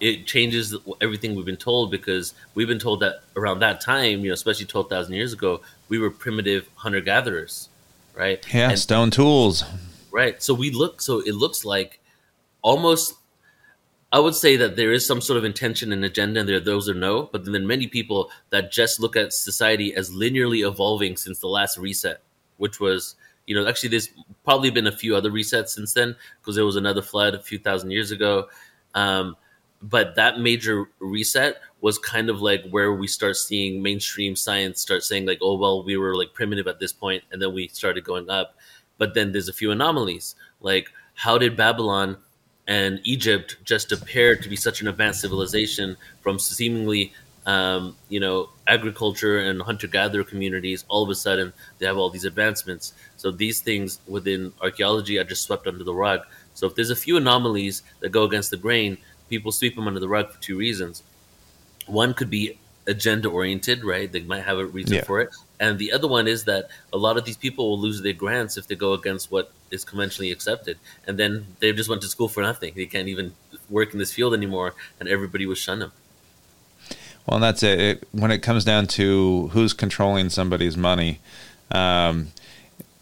it 0.00 0.26
changes 0.26 0.74
everything 1.02 1.34
we've 1.34 1.44
been 1.44 1.58
told 1.58 1.90
because 1.90 2.32
we've 2.54 2.66
been 2.66 2.78
told 2.78 3.00
that 3.00 3.16
around 3.36 3.58
that 3.58 3.82
time, 3.82 4.20
you 4.20 4.28
know, 4.28 4.32
especially 4.32 4.64
12,000 4.64 5.12
years 5.12 5.34
ago, 5.34 5.60
we 5.90 5.98
were 5.98 6.10
primitive 6.10 6.66
hunter 6.76 7.02
gatherers, 7.02 7.68
right? 8.16 8.44
Yeah, 8.52 8.70
and, 8.70 8.78
stone 8.78 9.10
tools. 9.10 9.64
Right. 10.10 10.42
So 10.42 10.54
we 10.54 10.70
look, 10.70 11.00
so 11.00 11.20
it 11.20 11.34
looks 11.34 11.64
like 11.64 12.00
almost, 12.62 13.14
I 14.12 14.18
would 14.18 14.34
say 14.34 14.56
that 14.56 14.76
there 14.76 14.92
is 14.92 15.06
some 15.06 15.20
sort 15.20 15.36
of 15.36 15.44
intention 15.44 15.92
and 15.92 16.04
agenda, 16.04 16.40
and 16.40 16.48
there 16.48 16.56
are 16.56 16.60
those 16.60 16.86
who 16.86 16.94
know, 16.94 17.28
but 17.30 17.44
then 17.44 17.66
many 17.66 17.86
people 17.86 18.30
that 18.50 18.72
just 18.72 18.98
look 18.98 19.16
at 19.16 19.32
society 19.32 19.94
as 19.94 20.10
linearly 20.10 20.66
evolving 20.66 21.16
since 21.16 21.38
the 21.38 21.48
last 21.48 21.76
reset, 21.76 22.22
which 22.56 22.80
was 22.80 23.14
you 23.46 23.54
know, 23.54 23.68
actually, 23.68 23.90
there's 23.90 24.10
probably 24.44 24.70
been 24.70 24.86
a 24.86 24.92
few 24.92 25.14
other 25.14 25.30
resets 25.30 25.68
since 25.68 25.94
then 25.94 26.16
because 26.40 26.56
there 26.56 26.66
was 26.66 26.76
another 26.76 27.02
flood 27.02 27.34
a 27.34 27.42
few 27.42 27.58
thousand 27.58 27.90
years 27.92 28.10
ago. 28.10 28.48
Um, 28.94 29.36
but 29.80 30.16
that 30.16 30.40
major 30.40 30.86
reset 30.98 31.60
was 31.80 31.98
kind 31.98 32.30
of 32.30 32.40
like 32.40 32.64
where 32.70 32.92
we 32.94 33.06
start 33.06 33.36
seeing 33.36 33.82
mainstream 33.82 34.34
science 34.34 34.80
start 34.80 35.04
saying 35.04 35.26
like, 35.26 35.38
oh 35.42 35.56
well, 35.56 35.84
we 35.84 35.96
were 35.96 36.16
like 36.16 36.32
primitive 36.32 36.66
at 36.66 36.80
this 36.80 36.92
point, 36.92 37.22
and 37.30 37.40
then 37.40 37.54
we 37.54 37.68
started 37.68 38.04
going 38.04 38.30
up. 38.30 38.56
But 38.98 39.14
then 39.14 39.32
there's 39.32 39.48
a 39.48 39.52
few 39.52 39.70
anomalies. 39.70 40.34
Like, 40.60 40.88
how 41.14 41.36
did 41.38 41.56
Babylon 41.56 42.16
and 42.66 43.00
Egypt 43.04 43.58
just 43.64 43.92
appear 43.92 44.36
to 44.36 44.48
be 44.48 44.56
such 44.56 44.80
an 44.80 44.88
advanced 44.88 45.20
civilization 45.20 45.96
from 46.22 46.38
seemingly 46.38 47.12
um, 47.46 47.96
you 48.08 48.18
know, 48.18 48.50
agriculture 48.66 49.38
and 49.38 49.62
hunter 49.62 49.86
gatherer 49.86 50.24
communities, 50.24 50.84
all 50.88 51.04
of 51.04 51.08
a 51.08 51.14
sudden 51.14 51.52
they 51.78 51.86
have 51.86 51.96
all 51.96 52.10
these 52.10 52.24
advancements. 52.24 52.92
So 53.16 53.30
these 53.30 53.60
things 53.60 54.00
within 54.08 54.52
archaeology 54.60 55.16
are 55.18 55.24
just 55.24 55.42
swept 55.42 55.66
under 55.68 55.84
the 55.84 55.94
rug. 55.94 56.22
So 56.54 56.66
if 56.66 56.74
there's 56.74 56.90
a 56.90 56.96
few 56.96 57.16
anomalies 57.16 57.84
that 58.00 58.10
go 58.10 58.24
against 58.24 58.50
the 58.50 58.56
grain, 58.56 58.98
people 59.28 59.52
sweep 59.52 59.76
them 59.76 59.86
under 59.86 60.00
the 60.00 60.08
rug 60.08 60.32
for 60.32 60.40
two 60.42 60.58
reasons. 60.58 61.04
One 61.86 62.14
could 62.14 62.30
be 62.30 62.58
agenda 62.86 63.28
oriented, 63.28 63.84
right? 63.84 64.10
They 64.10 64.20
might 64.20 64.44
have 64.44 64.58
a 64.58 64.66
reason 64.66 64.96
yeah. 64.96 65.04
for 65.04 65.20
it. 65.20 65.30
And 65.58 65.78
the 65.78 65.92
other 65.92 66.06
one 66.06 66.28
is 66.28 66.44
that 66.44 66.68
a 66.92 66.96
lot 66.96 67.16
of 67.16 67.24
these 67.24 67.36
people 67.36 67.70
will 67.70 67.78
lose 67.78 68.02
their 68.02 68.12
grants 68.12 68.56
if 68.56 68.66
they 68.68 68.74
go 68.74 68.92
against 68.92 69.30
what 69.30 69.52
is 69.70 69.84
conventionally 69.84 70.30
accepted. 70.30 70.78
And 71.06 71.18
then 71.18 71.46
they 71.60 71.72
just 71.72 71.88
went 71.88 72.02
to 72.02 72.08
school 72.08 72.28
for 72.28 72.42
nothing. 72.42 72.74
They 72.76 72.86
can't 72.86 73.08
even 73.08 73.34
work 73.68 73.92
in 73.92 73.98
this 73.98 74.12
field 74.12 74.34
anymore, 74.34 74.74
and 75.00 75.08
everybody 75.08 75.46
will 75.46 75.54
shun 75.54 75.80
them. 75.80 75.92
Well, 77.26 77.40
that's 77.40 77.62
it. 77.62 77.80
it. 77.80 78.08
When 78.12 78.30
it 78.30 78.38
comes 78.38 78.64
down 78.64 78.86
to 78.88 79.48
who's 79.48 79.72
controlling 79.72 80.30
somebody's 80.30 80.76
money, 80.76 81.20
um, 81.72 82.28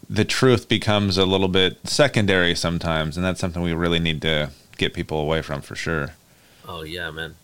the 0.09 0.25
truth 0.25 0.67
becomes 0.67 1.17
a 1.17 1.25
little 1.25 1.47
bit 1.47 1.77
secondary 1.87 2.55
sometimes, 2.55 3.17
and 3.17 3.25
that's 3.25 3.39
something 3.39 3.61
we 3.61 3.73
really 3.73 3.99
need 3.99 4.21
to 4.23 4.49
get 4.77 4.93
people 4.93 5.19
away 5.19 5.41
from 5.41 5.61
for 5.61 5.75
sure. 5.75 6.13
Oh 6.67 6.83
yeah, 6.83 7.11
man. 7.11 7.35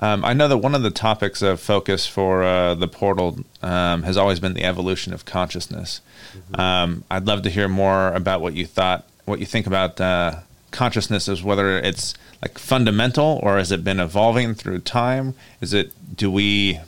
Um, 0.00 0.24
I 0.24 0.32
know 0.32 0.46
that 0.48 0.58
one 0.58 0.74
of 0.74 0.82
the 0.82 0.90
topics 0.90 1.42
of 1.42 1.60
focus 1.60 2.06
for 2.06 2.44
uh, 2.44 2.74
the 2.74 2.86
portal 2.86 3.38
um, 3.62 4.04
has 4.04 4.16
always 4.16 4.38
been 4.38 4.54
the 4.54 4.64
evolution 4.64 5.12
of 5.12 5.24
consciousness. 5.24 6.00
Mm-hmm. 6.36 6.60
Um, 6.60 7.04
I'd 7.10 7.26
love 7.26 7.42
to 7.42 7.50
hear 7.50 7.68
more 7.68 8.12
about 8.12 8.40
what 8.40 8.54
you 8.54 8.66
thought, 8.66 9.06
what 9.24 9.40
you 9.40 9.46
think 9.46 9.66
about 9.66 10.00
uh, 10.00 10.40
consciousness, 10.70 11.28
as 11.28 11.42
whether 11.42 11.78
it's 11.78 12.14
like 12.42 12.58
fundamental 12.58 13.40
or 13.42 13.58
has 13.58 13.72
it 13.72 13.82
been 13.82 13.98
evolving 13.98 14.54
through 14.54 14.80
time? 14.80 15.34
Is 15.60 15.72
it 15.72 15.92
do 16.16 16.30
we 16.30 16.78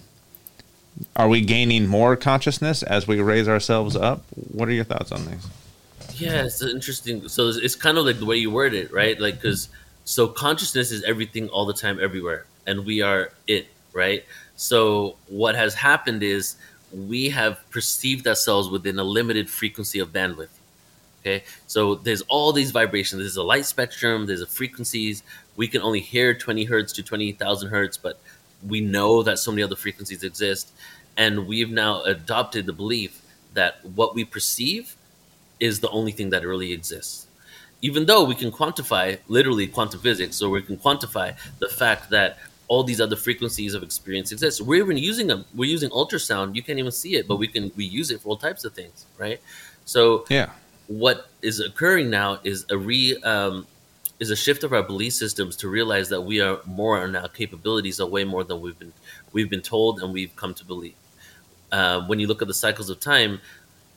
are 1.16 1.28
we 1.28 1.40
gaining 1.40 1.86
more 1.86 2.14
consciousness 2.16 2.82
as 2.82 3.08
we 3.08 3.20
raise 3.20 3.48
ourselves 3.48 3.96
up? 3.96 4.22
What 4.34 4.68
are 4.68 4.72
your 4.72 4.84
thoughts 4.84 5.12
on 5.12 5.26
these? 5.26 5.46
Yeah, 6.14 6.44
it's 6.44 6.62
interesting. 6.62 7.28
So 7.28 7.48
it's, 7.48 7.58
it's 7.58 7.74
kind 7.74 7.98
of 7.98 8.04
like 8.04 8.18
the 8.18 8.26
way 8.26 8.36
you 8.36 8.50
word 8.50 8.74
it, 8.74 8.92
right? 8.92 9.18
Like 9.18 9.36
because 9.36 9.68
so 10.04 10.28
consciousness 10.28 10.92
is 10.92 11.02
everything 11.04 11.48
all 11.48 11.66
the 11.66 11.74
time, 11.74 11.98
everywhere, 12.00 12.46
and 12.70 12.86
we 12.86 13.02
are 13.02 13.32
it, 13.46 13.66
right? 13.92 14.24
So 14.56 15.16
what 15.28 15.54
has 15.54 15.74
happened 15.74 16.22
is 16.22 16.56
we 16.92 17.28
have 17.30 17.58
perceived 17.70 18.26
ourselves 18.26 18.68
within 18.68 18.98
a 18.98 19.04
limited 19.04 19.48
frequency 19.48 19.98
of 19.98 20.12
bandwidth. 20.12 20.54
Okay, 21.20 21.44
so 21.66 21.96
there's 21.96 22.22
all 22.22 22.50
these 22.52 22.70
vibrations. 22.70 23.20
There's 23.20 23.36
a 23.36 23.42
light 23.42 23.66
spectrum. 23.66 24.26
There's 24.26 24.40
a 24.40 24.46
frequencies. 24.46 25.22
We 25.56 25.68
can 25.68 25.82
only 25.82 26.00
hear 26.00 26.32
20 26.32 26.64
hertz 26.64 26.94
to 26.94 27.02
20,000 27.02 27.68
hertz, 27.68 27.98
but 27.98 28.18
we 28.66 28.80
know 28.80 29.22
that 29.22 29.38
so 29.38 29.50
many 29.50 29.62
other 29.62 29.76
frequencies 29.76 30.22
exist, 30.22 30.72
and 31.16 31.46
we've 31.46 31.70
now 31.70 32.02
adopted 32.04 32.64
the 32.64 32.72
belief 32.72 33.20
that 33.52 33.84
what 33.84 34.14
we 34.14 34.24
perceive 34.24 34.96
is 35.58 35.80
the 35.80 35.90
only 35.90 36.12
thing 36.12 36.30
that 36.30 36.46
really 36.46 36.72
exists. 36.72 37.26
Even 37.82 38.06
though 38.06 38.24
we 38.24 38.34
can 38.34 38.50
quantify, 38.50 39.18
literally 39.28 39.66
quantum 39.66 40.00
physics, 40.00 40.36
so 40.36 40.48
we 40.48 40.62
can 40.62 40.76
quantify 40.78 41.36
the 41.58 41.68
fact 41.68 42.10
that 42.10 42.38
all 42.70 42.84
these 42.84 43.00
other 43.00 43.16
frequencies 43.16 43.74
of 43.74 43.82
experience 43.82 44.30
exist. 44.30 44.60
We're 44.60 44.80
even 44.84 44.96
using 44.96 45.26
them. 45.26 45.44
We're 45.56 45.68
using 45.68 45.90
ultrasound. 45.90 46.54
You 46.54 46.62
can't 46.62 46.78
even 46.78 46.92
see 46.92 47.16
it, 47.16 47.26
but 47.26 47.36
we 47.36 47.48
can 47.48 47.72
we 47.76 47.84
use 47.84 48.12
it 48.12 48.20
for 48.20 48.28
all 48.28 48.36
types 48.36 48.64
of 48.64 48.72
things, 48.72 49.06
right? 49.18 49.40
So 49.84 50.24
yeah, 50.30 50.50
what 50.86 51.28
is 51.42 51.58
occurring 51.58 52.10
now 52.10 52.38
is 52.44 52.64
a 52.70 52.78
re 52.78 53.16
um, 53.24 53.66
is 54.20 54.30
a 54.30 54.36
shift 54.36 54.62
of 54.62 54.72
our 54.72 54.84
belief 54.84 55.14
systems 55.14 55.56
to 55.56 55.68
realize 55.68 56.08
that 56.10 56.20
we 56.20 56.40
are 56.40 56.60
more 56.64 57.02
and 57.02 57.16
our 57.16 57.28
capabilities 57.28 57.98
are 58.00 58.06
way 58.06 58.22
more 58.22 58.44
than 58.44 58.60
we've 58.60 58.78
been 58.78 58.92
we've 59.32 59.50
been 59.50 59.62
told 59.62 60.00
and 60.00 60.12
we've 60.12 60.34
come 60.36 60.54
to 60.54 60.64
believe. 60.64 60.94
Uh, 61.72 62.06
when 62.06 62.20
you 62.20 62.28
look 62.28 62.40
at 62.40 62.46
the 62.46 62.54
cycles 62.54 62.88
of 62.88 63.00
time, 63.00 63.40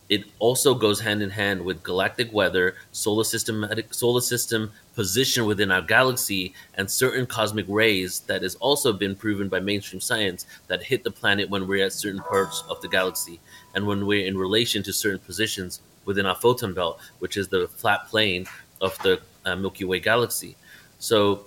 it 0.10 0.26
also 0.40 0.76
goes 0.76 1.00
hand 1.00 1.22
in 1.22 1.30
hand 1.30 1.64
with 1.64 1.84
galactic 1.84 2.32
weather, 2.34 2.76
solar 2.92 3.24
systematic 3.24 3.94
solar 3.94 4.22
system 4.22 4.72
position 4.96 5.46
within 5.46 5.72
our 5.72 5.82
galaxy, 5.82 6.54
and 6.76 6.90
certain 6.90 7.26
cosmic 7.26 7.66
rays 7.68 8.20
that 8.22 8.42
has 8.42 8.56
also 8.56 8.94
been 8.94 9.16
proven 9.16 9.50
by 9.50 9.60
mainstream 9.60 10.02
science 10.02 10.46
that 10.68 10.84
hit 10.84 11.04
the 11.04 11.12
planet 11.12 11.50
when 11.50 11.68
we're 11.68 11.86
at 11.86 11.94
certain 11.94 12.22
parts 12.22 12.64
of 12.70 12.80
the 12.82 12.90
galaxy 12.90 13.40
and 13.76 13.88
when 13.88 14.06
we're 14.06 14.28
in 14.28 14.38
relation 14.38 14.84
to 14.84 14.94
certain 14.94 15.20
positions 15.20 15.82
within 16.06 16.26
our 16.26 16.36
photon 16.36 16.74
belt, 16.74 17.00
which 17.20 17.38
is 17.38 17.48
the 17.48 17.68
flat 17.68 18.08
plane 18.08 18.46
of 18.82 18.98
the 19.00 19.20
uh, 19.46 19.56
Milky 19.56 19.86
Way 19.86 20.00
galaxy. 20.00 20.56
So 21.00 21.46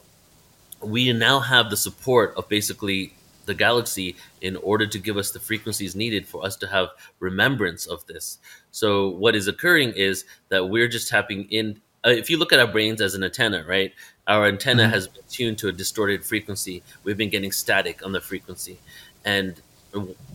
we 0.81 1.13
now 1.13 1.41
have 1.41 1.71
the 1.71 1.77
support 1.77 2.35
of 2.37 2.49
basically 2.49 3.13
the 3.47 3.55
galaxy 3.55 4.17
in 4.41 4.57
order 4.57 4.87
to 4.87 4.99
give 4.99 5.17
us 5.17 5.31
the 5.31 5.41
frequencies 5.41 5.97
needed 5.97 6.27
for 6.27 6.45
us 6.45 6.57
to 6.57 6.67
have 6.67 6.91
remembrance 7.21 7.87
of 7.87 8.07
this. 8.07 8.39
So 8.71 9.09
what 9.09 9.35
is 9.35 9.49
occurring 9.49 9.93
is 9.97 10.25
that 10.51 10.69
we're 10.69 10.89
just 10.89 11.09
tapping 11.09 11.49
in. 11.51 11.81
Uh, 12.05 12.11
if 12.11 12.29
you 12.29 12.39
look 12.39 12.53
at 12.53 12.59
our 12.59 12.67
brains 12.67 13.01
as 13.01 13.15
an 13.15 13.25
antenna, 13.25 13.65
right? 13.67 13.93
Our 14.27 14.47
antenna 14.47 14.85
mm-hmm. 14.85 14.93
has 14.93 15.09
been 15.09 15.23
tuned 15.29 15.59
to 15.59 15.69
a 15.69 15.73
distorted 15.73 16.25
frequency. 16.25 16.83
We've 17.05 17.17
been 17.17 17.31
getting 17.31 17.53
static 17.53 18.05
on 18.05 18.13
the 18.13 18.21
frequency, 18.21 18.79
and 19.25 19.61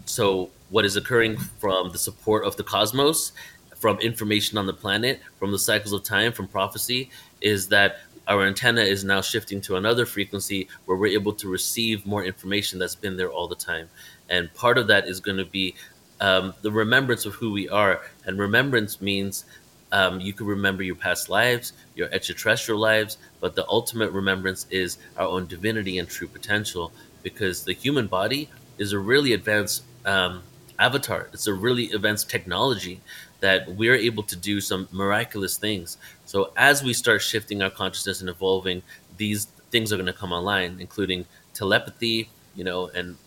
so 0.05 0.49
what 0.69 0.85
is 0.85 0.95
occurring 0.95 1.37
from 1.37 1.91
the 1.91 1.97
support 1.99 2.45
of 2.45 2.55
the 2.55 2.63
cosmos 2.63 3.33
from 3.81 3.99
information 3.99 4.59
on 4.59 4.67
the 4.67 4.73
planet, 4.73 5.19
from 5.39 5.51
the 5.51 5.57
cycles 5.57 5.91
of 5.91 6.03
time, 6.03 6.31
from 6.31 6.47
prophecy, 6.47 7.09
is 7.41 7.67
that 7.69 7.97
our 8.27 8.45
antenna 8.45 8.81
is 8.81 9.03
now 9.03 9.21
shifting 9.21 9.61
to 9.61 9.75
another 9.75 10.05
frequency 10.05 10.67
where 10.85 10.97
we're 10.97 11.17
able 11.19 11.33
to 11.33 11.47
receive 11.49 12.05
more 12.05 12.23
information 12.23 12.79
that's 12.79 12.95
been 12.95 13.17
there 13.17 13.29
all 13.29 13.47
the 13.47 13.55
time. 13.55 13.89
And 14.29 14.53
part 14.53 14.77
of 14.77 14.87
that 14.87 15.07
is 15.07 15.19
going 15.19 15.37
to 15.37 15.45
be 15.45 15.75
um, 16.19 16.53
the 16.61 16.71
remembrance 16.71 17.25
of 17.25 17.33
who 17.33 17.51
we 17.51 17.67
are. 17.67 18.01
And 18.25 18.39
remembrance 18.39 19.01
means 19.01 19.45
um, 19.91 20.21
you 20.21 20.33
can 20.33 20.45
remember 20.45 20.83
your 20.83 20.95
past 20.95 21.29
lives, 21.29 21.73
your 21.95 22.09
extraterrestrial 22.11 22.79
lives, 22.79 23.17
but 23.39 23.55
the 23.55 23.67
ultimate 23.67 24.11
remembrance 24.11 24.65
is 24.69 24.97
our 25.17 25.27
own 25.27 25.47
divinity 25.47 25.97
and 25.97 26.07
true 26.07 26.27
potential 26.27 26.91
because 27.23 27.63
the 27.63 27.73
human 27.73 28.07
body 28.07 28.49
is 28.77 28.93
a 28.93 28.99
really 28.99 29.33
advanced 29.33 29.83
um, 30.05 30.43
avatar. 30.79 31.27
It's 31.33 31.47
a 31.47 31.53
really 31.53 31.91
advanced 31.91 32.29
technology 32.29 33.01
that 33.41 33.75
we're 33.75 33.95
able 33.95 34.23
to 34.23 34.35
do 34.35 34.61
some 34.61 34.87
miraculous 34.91 35.57
things. 35.57 35.97
So 36.31 36.53
as 36.55 36.81
we 36.81 36.93
start 36.93 37.21
shifting 37.21 37.61
our 37.61 37.69
consciousness 37.69 38.21
and 38.21 38.29
evolving, 38.29 38.83
these 39.17 39.47
things 39.69 39.91
are 39.91 39.97
going 39.97 40.05
to 40.05 40.13
come 40.13 40.31
online, 40.31 40.77
including 40.79 41.25
telepathy, 41.53 42.29
you 42.55 42.63
know, 42.63 42.87
and 42.87 43.17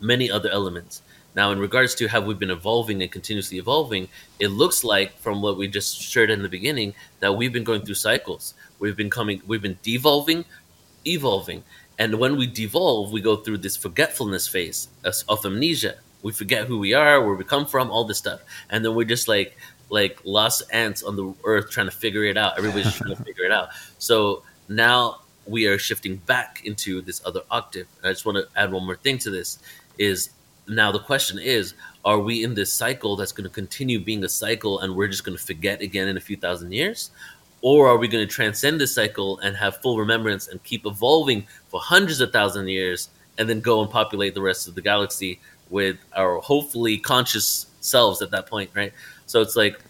many 0.00 0.30
other 0.30 0.48
elements. 0.48 1.02
Now, 1.36 1.52
in 1.52 1.58
regards 1.58 1.94
to 1.96 2.08
how 2.08 2.22
we've 2.22 2.38
been 2.38 2.50
evolving 2.50 3.02
and 3.02 3.12
continuously 3.12 3.58
evolving, 3.58 4.08
it 4.40 4.48
looks 4.48 4.82
like 4.82 5.18
from 5.18 5.42
what 5.42 5.58
we 5.58 5.68
just 5.68 6.00
shared 6.00 6.30
in 6.30 6.40
the 6.40 6.48
beginning 6.48 6.94
that 7.20 7.34
we've 7.34 7.52
been 7.52 7.62
going 7.62 7.82
through 7.82 7.96
cycles. 7.96 8.54
We've 8.78 8.96
been 8.96 9.10
coming, 9.10 9.42
we've 9.46 9.60
been 9.60 9.78
devolving, 9.82 10.46
evolving, 11.06 11.62
and 11.98 12.18
when 12.18 12.38
we 12.38 12.46
devolve, 12.46 13.12
we 13.12 13.20
go 13.20 13.36
through 13.36 13.58
this 13.58 13.76
forgetfulness 13.76 14.48
phase 14.48 14.88
of 15.28 15.44
amnesia 15.44 15.96
we 16.24 16.32
forget 16.32 16.66
who 16.66 16.78
we 16.78 16.94
are, 16.94 17.22
where 17.22 17.34
we 17.34 17.44
come 17.44 17.66
from, 17.66 17.90
all 17.90 18.04
this 18.04 18.16
stuff, 18.16 18.40
and 18.70 18.82
then 18.82 18.94
we're 18.94 19.04
just 19.04 19.28
like 19.28 19.56
like 19.90 20.20
lost 20.24 20.62
ants 20.72 21.02
on 21.02 21.16
the 21.16 21.34
earth 21.44 21.70
trying 21.70 21.86
to 21.86 21.96
figure 21.96 22.24
it 22.24 22.36
out. 22.36 22.58
Everybody's 22.58 22.94
trying 22.94 23.14
to 23.14 23.22
figure 23.22 23.44
it 23.44 23.52
out. 23.52 23.68
So 23.98 24.42
now 24.68 25.20
we 25.46 25.66
are 25.66 25.78
shifting 25.78 26.16
back 26.16 26.62
into 26.64 27.02
this 27.02 27.20
other 27.26 27.42
octave. 27.50 27.86
And 27.98 28.08
I 28.08 28.12
just 28.12 28.24
want 28.24 28.38
to 28.38 28.48
add 28.58 28.72
one 28.72 28.84
more 28.84 28.96
thing 28.96 29.18
to 29.18 29.30
this: 29.30 29.58
is 29.98 30.30
now 30.66 30.90
the 30.90 31.00
question 31.00 31.38
is, 31.38 31.74
are 32.04 32.18
we 32.18 32.42
in 32.42 32.54
this 32.54 32.72
cycle 32.72 33.16
that's 33.16 33.32
going 33.32 33.48
to 33.48 33.54
continue 33.54 34.00
being 34.00 34.24
a 34.24 34.28
cycle, 34.28 34.80
and 34.80 34.96
we're 34.96 35.08
just 35.08 35.24
going 35.24 35.36
to 35.36 35.44
forget 35.44 35.80
again 35.80 36.08
in 36.08 36.16
a 36.16 36.20
few 36.20 36.36
thousand 36.36 36.72
years? 36.72 37.10
Or 37.60 37.88
are 37.88 37.96
we 37.96 38.08
going 38.08 38.26
to 38.26 38.32
transcend 38.32 38.78
this 38.78 38.94
cycle 38.94 39.38
and 39.38 39.56
have 39.56 39.78
full 39.78 39.98
remembrance 39.98 40.48
and 40.48 40.62
keep 40.64 40.84
evolving 40.84 41.46
for 41.68 41.80
hundreds 41.80 42.20
of 42.20 42.30
thousand 42.30 42.68
years 42.68 43.08
and 43.38 43.48
then 43.48 43.60
go 43.60 43.80
and 43.80 43.90
populate 43.90 44.34
the 44.34 44.42
rest 44.42 44.68
of 44.68 44.74
the 44.74 44.82
galaxy 44.82 45.40
with 45.70 45.96
our 46.14 46.40
hopefully 46.40 46.98
conscious 46.98 47.66
selves 47.80 48.20
at 48.20 48.30
that 48.32 48.46
point, 48.46 48.70
right? 48.74 48.92
So 49.34 49.40
it's 49.40 49.56
like 49.56 49.80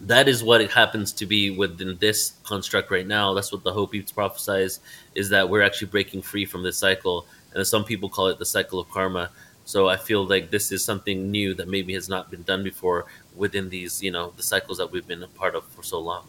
that 0.00 0.26
is 0.26 0.42
what 0.42 0.60
it 0.60 0.72
happens 0.72 1.12
to 1.12 1.24
be 1.24 1.50
within 1.50 1.96
this 1.98 2.32
construct 2.42 2.90
right 2.90 3.06
now. 3.06 3.32
That's 3.32 3.52
what 3.52 3.62
the 3.62 3.72
Hopis 3.72 4.10
prophesies 4.10 4.80
is 5.14 5.28
that 5.28 5.48
we're 5.48 5.62
actually 5.62 5.86
breaking 5.86 6.22
free 6.22 6.44
from 6.44 6.64
this 6.64 6.76
cycle, 6.76 7.26
and 7.54 7.64
some 7.64 7.84
people 7.84 8.08
call 8.08 8.26
it 8.26 8.40
the 8.40 8.44
cycle 8.44 8.80
of 8.80 8.90
karma. 8.90 9.30
So 9.66 9.88
I 9.88 9.96
feel 9.96 10.26
like 10.26 10.50
this 10.50 10.72
is 10.72 10.84
something 10.84 11.30
new 11.30 11.54
that 11.54 11.68
maybe 11.68 11.94
has 11.94 12.08
not 12.08 12.28
been 12.28 12.42
done 12.42 12.64
before 12.64 13.06
within 13.36 13.68
these, 13.68 14.02
you 14.02 14.10
know, 14.10 14.32
the 14.36 14.42
cycles 14.42 14.78
that 14.78 14.90
we've 14.90 15.06
been 15.06 15.22
a 15.22 15.28
part 15.28 15.54
of 15.54 15.62
for 15.68 15.84
so 15.84 16.00
long. 16.00 16.26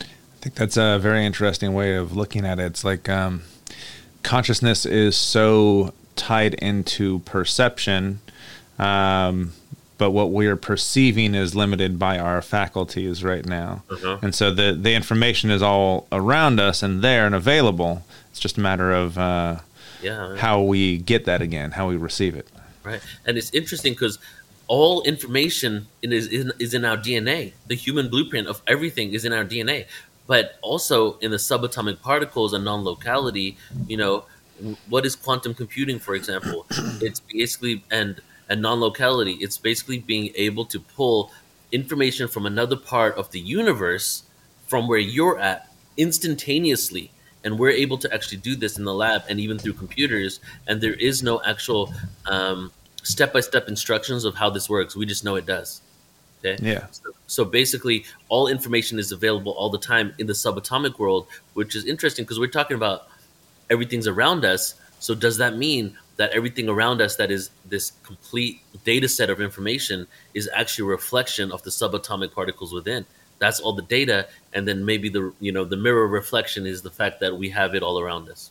I 0.00 0.06
think 0.40 0.56
that's 0.56 0.76
a 0.76 0.98
very 0.98 1.24
interesting 1.24 1.72
way 1.72 1.94
of 1.94 2.16
looking 2.16 2.44
at 2.44 2.58
it. 2.58 2.64
It's 2.64 2.82
like 2.82 3.08
um, 3.08 3.44
consciousness 4.24 4.84
is 4.84 5.14
so 5.14 5.94
tied 6.16 6.54
into 6.54 7.20
perception, 7.20 8.18
um, 8.76 9.52
but 9.98 10.12
what 10.12 10.30
we're 10.30 10.56
perceiving 10.56 11.34
is 11.34 11.54
limited 11.54 11.98
by 11.98 12.18
our 12.18 12.40
faculties 12.40 13.24
right 13.24 13.44
now. 13.44 13.82
Uh-huh. 13.90 14.18
And 14.22 14.34
so 14.34 14.50
the 14.52 14.72
the 14.72 14.94
information 14.94 15.50
is 15.50 15.60
all 15.60 16.06
around 16.10 16.60
us 16.60 16.82
and 16.82 17.02
there 17.02 17.26
and 17.26 17.34
available. 17.34 18.04
It's 18.30 18.40
just 18.40 18.56
a 18.56 18.60
matter 18.60 18.92
of 18.92 19.18
uh, 19.18 19.58
yeah, 20.00 20.36
how 20.36 20.62
we 20.62 20.98
get 20.98 21.24
that 21.26 21.42
again, 21.42 21.72
how 21.72 21.88
we 21.88 21.96
receive 21.96 22.36
it. 22.36 22.48
Right, 22.84 23.00
and 23.26 23.36
it's 23.36 23.52
interesting 23.52 23.92
because 23.92 24.18
all 24.68 25.02
information 25.02 25.88
is, 26.00 26.28
is 26.28 26.52
is 26.58 26.74
in 26.74 26.84
our 26.84 26.96
DNA. 26.96 27.52
The 27.66 27.74
human 27.74 28.08
blueprint 28.08 28.46
of 28.46 28.62
everything 28.66 29.12
is 29.12 29.24
in 29.24 29.32
our 29.32 29.44
DNA. 29.44 29.86
But 30.28 30.58
also 30.60 31.16
in 31.20 31.30
the 31.30 31.38
subatomic 31.38 32.02
particles 32.02 32.52
and 32.52 32.62
non-locality, 32.62 33.56
you 33.86 33.96
know, 33.96 34.26
what 34.90 35.06
is 35.06 35.16
quantum 35.16 35.54
computing, 35.54 35.98
for 35.98 36.14
example? 36.14 36.66
it's 37.00 37.20
basically 37.20 37.82
and 37.90 38.20
and 38.48 38.62
non-locality. 38.62 39.32
It's 39.34 39.58
basically 39.58 39.98
being 39.98 40.32
able 40.34 40.64
to 40.66 40.80
pull 40.80 41.30
information 41.72 42.28
from 42.28 42.46
another 42.46 42.76
part 42.76 43.16
of 43.16 43.30
the 43.30 43.40
universe 43.40 44.22
from 44.66 44.88
where 44.88 44.98
you're 44.98 45.38
at 45.38 45.70
instantaneously 45.96 47.10
and 47.44 47.58
we're 47.58 47.70
able 47.70 47.98
to 47.98 48.12
actually 48.12 48.38
do 48.38 48.56
this 48.56 48.78
in 48.78 48.84
the 48.84 48.94
lab 48.94 49.22
and 49.28 49.38
even 49.38 49.58
through 49.58 49.74
computers 49.74 50.40
and 50.66 50.80
there 50.80 50.94
is 50.94 51.22
no 51.22 51.42
actual 51.44 51.92
um, 52.26 52.72
step-by-step 53.02 53.68
instructions 53.68 54.24
of 54.24 54.34
how 54.34 54.48
this 54.50 54.68
works. 54.68 54.96
We 54.96 55.06
just 55.06 55.24
know 55.24 55.36
it 55.36 55.46
does 55.46 55.82
okay? 56.38 56.56
Yeah. 56.62 56.86
So, 56.90 57.10
so 57.26 57.44
basically 57.44 58.04
all 58.28 58.48
information 58.48 58.98
is 58.98 59.12
available 59.12 59.52
all 59.52 59.70
the 59.70 59.78
time 59.78 60.14
in 60.18 60.26
the 60.26 60.32
subatomic 60.32 60.98
world 60.98 61.26
which 61.54 61.74
is 61.74 61.84
interesting 61.84 62.24
because 62.24 62.38
we're 62.38 62.46
talking 62.46 62.76
about 62.76 63.08
everything's 63.70 64.06
around 64.06 64.44
us, 64.44 64.74
So 65.00 65.14
does 65.14 65.36
that 65.38 65.56
mean 65.56 65.96
that 66.18 66.30
everything 66.32 66.68
around 66.68 67.00
us 67.00 67.16
that 67.16 67.30
is 67.30 67.50
this 67.64 67.92
complete 68.02 68.60
data 68.84 69.08
set 69.08 69.30
of 69.30 69.40
information 69.40 70.06
is 70.34 70.48
actually 70.54 70.86
a 70.86 70.90
reflection 70.90 71.50
of 71.50 71.62
the 71.62 71.70
subatomic 71.70 72.32
particles 72.32 72.72
within? 72.72 73.06
That's 73.38 73.60
all 73.60 73.72
the 73.72 73.82
data, 73.82 74.28
and 74.52 74.68
then 74.68 74.84
maybe 74.84 75.08
the 75.08 75.32
you 75.40 75.52
know 75.52 75.64
the 75.64 75.76
mirror 75.76 76.06
reflection 76.06 76.66
is 76.66 76.82
the 76.82 76.90
fact 76.90 77.20
that 77.20 77.38
we 77.38 77.50
have 77.50 77.74
it 77.74 77.82
all 77.82 77.98
around 77.98 78.28
us. 78.28 78.50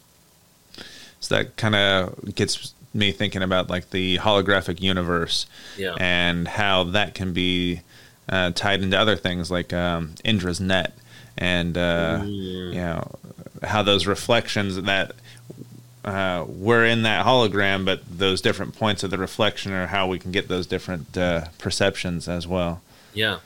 So 1.19 1.35
that 1.35 1.57
kind 1.57 1.75
of 1.75 2.35
gets 2.35 2.73
me 2.93 3.11
thinking 3.11 3.43
about 3.43 3.69
like 3.69 3.89
the 3.91 4.17
holographic 4.17 4.81
universe 4.81 5.45
Yeah. 5.77 5.95
and 5.99 6.47
how 6.47 6.85
that 6.85 7.13
can 7.13 7.33
be 7.33 7.81
uh, 8.29 8.51
tied 8.51 8.81
into 8.81 8.97
other 8.97 9.15
things 9.15 9.51
like 9.51 9.73
um, 9.73 10.15
Indra's 10.23 10.59
net 10.59 10.93
and 11.37 11.77
uh, 11.77 12.21
you 12.25 12.75
know 12.75 13.19
how 13.63 13.83
those 13.83 14.07
reflections 14.07 14.81
that 14.81 15.11
uh, 16.07 16.45
were 16.47 16.85
in 16.85 17.03
that 17.03 17.25
hologram, 17.25 17.83
but 17.83 18.01
those 18.09 18.39
different 18.39 18.73
points 18.73 19.03
of 19.03 19.11
the 19.11 19.17
reflection 19.17 19.73
are 19.73 19.87
how 19.87 20.07
we 20.07 20.17
can 20.17 20.31
get 20.31 20.47
those 20.47 20.65
different 20.65 21.17
uh, 21.17 21.45
perceptions 21.57 22.29
as 22.29 22.47
well. 22.47 22.81
Yeah. 23.13 23.39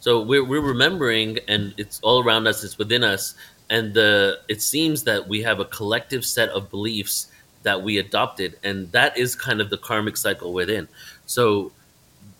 So 0.00 0.22
we're 0.22 0.42
we're 0.42 0.62
remembering, 0.62 1.38
and 1.48 1.74
it's 1.76 2.00
all 2.00 2.24
around 2.24 2.46
us. 2.46 2.64
It's 2.64 2.78
within 2.78 3.04
us, 3.04 3.34
and 3.68 3.92
the 3.92 4.40
it 4.48 4.62
seems 4.62 5.02
that 5.04 5.28
we 5.28 5.42
have 5.42 5.60
a 5.60 5.66
collective 5.66 6.24
set 6.24 6.48
of 6.48 6.70
beliefs 6.70 7.30
that 7.64 7.82
we 7.82 7.98
adopted, 7.98 8.58
and 8.64 8.90
that 8.92 9.18
is 9.18 9.34
kind 9.34 9.60
of 9.60 9.68
the 9.68 9.76
karmic 9.76 10.16
cycle 10.16 10.54
within. 10.54 10.88
So 11.26 11.72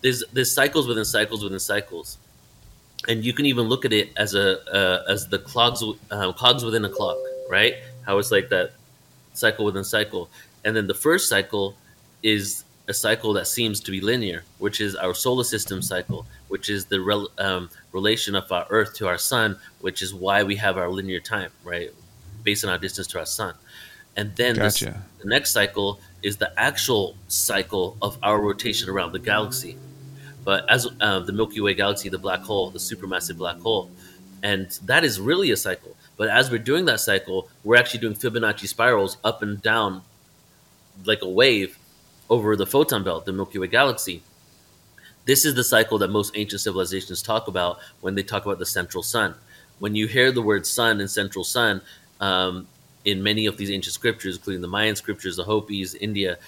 there's 0.01 0.25
there's 0.33 0.51
cycles 0.51 0.87
within 0.87 1.05
cycles 1.05 1.45
within 1.45 1.61
cycles, 1.61 2.17
and 3.07 3.23
you 3.23 3.35
can 3.35 3.45
even 3.45 3.69
look 3.69 3.85
at 3.85 3.93
it 3.93 4.13
as 4.17 4.35
a 4.35 4.63
uh, 4.75 5.13
as 5.13 5.29
the 5.29 5.39
clogs 5.39 5.85
uh, 6.11 6.33
cogs 6.33 6.65
within 6.65 6.87
a 6.87 6.89
clock, 6.89 7.19
right? 7.51 7.75
How 8.07 8.17
it's 8.17 8.31
like 8.31 8.49
that 8.49 8.73
cycle 9.38 9.64
within 9.64 9.85
cycle, 9.85 10.29
and 10.64 10.77
then 10.77 10.87
the 10.87 10.94
first 10.94 11.29
cycle 11.29 11.77
is 12.22 12.64
a 12.88 12.94
cycle 12.94 13.33
that 13.35 13.46
seems 13.46 13.81
to 13.81 13.90
be 13.90 14.01
linear, 14.01 14.44
which 14.59 14.81
is 14.81 14.96
our 14.96 15.14
solar 15.14 15.44
system 15.44 15.83
cycle, 15.83 16.27
which 16.48 16.68
is 16.70 16.87
the 16.87 17.01
rel- 17.01 17.31
um, 17.38 17.68
relation 17.92 18.35
of 18.35 18.51
our 18.51 18.66
Earth 18.70 18.94
to 18.94 19.07
our 19.07 19.18
Sun, 19.18 19.59
which 19.81 20.01
is 20.03 20.14
why 20.14 20.42
we 20.42 20.57
have 20.57 20.77
our 20.79 20.88
linear 20.90 21.20
time, 21.20 21.51
right, 21.64 21.90
based 22.42 22.64
on 22.64 22.70
our 22.70 22.79
distance 22.79 23.07
to 23.09 23.18
our 23.18 23.27
Sun. 23.27 23.55
And 24.16 24.35
then 24.37 24.57
this- 24.57 24.79
the 25.22 25.29
next 25.29 25.53
cycle 25.53 26.01
is 26.22 26.38
the 26.38 26.51
actual 26.59 27.16
cycle 27.29 27.96
of 28.03 28.18
our 28.22 28.40
rotation 28.40 28.88
around 28.88 29.12
the 29.12 29.18
galaxy. 29.18 29.77
But 30.44 30.68
as 30.70 30.88
uh, 31.01 31.20
the 31.20 31.33
Milky 31.33 31.61
Way 31.61 31.74
galaxy, 31.74 32.09
the 32.09 32.18
black 32.18 32.40
hole, 32.40 32.70
the 32.70 32.79
supermassive 32.79 33.37
black 33.37 33.59
hole, 33.61 33.90
and 34.42 34.66
that 34.87 35.05
is 35.05 35.20
really 35.20 35.51
a 35.51 35.57
cycle. 35.57 35.94
But 36.19 36.29
as 36.29 36.51
we're 36.51 36.59
doing 36.59 36.85
that 36.85 37.01
cycle, 37.01 37.49
we're 37.65 37.77
actually 37.77 38.01
doing 38.01 38.15
Fibonacci 38.15 38.69
spirals 38.69 39.17
up 39.25 39.41
and 39.41 39.63
down 39.63 40.03
like 41.07 41.23
a 41.23 41.29
wave 41.29 41.79
over 42.29 42.57
the 42.57 42.67
photon 42.67 43.05
belt, 43.05 43.25
the 43.25 43.33
Milky 43.33 43.59
Way 43.59 43.69
galaxy. 43.69 44.23
This 45.25 45.45
is 45.45 45.55
the 45.55 45.65
cycle 45.65 45.97
that 45.99 46.09
most 46.09 46.37
ancient 46.37 46.61
civilizations 46.61 47.23
talk 47.23 47.49
about 47.49 47.79
when 48.01 48.15
they 48.15 48.23
talk 48.23 48.45
about 48.45 48.59
the 48.59 48.67
central 48.67 49.03
sun. 49.03 49.35
When 49.79 49.95
you 49.95 50.09
hear 50.09 50.33
the 50.33 50.43
word 50.43 50.67
sun 50.67 51.01
and 51.01 51.11
central 51.11 51.45
sun 51.45 51.81
um, 52.21 52.67
in 53.05 53.23
many 53.23 53.47
of 53.47 53.57
these 53.57 53.71
ancient 53.71 53.95
scriptures, 53.95 54.37
including 54.37 54.63
the 54.63 54.69
Mayan 54.69 54.97
scriptures, 54.97 55.37
the 55.37 55.45
Hopis, 55.45 55.95
India, 55.95 56.39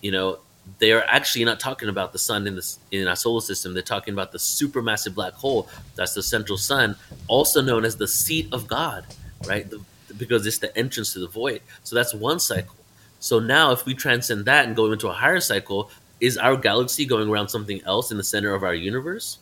you 0.00 0.10
know, 0.10 0.40
they 0.78 0.92
are 0.92 1.04
actually 1.06 1.44
not 1.44 1.60
talking 1.60 1.88
about 1.88 2.12
the 2.12 2.18
sun 2.18 2.46
in 2.46 2.56
this 2.56 2.78
in 2.90 3.06
our 3.06 3.16
solar 3.16 3.40
system. 3.40 3.74
They're 3.74 3.82
talking 3.82 4.14
about 4.14 4.32
the 4.32 4.38
supermassive 4.38 5.14
black 5.14 5.34
hole 5.34 5.68
that's 5.94 6.14
the 6.14 6.22
central 6.22 6.58
sun, 6.58 6.96
also 7.28 7.62
known 7.62 7.84
as 7.84 7.96
the 7.96 8.08
seat 8.08 8.48
of 8.52 8.66
God, 8.66 9.06
right? 9.46 9.68
The, 9.68 9.80
because 10.18 10.46
it's 10.46 10.58
the 10.58 10.76
entrance 10.76 11.12
to 11.14 11.20
the 11.20 11.28
void. 11.28 11.62
So 11.84 11.96
that's 11.96 12.14
one 12.14 12.40
cycle. 12.40 12.76
So 13.20 13.38
now, 13.38 13.70
if 13.70 13.86
we 13.86 13.94
transcend 13.94 14.44
that 14.46 14.66
and 14.66 14.74
go 14.74 14.90
into 14.90 15.08
a 15.08 15.12
higher 15.12 15.40
cycle, 15.40 15.90
is 16.20 16.36
our 16.36 16.56
galaxy 16.56 17.04
going 17.04 17.28
around 17.28 17.48
something 17.48 17.80
else 17.84 18.10
in 18.10 18.16
the 18.16 18.24
center 18.24 18.54
of 18.54 18.62
our 18.62 18.74
universe? 18.74 19.38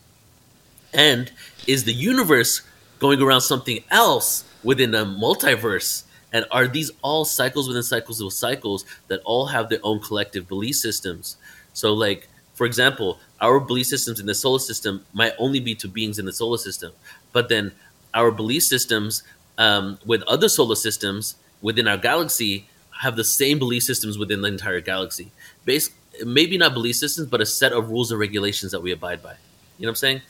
And 0.93 1.31
is 1.67 1.83
the 1.83 1.93
universe 1.93 2.61
going 2.99 3.21
around 3.21 3.41
something 3.41 3.83
else 3.89 4.43
within 4.63 4.93
a 4.93 5.05
multiverse? 5.05 6.03
And 6.33 6.45
are 6.51 6.67
these 6.67 6.91
all 7.01 7.25
cycles 7.25 7.67
within 7.67 7.83
cycles 7.83 8.21
of 8.21 8.31
cycles 8.33 8.85
that 9.07 9.21
all 9.25 9.47
have 9.47 9.69
their 9.69 9.79
own 9.83 9.99
collective 9.99 10.47
belief 10.47 10.75
systems? 10.75 11.37
So, 11.73 11.93
like, 11.93 12.27
for 12.53 12.65
example, 12.65 13.19
our 13.39 13.59
belief 13.59 13.87
systems 13.87 14.19
in 14.19 14.25
the 14.25 14.35
solar 14.35 14.59
system 14.59 15.05
might 15.13 15.33
only 15.37 15.59
be 15.59 15.75
to 15.75 15.87
beings 15.87 16.19
in 16.19 16.25
the 16.25 16.33
solar 16.33 16.57
system, 16.57 16.91
but 17.33 17.49
then 17.49 17.71
our 18.13 18.31
belief 18.31 18.63
systems 18.63 19.23
um, 19.57 19.99
with 20.05 20.21
other 20.23 20.49
solar 20.49 20.75
systems 20.75 21.35
within 21.61 21.87
our 21.87 21.97
galaxy 21.97 22.67
have 23.01 23.15
the 23.15 23.23
same 23.23 23.57
belief 23.57 23.83
systems 23.83 24.17
within 24.17 24.41
the 24.41 24.47
entire 24.47 24.81
galaxy. 24.81 25.31
Base, 25.65 25.89
maybe 26.23 26.57
not 26.57 26.73
belief 26.73 26.95
systems, 26.97 27.27
but 27.27 27.41
a 27.41 27.45
set 27.45 27.71
of 27.71 27.89
rules 27.89 28.11
and 28.11 28.19
regulations 28.19 28.71
that 28.71 28.81
we 28.81 28.91
abide 28.91 29.23
by. 29.23 29.33
You 29.77 29.85
know 29.85 29.87
what 29.87 29.89
I'm 29.89 29.95
saying? 29.95 30.21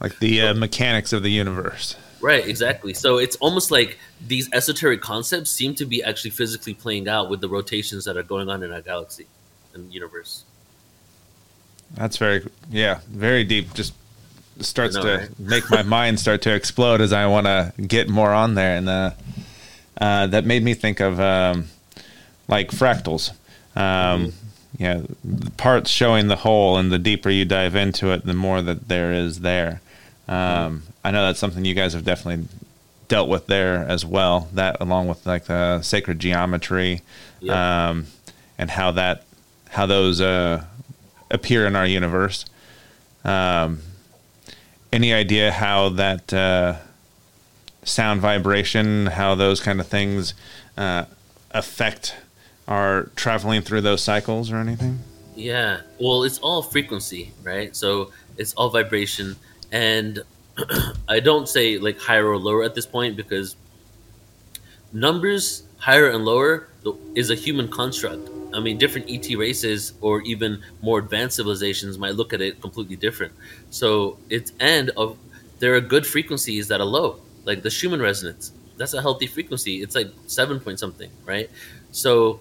Like 0.00 0.18
the 0.18 0.42
uh, 0.42 0.54
mechanics 0.54 1.12
of 1.12 1.22
the 1.22 1.30
universe. 1.30 1.96
Right, 2.20 2.46
exactly. 2.46 2.94
So 2.94 3.18
it's 3.18 3.36
almost 3.36 3.70
like 3.70 3.98
these 4.26 4.50
esoteric 4.52 5.02
concepts 5.02 5.50
seem 5.50 5.74
to 5.76 5.84
be 5.84 6.02
actually 6.02 6.30
physically 6.30 6.74
playing 6.74 7.08
out 7.08 7.28
with 7.28 7.40
the 7.40 7.48
rotations 7.48 8.04
that 8.06 8.16
are 8.16 8.22
going 8.22 8.48
on 8.48 8.62
in 8.62 8.72
our 8.72 8.80
galaxy 8.80 9.26
and 9.74 9.92
universe. 9.92 10.44
That's 11.94 12.16
very, 12.16 12.46
yeah, 12.70 13.00
very 13.08 13.44
deep. 13.44 13.74
Just 13.74 13.92
starts 14.60 14.96
know, 14.96 15.02
to 15.02 15.16
right? 15.18 15.38
make 15.38 15.70
my 15.70 15.82
mind 15.82 16.18
start 16.18 16.42
to 16.42 16.54
explode 16.54 17.00
as 17.00 17.12
I 17.12 17.26
want 17.26 17.46
to 17.46 17.72
get 17.82 18.08
more 18.08 18.32
on 18.32 18.54
there. 18.54 18.76
And 18.76 18.88
uh, 18.88 19.10
uh, 20.00 20.26
that 20.28 20.44
made 20.44 20.64
me 20.64 20.74
think 20.74 21.00
of 21.00 21.20
um, 21.20 21.66
like 22.48 22.70
fractals. 22.70 23.32
Um, 23.76 24.32
Yeah, 24.76 25.02
the 25.22 25.52
parts 25.52 25.88
showing 25.88 26.26
the 26.26 26.36
whole, 26.36 26.76
and 26.78 26.90
the 26.90 26.98
deeper 26.98 27.30
you 27.30 27.44
dive 27.44 27.76
into 27.76 28.10
it, 28.10 28.26
the 28.26 28.34
more 28.34 28.60
that 28.60 28.88
there 28.88 29.12
is 29.12 29.40
there. 29.40 29.80
Um, 30.26 30.84
I 31.04 31.10
know 31.10 31.26
that's 31.26 31.38
something 31.38 31.64
you 31.64 31.74
guys 31.74 31.92
have 31.92 32.04
definitely 32.04 32.46
dealt 33.08 33.28
with 33.28 33.46
there 33.46 33.86
as 33.88 34.04
well. 34.04 34.48
That 34.52 34.80
along 34.80 35.08
with 35.08 35.26
like 35.26 35.44
the 35.44 35.82
sacred 35.82 36.18
geometry, 36.18 37.02
um, 37.48 38.06
and 38.58 38.70
how 38.70 38.90
that 38.92 39.24
how 39.70 39.86
those 39.86 40.20
uh, 40.20 40.64
appear 41.30 41.66
in 41.66 41.76
our 41.76 41.86
universe. 41.86 42.44
Um, 43.24 43.80
any 44.92 45.12
idea 45.12 45.50
how 45.50 45.88
that 45.90 46.32
uh, 46.32 46.76
sound 47.82 48.20
vibration, 48.20 49.06
how 49.06 49.34
those 49.34 49.60
kind 49.60 49.80
of 49.80 49.86
things 49.86 50.34
uh, 50.76 51.04
affect 51.50 52.16
our 52.68 53.10
traveling 53.16 53.62
through 53.62 53.80
those 53.80 54.02
cycles 54.02 54.50
or 54.50 54.56
anything? 54.56 55.00
Yeah. 55.34 55.80
Well, 55.98 56.22
it's 56.22 56.38
all 56.38 56.62
frequency, 56.62 57.32
right? 57.42 57.74
So 57.74 58.12
it's 58.36 58.54
all 58.54 58.70
vibration. 58.70 59.36
And 59.74 60.22
I 61.08 61.20
don't 61.20 61.48
say 61.50 61.78
like 61.78 62.00
higher 62.00 62.26
or 62.28 62.38
lower 62.38 62.64
at 62.64 62.74
this 62.74 62.86
point 62.86 63.16
because 63.16 63.56
numbers 64.92 65.64
higher 65.78 66.08
and 66.08 66.24
lower 66.24 66.68
is 67.14 67.30
a 67.30 67.34
human 67.34 67.68
construct. 67.68 68.28
I 68.52 68.60
mean, 68.60 68.78
different 68.78 69.10
ET 69.10 69.36
races 69.36 69.94
or 70.00 70.22
even 70.22 70.62
more 70.80 70.98
advanced 71.00 71.36
civilizations 71.36 71.98
might 71.98 72.14
look 72.14 72.32
at 72.32 72.40
it 72.40 72.60
completely 72.60 72.96
different. 72.96 73.32
So 73.70 74.18
it's 74.30 74.52
and 74.60 74.90
of 74.96 75.18
there 75.58 75.74
are 75.74 75.80
good 75.80 76.06
frequencies 76.06 76.68
that 76.68 76.80
are 76.80 76.86
low, 76.86 77.20
like 77.44 77.62
the 77.62 77.70
Schumann 77.70 78.00
resonance. 78.00 78.52
That's 78.76 78.94
a 78.94 79.02
healthy 79.02 79.26
frequency. 79.26 79.82
It's 79.82 79.94
like 79.94 80.12
seven 80.26 80.60
point 80.60 80.78
something, 80.78 81.10
right? 81.24 81.50
So 81.90 82.40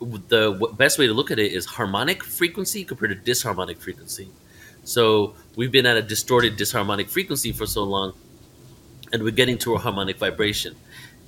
the 0.00 0.52
best 0.76 0.98
way 0.98 1.06
to 1.06 1.14
look 1.14 1.30
at 1.30 1.38
it 1.38 1.52
is 1.52 1.66
harmonic 1.66 2.24
frequency 2.24 2.84
compared 2.84 3.24
to 3.24 3.30
disharmonic 3.32 3.78
frequency. 3.78 4.30
So 4.84 5.34
we've 5.56 5.70
been 5.72 5.86
at 5.86 5.96
a 5.96 6.02
distorted 6.02 6.56
disharmonic 6.56 7.08
frequency 7.08 7.52
for 7.52 7.66
so 7.66 7.84
long, 7.84 8.14
and 9.12 9.22
we're 9.22 9.30
getting 9.30 9.58
to 9.58 9.74
a 9.74 9.78
harmonic 9.78 10.18
vibration. 10.18 10.74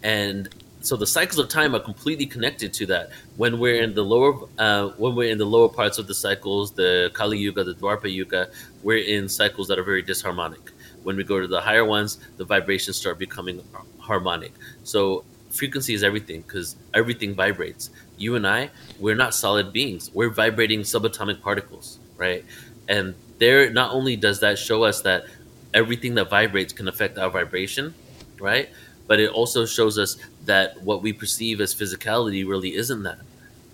And 0.02 0.48
so 0.80 0.96
the 0.96 1.06
cycles 1.06 1.38
of 1.38 1.48
time 1.48 1.74
are 1.74 1.80
completely 1.80 2.26
connected 2.26 2.74
to 2.74 2.86
that. 2.86 3.10
When 3.36 3.58
we're 3.58 3.82
in 3.82 3.94
the 3.94 4.02
lower, 4.02 4.46
uh, 4.58 4.88
when 4.98 5.14
we're 5.14 5.30
in 5.30 5.38
the 5.38 5.46
lower 5.46 5.68
parts 5.68 5.98
of 5.98 6.06
the 6.06 6.14
cycles, 6.14 6.72
the 6.72 7.10
Kali 7.14 7.38
Yuga, 7.38 7.64
the 7.64 7.74
Dwapara 7.74 8.12
Yuga, 8.12 8.50
we're 8.82 8.98
in 8.98 9.28
cycles 9.28 9.68
that 9.68 9.78
are 9.78 9.84
very 9.84 10.02
disharmonic. 10.02 10.70
When 11.02 11.16
we 11.16 11.24
go 11.24 11.40
to 11.40 11.46
the 11.46 11.60
higher 11.60 11.84
ones, 11.84 12.18
the 12.36 12.44
vibrations 12.44 12.96
start 12.96 13.18
becoming 13.18 13.62
harmonic. 13.98 14.52
So 14.82 15.24
frequency 15.50 15.94
is 15.94 16.02
everything 16.02 16.42
because 16.42 16.76
everything 16.92 17.34
vibrates. 17.34 17.90
You 18.18 18.36
and 18.36 18.46
I, 18.46 18.70
we're 18.98 19.14
not 19.14 19.34
solid 19.34 19.72
beings. 19.72 20.10
We're 20.12 20.30
vibrating 20.30 20.80
subatomic 20.80 21.40
particles, 21.40 21.98
right? 22.16 22.44
And 22.88 23.14
there, 23.38 23.70
not 23.70 23.92
only 23.92 24.16
does 24.16 24.40
that 24.40 24.58
show 24.58 24.84
us 24.84 25.02
that 25.02 25.24
everything 25.72 26.14
that 26.14 26.30
vibrates 26.30 26.72
can 26.72 26.88
affect 26.88 27.18
our 27.18 27.30
vibration, 27.30 27.94
right? 28.38 28.68
But 29.06 29.20
it 29.20 29.30
also 29.30 29.66
shows 29.66 29.98
us 29.98 30.16
that 30.46 30.82
what 30.82 31.02
we 31.02 31.12
perceive 31.12 31.60
as 31.60 31.74
physicality 31.74 32.46
really 32.46 32.74
isn't 32.74 33.02
that. 33.02 33.18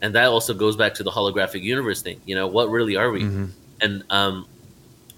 And 0.03 0.15
that 0.15 0.27
also 0.27 0.55
goes 0.55 0.77
back 0.77 0.95
to 0.95 1.03
the 1.03 1.11
holographic 1.11 1.63
universe 1.63 2.01
thing. 2.03 2.21
You 2.25 2.35
know, 2.35 2.47
what 2.47 2.71
really 2.71 2.97
are 2.97 3.11
we? 3.11 3.23
And 3.83 4.05
um, 4.11 4.47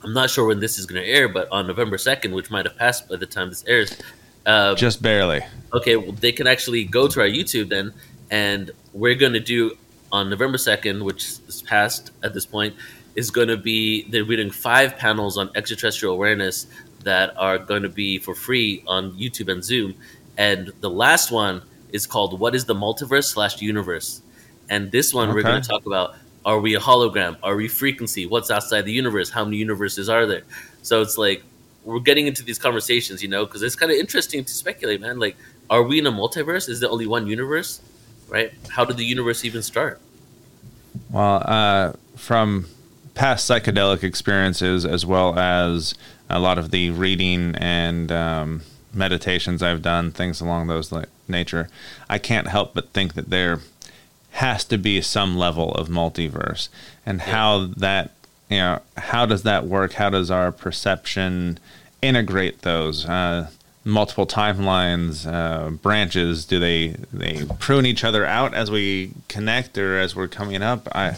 I'm 0.02 0.12
not 0.12 0.28
sure 0.30 0.46
when 0.46 0.60
this 0.60 0.78
is 0.78 0.86
going 0.86 1.00
to 1.00 1.08
air, 1.08 1.28
but 1.28 1.48
on 1.52 1.66
November 1.66 1.96
2nd, 1.96 2.32
which 2.34 2.50
might 2.50 2.66
have 2.66 2.76
passed 2.76 3.08
by 3.08 3.16
the 3.16 3.26
time 3.26 3.48
this 3.48 3.64
airs, 3.66 3.96
uh, 4.44 4.74
Just 4.74 5.00
barely. 5.00 5.42
okay, 5.72 5.96
well, 5.96 6.12
they 6.12 6.32
can 6.32 6.48
actually 6.48 6.84
go 6.84 7.06
to 7.06 7.20
our 7.20 7.28
YouTube 7.28 7.68
then 7.68 7.92
and 8.30 8.70
we're 8.92 9.14
going 9.14 9.34
to 9.34 9.40
do 9.40 9.76
on 10.10 10.28
November 10.30 10.58
second, 10.58 11.04
which 11.04 11.24
is 11.46 11.62
past 11.62 12.10
at 12.22 12.34
this 12.34 12.44
point, 12.44 12.74
is 13.14 13.30
going 13.30 13.48
to 13.48 13.56
be 13.56 14.04
they're 14.10 14.24
doing 14.24 14.50
five 14.50 14.96
panels 14.96 15.38
on 15.38 15.50
extraterrestrial 15.54 16.14
awareness 16.14 16.66
that 17.04 17.34
are 17.36 17.58
going 17.58 17.82
to 17.82 17.88
be 17.88 18.18
for 18.18 18.34
free 18.34 18.82
on 18.86 19.12
YouTube 19.12 19.50
and 19.50 19.62
Zoom, 19.62 19.94
and 20.38 20.72
the 20.80 20.90
last 20.90 21.30
one 21.30 21.62
is 21.90 22.06
called 22.06 22.38
"What 22.38 22.54
is 22.54 22.64
the 22.64 22.74
Multiverse 22.74 23.24
slash 23.24 23.60
Universe," 23.60 24.22
and 24.70 24.90
this 24.90 25.12
one 25.12 25.32
we're 25.34 25.42
going 25.42 25.62
to 25.62 25.68
talk 25.68 25.86
about 25.86 26.16
are 26.44 26.58
we 26.58 26.74
a 26.74 26.80
hologram? 26.80 27.36
Are 27.42 27.54
we 27.54 27.68
frequency? 27.68 28.26
What's 28.26 28.50
outside 28.50 28.82
the 28.82 28.92
universe? 28.92 29.30
How 29.30 29.44
many 29.44 29.58
universes 29.58 30.08
are 30.08 30.26
there? 30.26 30.42
So 30.82 31.00
it's 31.00 31.16
like 31.16 31.42
we're 31.84 32.00
getting 32.00 32.26
into 32.26 32.42
these 32.42 32.58
conversations, 32.58 33.22
you 33.22 33.28
know, 33.28 33.44
because 33.44 33.62
it's 33.62 33.76
kind 33.76 33.92
of 33.92 33.98
interesting 33.98 34.44
to 34.44 34.52
speculate, 34.52 35.00
man. 35.00 35.18
Like, 35.18 35.36
are 35.70 35.82
we 35.82 35.98
in 35.98 36.06
a 36.06 36.12
multiverse? 36.12 36.68
Is 36.68 36.80
there 36.80 36.90
only 36.90 37.06
one 37.06 37.26
universe? 37.26 37.80
Right? 38.28 38.52
How 38.68 38.84
did 38.84 38.96
the 38.96 39.04
universe 39.04 39.44
even 39.44 39.62
start? 39.62 40.00
Well, 41.10 41.42
uh, 41.44 41.92
from 42.16 42.66
past 43.14 43.48
psychedelic 43.48 44.02
experiences, 44.02 44.84
as 44.84 45.04
well 45.04 45.38
as 45.38 45.94
a 46.28 46.38
lot 46.38 46.58
of 46.58 46.70
the 46.70 46.90
reading 46.90 47.54
and 47.56 48.10
um, 48.10 48.62
meditations 48.94 49.62
I've 49.62 49.82
done, 49.82 50.12
things 50.12 50.40
along 50.40 50.66
those 50.66 50.92
li- 50.92 51.04
nature, 51.28 51.68
I 52.08 52.18
can't 52.18 52.48
help 52.48 52.74
but 52.74 52.90
think 52.90 53.14
that 53.14 53.30
there 53.30 53.60
has 54.32 54.64
to 54.64 54.78
be 54.78 55.00
some 55.02 55.36
level 55.36 55.72
of 55.74 55.88
multiverse, 55.88 56.68
and 57.04 57.20
how 57.22 57.66
that 57.76 58.12
you 58.48 58.58
know 58.58 58.80
how 58.96 59.26
does 59.26 59.42
that 59.42 59.66
work? 59.66 59.94
How 59.94 60.10
does 60.10 60.30
our 60.30 60.52
perception 60.52 61.58
integrate 62.00 62.62
those? 62.62 63.06
Uh, 63.06 63.50
multiple 63.84 64.26
timelines 64.26 65.26
uh, 65.30 65.70
branches 65.70 66.44
do 66.44 66.58
they 66.58 66.88
they 67.12 67.44
prune 67.58 67.84
each 67.84 68.04
other 68.04 68.24
out 68.24 68.54
as 68.54 68.70
we 68.70 69.10
connect 69.28 69.76
or 69.76 69.98
as 69.98 70.14
we're 70.14 70.28
coming 70.28 70.62
up 70.62 70.86
i 70.94 71.16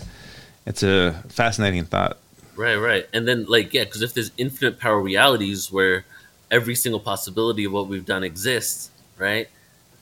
it's 0.67 0.83
a 0.83 1.13
fascinating 1.29 1.85
thought 1.85 2.19
Right, 2.57 2.77
right. 2.77 3.09
And 3.13 3.27
then, 3.27 3.47
like, 3.47 3.75
yeah, 3.75 3.85
because 3.85 4.03
if 4.03 4.15
there's 4.15 4.31
infinite 4.39 4.79
power 4.79 5.01
realities 5.01 5.73
where 5.73 6.05
every 6.51 6.75
single 6.75 7.01
possibility 7.01 7.65
of 7.65 7.73
what 7.73 7.89
we've 7.89 8.07
done 8.07 8.23
exists, 8.23 8.91
right? 9.19 9.49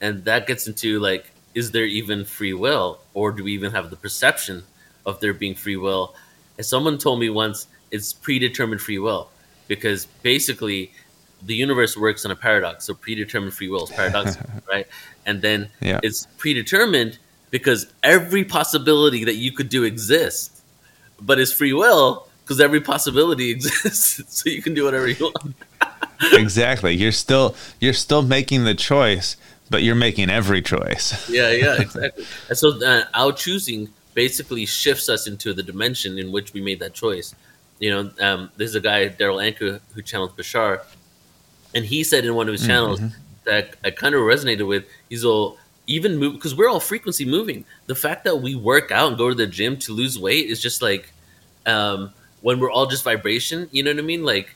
And 0.00 0.24
that 0.26 0.46
gets 0.46 0.66
into, 0.66 1.00
like, 1.00 1.30
is 1.54 1.70
there 1.70 1.86
even 1.86 2.24
free 2.24 2.52
will? 2.52 3.00
Or 3.14 3.32
do 3.32 3.44
we 3.44 3.52
even 3.52 3.72
have 3.72 3.88
the 3.90 3.96
perception 3.96 4.64
of 5.06 5.20
there 5.20 5.32
being 5.32 5.54
free 5.54 5.76
will? 5.76 6.14
And 6.58 6.66
someone 6.66 6.98
told 6.98 7.20
me 7.20 7.30
once 7.30 7.66
it's 7.90 8.12
predetermined 8.12 8.80
free 8.80 8.98
will 8.98 9.30
because 9.68 10.06
basically 10.22 10.92
the 11.44 11.54
universe 11.54 11.96
works 11.96 12.24
on 12.24 12.30
a 12.30 12.36
paradox. 12.36 12.84
So 12.84 12.94
predetermined 12.94 13.54
free 13.54 13.68
will 13.68 13.84
is 13.84 13.90
paradoxical, 13.90 14.50
right? 14.68 14.86
And 15.24 15.40
then 15.40 15.70
Yeah. 15.80 16.00
it's 16.02 16.26
predetermined 16.36 17.18
because 17.50 17.86
every 18.02 18.44
possibility 18.44 19.24
that 19.24 19.36
you 19.36 19.52
could 19.52 19.68
do 19.68 19.84
exists 19.84 20.51
but 21.24 21.38
it's 21.38 21.52
free 21.52 21.72
will 21.72 22.28
because 22.42 22.60
every 22.60 22.80
possibility 22.80 23.50
exists 23.56 24.42
so 24.42 24.50
you 24.50 24.62
can 24.62 24.74
do 24.74 24.84
whatever 24.84 25.08
you 25.08 25.16
want. 25.24 25.54
Exactly. 26.34 26.94
You're 26.94 27.10
still 27.10 27.56
you're 27.80 27.92
still 27.92 28.22
making 28.22 28.62
the 28.62 28.76
choice 28.76 29.36
but 29.70 29.82
you're 29.82 29.96
making 29.96 30.30
every 30.30 30.62
choice. 30.62 31.28
Yeah 31.38 31.50
yeah 31.50 31.80
exactly. 31.80 32.24
And 32.48 32.56
so 32.56 32.80
uh, 32.80 33.04
our 33.12 33.32
choosing 33.32 33.88
basically 34.14 34.64
shifts 34.64 35.08
us 35.08 35.26
into 35.26 35.52
the 35.52 35.64
dimension 35.64 36.18
in 36.18 36.30
which 36.30 36.52
we 36.52 36.60
made 36.60 36.78
that 36.78 36.94
choice. 36.94 37.34
You 37.80 37.90
know 37.90 38.10
um, 38.20 38.52
there's 38.56 38.76
a 38.76 38.80
guy 38.80 39.08
Darryl 39.08 39.42
Anka 39.42 39.80
who 39.94 40.02
channels 40.02 40.30
bashar 40.30 40.82
and 41.74 41.84
he 41.84 42.04
said 42.04 42.24
in 42.24 42.34
one 42.34 42.48
of 42.48 42.52
his 42.52 42.66
channels 42.66 43.00
that 43.44 43.74
i 43.84 43.90
kind 43.90 44.14
of 44.14 44.20
resonated 44.20 44.66
with 44.66 44.84
he's 45.08 45.24
all 45.24 45.58
even 45.86 46.16
move 46.16 46.34
because 46.34 46.54
we're 46.54 46.68
all 46.68 46.80
frequency 46.80 47.24
moving. 47.24 47.64
The 47.86 47.94
fact 47.94 48.24
that 48.24 48.36
we 48.36 48.54
work 48.54 48.90
out 48.90 49.08
and 49.08 49.18
go 49.18 49.28
to 49.28 49.34
the 49.34 49.46
gym 49.46 49.76
to 49.78 49.92
lose 49.92 50.18
weight 50.18 50.48
is 50.48 50.60
just 50.60 50.82
like 50.82 51.12
um, 51.66 52.12
when 52.40 52.60
we're 52.60 52.70
all 52.70 52.86
just 52.86 53.04
vibration 53.04 53.68
you 53.72 53.82
know 53.82 53.90
what 53.90 53.98
i 53.98 54.02
mean? 54.02 54.24
Like 54.24 54.54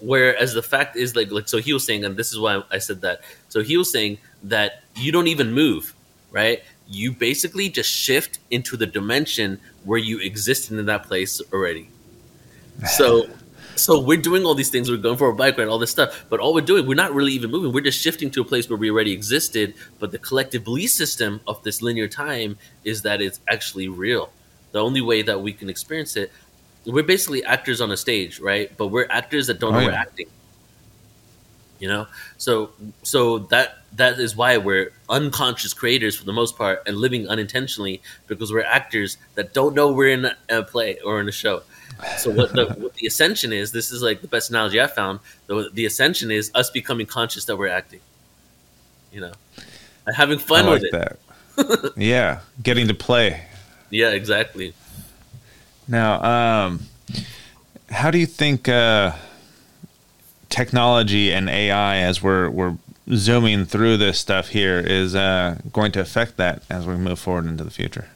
whereas 0.00 0.52
the 0.52 0.62
fact 0.62 0.96
is 0.96 1.16
like 1.16 1.30
like 1.30 1.48
so 1.48 1.58
he 1.58 1.72
was 1.72 1.86
saying 1.86 2.04
and 2.04 2.16
this 2.16 2.32
is 2.32 2.38
why 2.38 2.62
i 2.70 2.78
said 2.78 3.00
that. 3.02 3.20
So 3.48 3.62
he 3.62 3.76
was 3.76 3.90
saying 3.90 4.18
that 4.42 4.82
you 4.96 5.12
don't 5.12 5.28
even 5.28 5.52
move 5.52 5.94
right? 6.34 6.64
You 6.88 7.12
basically 7.12 7.70
just 7.70 7.88
shift 7.88 8.40
into 8.50 8.76
the 8.76 8.86
dimension 8.86 9.60
where 9.84 9.98
you 9.98 10.18
existed 10.18 10.78
in 10.78 10.84
that 10.86 11.04
place 11.04 11.40
already. 11.52 11.88
So 12.88 13.28
so 13.76 13.98
we're 14.00 14.16
doing 14.16 14.44
all 14.44 14.54
these 14.54 14.70
things 14.70 14.90
we're 14.90 14.96
going 14.96 15.16
for 15.16 15.28
a 15.28 15.34
bike 15.34 15.58
ride 15.58 15.68
all 15.68 15.78
this 15.78 15.90
stuff 15.90 16.24
but 16.28 16.40
all 16.40 16.54
we're 16.54 16.60
doing 16.60 16.86
we're 16.86 16.94
not 16.94 17.12
really 17.12 17.32
even 17.32 17.50
moving 17.50 17.72
we're 17.72 17.80
just 17.80 18.00
shifting 18.00 18.30
to 18.30 18.40
a 18.40 18.44
place 18.44 18.68
where 18.68 18.76
we 18.76 18.90
already 18.90 19.12
existed 19.12 19.74
but 19.98 20.12
the 20.12 20.18
collective 20.18 20.64
belief 20.64 20.90
system 20.90 21.40
of 21.46 21.62
this 21.62 21.82
linear 21.82 22.08
time 22.08 22.56
is 22.84 23.02
that 23.02 23.20
it's 23.20 23.40
actually 23.48 23.88
real. 23.88 24.30
The 24.72 24.80
only 24.82 25.00
way 25.00 25.22
that 25.22 25.40
we 25.40 25.52
can 25.52 25.68
experience 25.68 26.16
it 26.16 26.32
we're 26.86 27.02
basically 27.02 27.44
actors 27.44 27.80
on 27.80 27.90
a 27.90 27.96
stage 27.96 28.40
right? 28.40 28.76
But 28.76 28.88
we're 28.88 29.06
actors 29.10 29.46
that 29.46 29.58
don't 29.60 29.72
know 29.72 29.80
Oh, 29.80 29.86
we're 29.86 29.92
acting. 29.92 30.26
You 31.78 31.88
know? 31.88 32.06
So 32.38 32.70
so 33.02 33.40
that 33.50 33.78
that 33.96 34.18
is 34.18 34.36
why 34.36 34.56
we're 34.58 34.92
unconscious 35.08 35.72
creators 35.72 36.16
for 36.16 36.24
the 36.24 36.32
most 36.32 36.56
part 36.56 36.82
and 36.86 36.96
living 36.96 37.28
unintentionally 37.28 38.02
because 38.26 38.52
we're 38.52 38.64
actors 38.64 39.16
that 39.34 39.54
don't 39.54 39.74
know 39.74 39.92
we're 39.92 40.10
in 40.10 40.30
a 40.48 40.62
play 40.62 40.98
or 41.04 41.20
in 41.20 41.28
a 41.28 41.32
show 41.32 41.62
so 42.18 42.30
what 42.30 42.52
the, 42.52 42.66
what 42.78 42.94
the 42.94 43.06
ascension 43.06 43.52
is 43.52 43.72
this 43.72 43.90
is 43.90 44.02
like 44.02 44.20
the 44.20 44.28
best 44.28 44.50
analogy 44.50 44.80
i 44.80 44.86
found. 44.86 45.20
The, 45.46 45.70
the 45.72 45.86
ascension 45.86 46.30
is 46.30 46.50
us 46.54 46.70
becoming 46.70 47.06
conscious 47.06 47.44
that 47.46 47.56
we're 47.56 47.68
acting 47.68 48.00
you 49.12 49.20
know 49.20 49.32
and 50.06 50.16
having 50.16 50.38
fun 50.38 50.66
like 50.66 50.82
with 50.82 50.94
it. 50.94 51.92
yeah 51.96 52.40
getting 52.62 52.88
to 52.88 52.94
play. 52.94 53.46
Yeah 53.90 54.10
exactly. 54.10 54.74
Now, 55.86 56.64
um, 56.64 56.80
how 57.90 58.10
do 58.10 58.18
you 58.18 58.26
think 58.26 58.68
uh, 58.68 59.12
technology 60.48 61.32
and 61.32 61.48
AI, 61.48 61.96
as 61.96 62.22
we're 62.22 62.48
we're 62.48 62.76
zooming 63.12 63.66
through 63.66 63.98
this 63.98 64.18
stuff 64.18 64.48
here, 64.48 64.78
is 64.80 65.14
uh, 65.14 65.58
going 65.72 65.92
to 65.92 66.00
affect 66.00 66.36
that 66.38 66.62
as 66.70 66.86
we 66.86 66.96
move 66.96 67.18
forward 67.18 67.46
into 67.46 67.64
the 67.64 67.70
future? 67.70 68.08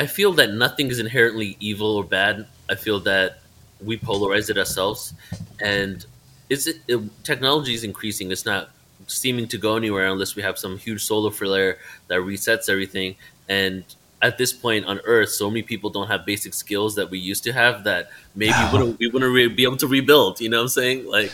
I 0.00 0.06
feel 0.06 0.32
that 0.40 0.50
nothing 0.64 0.88
is 0.88 0.98
inherently 0.98 1.56
evil 1.60 1.90
or 1.96 2.04
bad. 2.04 2.46
I 2.70 2.74
feel 2.74 3.00
that 3.00 3.40
we 3.88 3.98
polarize 3.98 4.48
it 4.48 4.56
ourselves, 4.56 5.12
and 5.60 6.04
is 6.48 6.66
it, 6.66 6.76
it 6.88 7.00
technology 7.22 7.74
is 7.74 7.84
increasing. 7.84 8.32
It's 8.32 8.46
not 8.46 8.70
seeming 9.06 9.46
to 9.48 9.58
go 9.58 9.76
anywhere 9.76 10.06
unless 10.06 10.36
we 10.36 10.42
have 10.42 10.58
some 10.58 10.78
huge 10.78 11.02
solar 11.04 11.30
flare 11.30 11.76
that 12.08 12.20
resets 12.20 12.68
everything. 12.70 13.16
And 13.48 13.84
at 14.22 14.38
this 14.38 14.52
point 14.54 14.86
on 14.86 15.00
Earth, 15.04 15.30
so 15.30 15.50
many 15.50 15.62
people 15.62 15.90
don't 15.90 16.08
have 16.08 16.24
basic 16.24 16.54
skills 16.54 16.94
that 16.94 17.10
we 17.10 17.18
used 17.18 17.44
to 17.44 17.52
have 17.52 17.84
that 17.84 18.10
maybe 18.34 18.54
wouldn't, 18.72 18.98
we 18.98 19.08
wouldn't 19.08 19.34
re- 19.34 19.48
be 19.48 19.64
able 19.64 19.76
to 19.78 19.86
rebuild. 19.86 20.40
You 20.40 20.48
know 20.48 20.58
what 20.58 20.62
I'm 20.62 20.68
saying? 20.68 21.06
Like, 21.06 21.32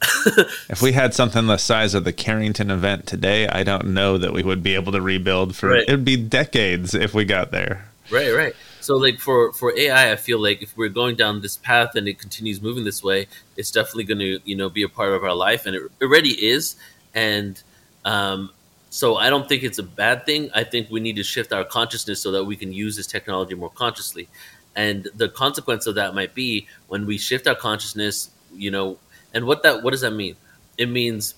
If 0.70 0.80
we 0.82 0.92
had 0.92 1.14
something 1.14 1.46
the 1.46 1.56
size 1.56 1.94
of 1.94 2.04
the 2.04 2.12
Carrington 2.12 2.70
event 2.70 3.06
today, 3.06 3.46
I 3.48 3.62
don't 3.62 3.88
know 3.88 4.16
that 4.18 4.32
we 4.32 4.42
would 4.42 4.62
be 4.62 4.74
able 4.74 4.92
to 4.92 5.00
rebuild 5.00 5.54
for 5.56 5.70
Right. 5.70 5.84
it'd 5.86 6.04
be 6.04 6.16
decades 6.16 6.94
if 6.94 7.14
we 7.14 7.24
got 7.24 7.50
there. 7.50 7.84
Right, 8.10 8.30
right. 8.30 8.54
So 8.80 8.96
like 8.96 9.18
for 9.18 9.52
for 9.52 9.76
AI, 9.76 10.12
I 10.12 10.16
feel 10.16 10.40
like 10.40 10.62
if 10.62 10.76
we're 10.76 10.88
going 10.88 11.16
down 11.16 11.40
this 11.40 11.56
path 11.56 11.94
and 11.94 12.08
it 12.08 12.18
continues 12.18 12.62
moving 12.62 12.84
this 12.84 13.02
way, 13.02 13.26
it's 13.56 13.70
definitely 13.70 14.04
going 14.04 14.18
to 14.18 14.38
you 14.44 14.56
know 14.56 14.68
be 14.68 14.82
a 14.82 14.88
part 14.88 15.12
of 15.12 15.22
our 15.24 15.34
life, 15.34 15.66
and 15.66 15.76
it 15.76 15.82
already 16.00 16.30
is. 16.30 16.76
And 17.14 17.60
um, 18.04 18.50
so 18.90 19.16
I 19.16 19.28
don't 19.28 19.48
think 19.48 19.62
it's 19.62 19.78
a 19.78 19.82
bad 19.82 20.24
thing. 20.24 20.50
I 20.54 20.64
think 20.64 20.90
we 20.90 21.00
need 21.00 21.16
to 21.16 21.22
shift 21.22 21.52
our 21.52 21.64
consciousness 21.64 22.22
so 22.22 22.30
that 22.32 22.44
we 22.44 22.56
can 22.56 22.72
use 22.72 22.96
this 22.96 23.06
technology 23.06 23.54
more 23.54 23.70
consciously. 23.70 24.28
And 24.74 25.08
the 25.14 25.28
consequence 25.28 25.86
of 25.86 25.96
that 25.96 26.14
might 26.14 26.34
be 26.34 26.66
when 26.86 27.04
we 27.04 27.18
shift 27.18 27.46
our 27.46 27.54
consciousness, 27.54 28.30
you 28.54 28.70
know, 28.70 28.98
and 29.34 29.44
what 29.44 29.62
that 29.64 29.82
what 29.82 29.90
does 29.90 30.00
that 30.02 30.12
mean? 30.12 30.36
It 30.78 30.88
means 30.88 31.34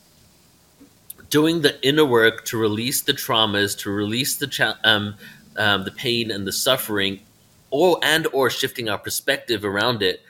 doing 1.30 1.62
the 1.62 1.82
inner 1.86 2.04
work 2.04 2.44
to 2.44 2.58
release 2.58 3.00
the 3.00 3.12
traumas, 3.12 3.78
to 3.78 3.90
release 3.90 4.36
the 4.36 4.46
cha- 4.46 4.78
um, 4.84 5.14
um, 5.60 5.84
the 5.84 5.90
pain 5.90 6.30
and 6.30 6.46
the 6.46 6.52
suffering, 6.52 7.20
or 7.70 8.00
and 8.02 8.26
or 8.32 8.50
shifting 8.50 8.88
our 8.88 8.98
perspective 8.98 9.64
around 9.64 10.02
it 10.02 10.22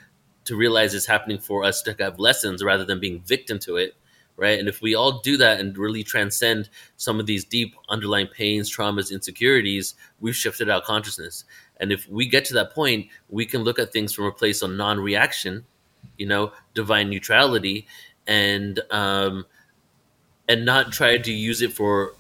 to 0.44 0.56
realize 0.56 0.92
it's 0.94 1.06
happening 1.06 1.38
for 1.38 1.64
us 1.64 1.80
to 1.82 1.94
have 1.98 2.18
lessons 2.18 2.64
rather 2.64 2.84
than 2.84 2.98
being 2.98 3.20
victim 3.20 3.58
to 3.60 3.76
it, 3.76 3.94
right? 4.36 4.58
And 4.58 4.68
if 4.68 4.82
we 4.82 4.94
all 4.94 5.20
do 5.20 5.36
that 5.36 5.60
and 5.60 5.76
really 5.78 6.02
transcend 6.02 6.68
some 6.96 7.20
of 7.20 7.26
these 7.26 7.44
deep 7.44 7.76
underlying 7.88 8.26
pains, 8.26 8.74
traumas, 8.74 9.12
insecurities, 9.12 9.94
we've 10.18 10.34
shifted 10.34 10.68
our 10.68 10.80
consciousness. 10.80 11.44
And 11.78 11.92
if 11.92 12.08
we 12.08 12.26
get 12.26 12.44
to 12.46 12.54
that 12.54 12.74
point, 12.74 13.06
we 13.28 13.46
can 13.46 13.62
look 13.62 13.78
at 13.78 13.92
things 13.92 14.12
from 14.12 14.24
a 14.24 14.32
place 14.32 14.62
of 14.62 14.70
non-reaction, 14.72 15.64
you 16.18 16.26
know, 16.26 16.52
divine 16.74 17.08
neutrality, 17.08 17.86
and 18.26 18.80
um, 18.90 19.46
and 20.48 20.64
not 20.64 20.92
try 20.92 21.16
to 21.16 21.32
use 21.32 21.62
it 21.62 21.72
for 21.72 22.14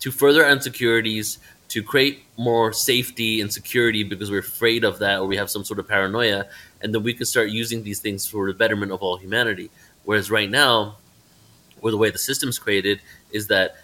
to 0.00 0.10
further 0.10 0.46
insecurities, 0.48 1.38
to 1.68 1.82
create 1.82 2.24
more 2.36 2.72
safety 2.72 3.40
and 3.40 3.52
security 3.52 4.04
because 4.04 4.30
we're 4.30 4.38
afraid 4.38 4.84
of 4.84 4.98
that 5.00 5.18
or 5.20 5.26
we 5.26 5.36
have 5.36 5.50
some 5.50 5.64
sort 5.64 5.78
of 5.78 5.88
paranoia, 5.88 6.46
and 6.80 6.94
then 6.94 7.02
we 7.02 7.12
can 7.12 7.26
start 7.26 7.50
using 7.50 7.82
these 7.82 8.00
things 8.00 8.26
for 8.26 8.46
the 8.46 8.54
betterment 8.54 8.92
of 8.92 9.02
all 9.02 9.16
humanity. 9.16 9.70
Whereas 10.04 10.30
right 10.30 10.50
now, 10.50 10.96
or 11.80 11.90
the 11.90 11.96
way 11.96 12.10
the 12.10 12.18
system's 12.18 12.58
created, 12.58 13.00
is 13.32 13.48
that 13.48 13.76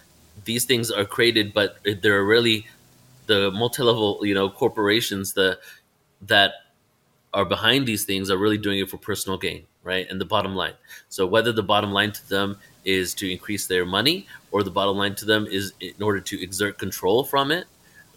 these 0.45 0.65
things 0.65 0.89
are 0.89 1.05
created, 1.05 1.53
but 1.53 1.77
they're 2.01 2.23
really 2.23 2.65
the 3.27 3.51
multi-level 3.51 4.19
you 4.23 4.33
know 4.33 4.49
corporations 4.49 5.33
the 5.33 5.57
that 6.21 6.51
are 7.33 7.45
behind 7.45 7.85
these 7.85 8.05
things 8.05 8.29
are 8.29 8.37
really 8.37 8.57
doing 8.57 8.79
it 8.79 8.89
for 8.89 8.97
personal 8.97 9.37
gain 9.37 9.63
right 9.83 10.09
and 10.09 10.19
the 10.19 10.25
bottom 10.25 10.55
line 10.55 10.73
so 11.09 11.25
whether 11.25 11.51
the 11.51 11.63
bottom 11.63 11.91
line 11.91 12.11
to 12.11 12.27
them 12.29 12.57
is 12.85 13.13
to 13.13 13.31
increase 13.31 13.67
their 13.67 13.85
money 13.85 14.27
or 14.51 14.63
the 14.63 14.71
bottom 14.71 14.97
line 14.97 15.15
to 15.15 15.25
them 15.25 15.47
is 15.47 15.73
in 15.79 16.01
order 16.01 16.19
to 16.19 16.41
exert 16.41 16.77
control 16.77 17.23
from 17.23 17.51
it 17.51 17.65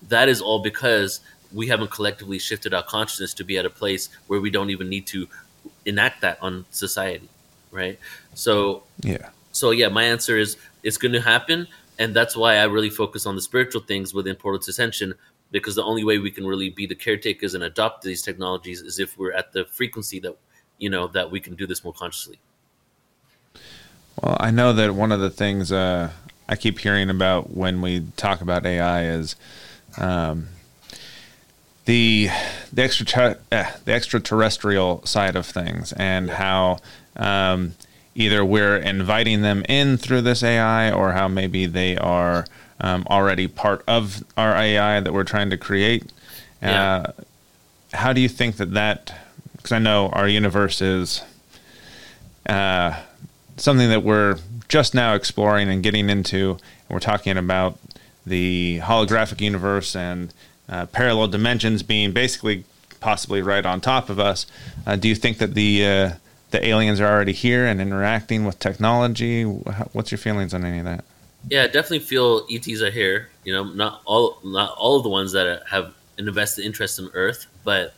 that 0.08 0.28
is 0.28 0.40
all 0.40 0.60
because 0.60 1.20
we 1.52 1.68
haven't 1.68 1.90
collectively 1.90 2.38
shifted 2.38 2.74
our 2.74 2.82
consciousness 2.82 3.32
to 3.34 3.44
be 3.44 3.56
at 3.58 3.64
a 3.64 3.70
place 3.70 4.08
where 4.26 4.40
we 4.40 4.50
don't 4.50 4.70
even 4.70 4.88
need 4.88 5.06
to 5.06 5.28
enact 5.84 6.20
that 6.20 6.38
on 6.42 6.64
society 6.70 7.28
right 7.70 7.98
so 8.34 8.82
Yeah. 9.00 9.30
so 9.52 9.70
yeah 9.70 9.88
my 9.88 10.04
answer 10.04 10.36
is 10.36 10.56
it's 10.82 10.96
going 10.96 11.12
to 11.12 11.20
happen 11.20 11.66
and 11.98 12.14
that's 12.14 12.36
why 12.36 12.56
i 12.56 12.64
really 12.64 12.90
focus 12.90 13.26
on 13.26 13.34
the 13.36 13.42
spiritual 13.42 13.80
things 13.80 14.12
within 14.14 14.36
portal 14.36 14.60
to 14.60 14.70
ascension 14.70 15.14
because 15.52 15.74
the 15.76 15.82
only 15.84 16.04
way 16.04 16.18
we 16.18 16.30
can 16.30 16.46
really 16.46 16.70
be 16.70 16.86
the 16.86 16.94
caretakers 16.94 17.54
and 17.54 17.62
adopt 17.62 18.02
these 18.02 18.22
technologies 18.22 18.80
is 18.82 18.98
if 18.98 19.16
we're 19.18 19.32
at 19.32 19.52
the 19.52 19.64
frequency 19.64 20.18
that 20.20 20.36
you 20.78 20.90
know 20.90 21.06
that 21.08 21.30
we 21.30 21.40
can 21.40 21.54
do 21.54 21.66
this 21.66 21.82
more 21.84 21.92
consciously 21.92 22.38
Well, 24.22 24.36
I 24.40 24.50
know 24.50 24.72
that 24.72 24.94
one 24.94 25.12
of 25.12 25.20
the 25.20 25.30
things 25.30 25.70
uh, 25.72 26.10
I 26.48 26.56
keep 26.56 26.78
hearing 26.78 27.10
about 27.10 27.50
when 27.56 27.80
we 27.80 28.06
talk 28.16 28.40
about 28.40 28.64
AI 28.66 29.04
is 29.04 29.36
um, 29.98 30.48
the 31.84 32.28
the 32.72 32.82
extra 32.82 33.36
uh, 33.52 33.64
the 33.84 33.92
extraterrestrial 33.92 35.04
side 35.06 35.36
of 35.36 35.46
things 35.46 35.92
and 35.92 36.30
how 36.30 36.78
um, 37.16 37.74
either 38.14 38.44
we're 38.44 38.76
inviting 38.76 39.42
them 39.42 39.64
in 39.68 39.96
through 39.96 40.22
this 40.22 40.42
AI 40.42 40.90
or 40.90 41.12
how 41.12 41.28
maybe 41.28 41.66
they 41.66 41.96
are 41.96 42.44
um, 42.80 43.06
already 43.08 43.46
part 43.46 43.82
of 43.86 44.24
our 44.36 44.54
AI 44.54 45.00
that 45.00 45.12
we're 45.12 45.24
trying 45.24 45.50
to 45.50 45.56
create. 45.56 46.12
Yeah. 46.60 46.82
Uh, 46.94 47.12
how 47.92 48.12
do 48.12 48.20
you 48.20 48.28
think 48.28 48.56
that 48.56 48.72
that? 48.74 49.14
Because 49.56 49.72
I 49.72 49.78
know 49.78 50.08
our 50.10 50.28
universe 50.28 50.80
is 50.80 51.22
uh, 52.48 53.00
something 53.56 53.88
that 53.88 54.02
we're 54.02 54.38
just 54.68 54.94
now 54.94 55.14
exploring 55.14 55.68
and 55.68 55.82
getting 55.82 56.10
into. 56.10 56.50
And 56.50 56.60
we're 56.90 57.00
talking 57.00 57.36
about 57.36 57.78
the 58.26 58.80
holographic 58.82 59.40
universe 59.40 59.94
and 59.94 60.34
uh, 60.68 60.86
parallel 60.86 61.28
dimensions 61.28 61.82
being 61.82 62.12
basically 62.12 62.64
possibly 63.00 63.40
right 63.40 63.64
on 63.64 63.80
top 63.80 64.10
of 64.10 64.18
us. 64.18 64.46
Uh, 64.86 64.96
do 64.96 65.08
you 65.08 65.14
think 65.14 65.38
that 65.38 65.54
the 65.54 65.86
uh, 65.86 66.10
the 66.50 66.64
aliens 66.66 67.00
are 67.00 67.06
already 67.06 67.32
here 67.32 67.66
and 67.66 67.80
interacting 67.80 68.44
with 68.44 68.58
technology? 68.58 69.44
What's 69.44 70.10
your 70.10 70.18
feelings 70.18 70.52
on 70.54 70.64
any 70.64 70.78
of 70.78 70.84
that? 70.84 71.04
yeah 71.48 71.62
I 71.62 71.66
definitely 71.66 72.00
feel 72.00 72.46
ets 72.50 72.82
are 72.82 72.90
here 72.90 73.28
you 73.44 73.52
know 73.52 73.64
not 73.64 74.02
all 74.04 74.38
not 74.44 74.76
all 74.76 74.96
of 74.96 75.02
the 75.02 75.08
ones 75.08 75.32
that 75.32 75.62
have 75.68 75.94
an 76.18 76.28
invested 76.28 76.64
interest 76.64 76.98
in 76.98 77.10
earth 77.14 77.46
but 77.64 77.94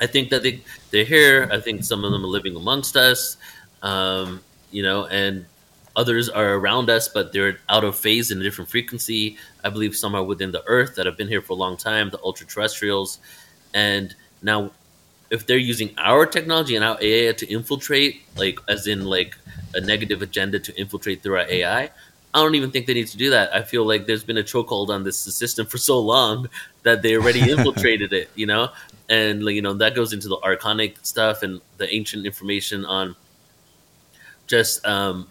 i 0.00 0.06
think 0.06 0.30
that 0.30 0.42
they 0.42 0.60
they're 0.90 1.04
here 1.04 1.48
i 1.52 1.60
think 1.60 1.84
some 1.84 2.04
of 2.04 2.12
them 2.12 2.24
are 2.24 2.28
living 2.28 2.56
amongst 2.56 2.96
us 2.96 3.36
um, 3.82 4.40
you 4.70 4.82
know 4.82 5.06
and 5.06 5.46
others 5.96 6.28
are 6.28 6.54
around 6.54 6.88
us 6.90 7.08
but 7.08 7.32
they're 7.32 7.58
out 7.68 7.84
of 7.84 7.96
phase 7.96 8.30
in 8.30 8.40
a 8.40 8.42
different 8.42 8.70
frequency 8.70 9.36
i 9.64 9.68
believe 9.68 9.94
some 9.94 10.14
are 10.14 10.24
within 10.24 10.52
the 10.52 10.62
earth 10.66 10.94
that 10.94 11.06
have 11.06 11.16
been 11.16 11.28
here 11.28 11.42
for 11.42 11.52
a 11.52 11.56
long 11.56 11.76
time 11.76 12.10
the 12.10 12.20
ultra 12.22 12.46
terrestrials 12.46 13.18
and 13.74 14.14
now 14.42 14.70
if 15.30 15.46
they're 15.46 15.56
using 15.56 15.94
our 15.98 16.26
technology 16.26 16.76
and 16.76 16.84
our 16.84 16.98
ai 17.00 17.32
to 17.32 17.46
infiltrate 17.50 18.22
like 18.36 18.58
as 18.68 18.86
in 18.86 19.04
like 19.04 19.36
a 19.74 19.80
negative 19.80 20.22
agenda 20.22 20.58
to 20.58 20.74
infiltrate 20.78 21.22
through 21.22 21.36
our 21.36 21.46
ai 21.48 21.90
I 22.34 22.38
don't 22.42 22.54
even 22.54 22.70
think 22.70 22.86
they 22.86 22.94
need 22.94 23.08
to 23.08 23.16
do 23.18 23.30
that. 23.30 23.54
I 23.54 23.62
feel 23.62 23.84
like 23.84 24.06
there's 24.06 24.24
been 24.24 24.38
a 24.38 24.42
chokehold 24.42 24.88
on 24.88 25.04
this 25.04 25.18
system 25.18 25.66
for 25.66 25.76
so 25.76 25.98
long 26.00 26.48
that 26.82 27.02
they 27.02 27.16
already 27.16 27.40
infiltrated 27.50 28.12
it, 28.12 28.30
you 28.34 28.46
know? 28.46 28.70
And, 29.08 29.44
like, 29.44 29.54
you 29.54 29.60
know, 29.60 29.74
that 29.74 29.94
goes 29.94 30.14
into 30.14 30.28
the 30.28 30.38
archonic 30.38 31.04
stuff 31.04 31.42
and 31.42 31.60
the 31.76 31.92
ancient 31.94 32.24
information 32.24 32.86
on 32.86 33.14
just 34.46 34.84
um, 34.86 35.28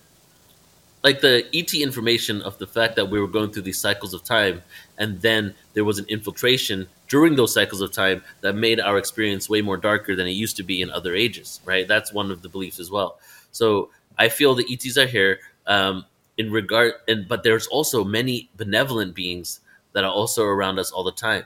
like 1.04 1.22
the 1.22 1.46
ET 1.54 1.74
information 1.74 2.42
of 2.42 2.58
the 2.60 2.68
fact 2.68 2.96
that 2.96 3.10
we 3.10 3.20
were 3.20 3.28
going 3.28 3.52
through 3.52 3.64
these 3.64 3.80
cycles 3.80 4.14
of 4.14 4.24
time 4.24 4.62
and 4.98 5.22
then 5.22 5.54
there 5.74 5.84
was 5.86 5.98
an 5.98 6.06
infiltration 6.10 6.88
during 7.08 7.36
those 7.36 7.54
cycles 7.54 7.82
of 7.82 7.92
time 7.92 8.24
that 8.42 8.54
made 8.54 8.80
our 8.80 8.98
experience 8.98 9.50
way 9.50 9.62
more 9.62 9.78
darker 9.78 10.16
than 10.16 10.28
it 10.28 10.32
used 10.32 10.58
to 10.58 10.64
be 10.64 10.82
in 10.82 10.90
other 10.92 11.16
ages, 11.16 11.60
right? 11.66 11.88
That's 11.88 12.14
one 12.14 12.32
of 12.32 12.42
the 12.42 12.50
beliefs 12.50 12.80
as 12.80 12.92
well. 12.92 13.20
So 13.52 13.90
I 14.18 14.30
feel 14.30 14.56
the 14.56 14.66
ETs 14.72 14.98
are 14.98 15.08
here. 15.08 15.40
Um, 15.68 16.06
in 16.38 16.52
regard 16.52 16.94
and 17.08 17.28
but 17.28 17.44
there's 17.44 17.68
also 17.68 18.04
many 18.04 18.50
benevolent 18.56 19.14
beings 19.14 19.60
that 19.94 20.04
are 20.04 20.12
also 20.12 20.44
around 20.44 20.80
us 20.80 20.92
all 20.92 21.04
the 21.04 21.12
time 21.12 21.44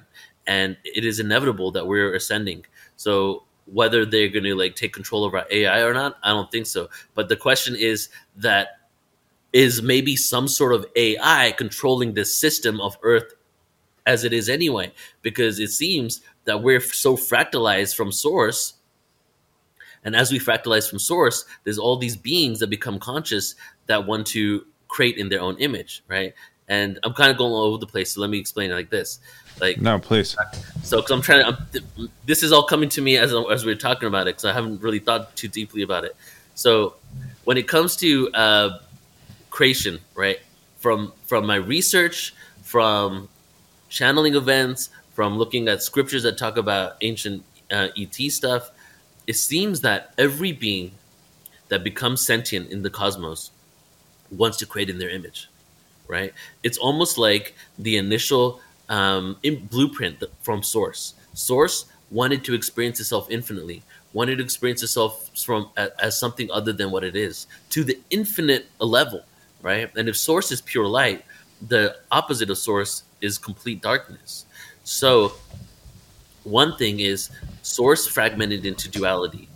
and 0.48 0.78
it 0.84 1.04
is 1.04 1.20
inevitable 1.20 1.72
that 1.72 1.86
we're 1.86 2.14
ascending 2.16 2.66
so 2.96 3.44
whether 3.66 4.06
they're 4.06 4.30
going 4.30 4.44
to 4.44 4.56
like 4.56 4.76
take 4.76 4.94
control 4.94 5.26
of 5.26 5.34
our 5.34 5.46
ai 5.52 5.82
or 5.82 5.94
not 5.94 6.18
i 6.24 6.30
don't 6.30 6.52
think 6.52 6.66
so 6.66 6.88
but 7.14 7.28
the 7.30 7.36
question 7.36 7.76
is 7.76 8.10
that 8.38 8.80
is 9.56 9.82
maybe 9.82 10.16
some 10.16 10.48
sort 10.48 10.74
of 10.74 10.86
ai 10.96 11.54
controlling 11.58 12.14
this 12.14 12.32
system 12.38 12.82
of 12.82 12.98
earth 13.04 13.34
as 14.06 14.24
it 14.24 14.34
is 14.34 14.50
anyway 14.50 14.92
because 15.22 15.60
it 15.60 15.70
seems 15.70 16.22
that 16.44 16.62
we're 16.62 16.82
so 16.82 17.16
fractalized 17.16 17.96
from 17.96 18.12
source 18.12 18.74
and 20.04 20.16
as 20.16 20.32
we 20.32 20.40
fractalize 20.40 20.90
from 20.90 21.00
source 21.00 21.46
there's 21.64 21.80
all 21.80 21.96
these 21.98 22.18
beings 22.18 22.60
that 22.60 22.70
become 22.70 23.00
conscious 23.00 23.56
that 23.88 24.06
want 24.06 24.28
to 24.28 24.66
create 24.88 25.18
in 25.18 25.30
their 25.30 25.42
own 25.42 25.58
image, 25.58 26.04
right? 26.08 26.34
And 26.68 27.00
I'm 27.04 27.14
kind 27.14 27.30
of 27.30 27.38
going 27.38 27.52
all 27.52 27.66
over 27.66 27.78
the 27.78 27.86
place, 27.86 28.14
so 28.14 28.22
let 28.22 28.30
me 28.30 28.40
explain 28.40 28.72
it 28.72 28.76
like 28.76 28.90
this. 28.90 29.20
Like, 29.60 29.80
No, 29.80 30.00
please. 30.00 30.36
so 30.84 30.98
because 30.98 31.12
I'm 31.12 31.22
trying 31.22 31.42
to, 31.42 31.48
I'm, 31.48 31.58
th- 31.72 32.10
this 32.26 32.44
is 32.44 32.52
all 32.52 32.64
coming 32.64 32.90
to 32.90 33.02
me 33.02 33.18
as 33.18 33.34
as 33.52 33.66
we're 33.66 33.76
talking 33.76 34.08
about 34.08 34.24
it, 34.28 34.36
because 34.36 34.46
I 34.46 34.54
haven't 34.54 34.82
really 34.82 35.00
thought 35.00 35.36
too 35.36 35.48
deeply 35.48 35.82
about 35.82 36.06
it. 36.06 36.16
So, 36.56 36.96
when 37.44 37.58
it 37.58 37.68
comes 37.68 37.96
to 37.98 38.32
uh, 38.32 38.80
creation, 39.56 39.96
right? 40.16 40.40
From 40.78 41.14
from 41.24 41.46
my 41.48 41.56
research, 41.56 42.36
from 42.64 43.30
channeling 43.90 44.36
events, 44.36 44.90
from 45.14 45.38
looking 45.38 45.68
at 45.70 45.82
scriptures 45.82 46.24
that 46.24 46.38
talk 46.38 46.58
about 46.58 46.98
ancient 47.02 47.44
uh, 47.72 47.90
ET 47.98 48.30
stuff, 48.30 48.72
it 49.28 49.36
seems 49.38 49.82
that 49.82 50.14
every 50.18 50.52
being 50.52 50.92
that 51.70 51.84
becomes 51.84 52.22
sentient 52.26 52.72
in 52.72 52.84
the 52.84 52.90
cosmos 52.90 53.52
wants 54.32 54.58
to 54.58 54.66
create 54.66 54.90
in 54.90 54.98
their 55.00 55.10
image, 55.10 55.50
right? 56.08 56.34
It's 56.64 56.78
almost 56.78 57.18
like 57.18 57.56
the 57.78 57.98
initial 57.98 58.62
um, 58.90 59.38
in 59.44 59.66
blueprint 59.68 60.24
from 60.42 60.64
Source. 60.64 61.16
Source 61.34 61.86
wanted 62.12 62.44
to 62.46 62.54
experience 62.54 63.00
itself 63.00 63.28
infinitely, 63.30 63.84
wanted 64.14 64.38
to 64.38 64.44
experience 64.44 64.84
itself 64.84 65.30
from 65.38 65.70
a- 65.78 65.92
as 66.04 66.20
something 66.20 66.50
other 66.52 66.74
than 66.74 66.92
what 66.92 67.04
it 67.04 67.16
is, 67.16 67.48
to 67.72 67.84
the 67.84 68.00
infinite 68.10 68.68
level, 68.80 69.24
right? 69.66 69.90
And 69.98 70.08
if 70.08 70.16
Source 70.16 70.52
is 70.52 70.62
pure 70.62 70.88
light, 70.88 71.26
the 71.68 71.98
opposite 72.12 72.50
of 72.50 72.58
Source 72.58 73.04
is 73.20 73.38
complete 73.38 73.82
darkness. 73.82 74.46
So 74.84 75.34
one 76.44 76.78
thing 76.78 77.00
is 77.00 77.32
Source 77.64 78.08
fragmented 78.08 78.66
into 78.66 78.88
duality, 78.90 79.50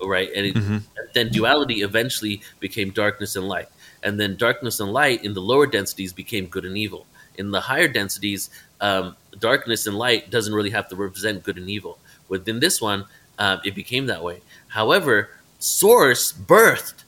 right? 0.00 0.30
And, 0.34 0.46
it, 0.46 0.56
and 0.56 1.08
then 1.12 1.28
duality 1.30 1.82
eventually 1.82 2.40
became 2.60 2.90
darkness 2.90 3.34
and 3.36 3.48
light 3.48 3.68
and 4.02 4.18
then 4.18 4.36
darkness 4.36 4.80
and 4.80 4.92
light 4.92 5.24
in 5.24 5.34
the 5.34 5.40
lower 5.40 5.66
densities 5.66 6.12
became 6.12 6.46
good 6.46 6.64
and 6.64 6.76
evil. 6.76 7.06
In 7.36 7.50
the 7.50 7.60
higher 7.60 7.88
densities, 7.88 8.50
um, 8.80 9.16
darkness 9.38 9.86
and 9.86 9.96
light 9.96 10.30
doesn't 10.30 10.54
really 10.54 10.70
have 10.70 10.88
to 10.88 10.96
represent 10.96 11.42
good 11.42 11.56
and 11.56 11.68
evil. 11.68 11.98
Within 12.28 12.60
this 12.60 12.80
one, 12.80 13.04
uh, 13.38 13.58
it 13.64 13.74
became 13.74 14.06
that 14.06 14.22
way. 14.22 14.40
However, 14.68 15.30
Source 15.58 16.32
birthed 16.32 17.04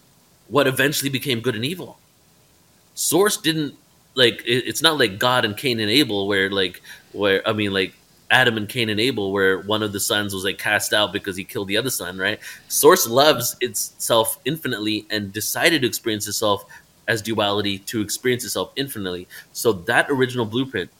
what 0.48 0.66
eventually 0.66 1.10
became 1.10 1.40
good 1.40 1.54
and 1.54 1.64
evil. 1.64 1.98
Source 3.00 3.38
didn't 3.38 3.74
like 4.14 4.42
it, 4.44 4.68
it's 4.68 4.82
not 4.82 4.98
like 4.98 5.18
God 5.18 5.46
and 5.46 5.56
Cain 5.56 5.80
and 5.80 5.90
Abel, 5.90 6.28
where 6.28 6.50
like 6.50 6.82
where 7.12 7.40
I 7.48 7.54
mean 7.54 7.72
like 7.72 7.94
Adam 8.30 8.58
and 8.58 8.68
Cain 8.68 8.90
and 8.90 9.00
Abel, 9.00 9.32
where 9.32 9.58
one 9.60 9.82
of 9.82 9.92
the 9.94 9.98
sons 9.98 10.34
was 10.34 10.44
like 10.44 10.58
cast 10.58 10.92
out 10.92 11.10
because 11.10 11.34
he 11.34 11.42
killed 11.42 11.68
the 11.68 11.78
other 11.78 11.88
son, 11.88 12.18
right? 12.18 12.38
Source 12.68 13.08
loves 13.08 13.56
itself 13.62 14.38
infinitely 14.44 15.06
and 15.08 15.32
decided 15.32 15.80
to 15.80 15.88
experience 15.88 16.28
itself 16.28 16.66
as 17.08 17.22
duality 17.22 17.78
to 17.78 18.02
experience 18.02 18.44
itself 18.44 18.70
infinitely. 18.76 19.26
So 19.54 19.72
that 19.72 20.10
original 20.10 20.44
blueprint, 20.44 20.90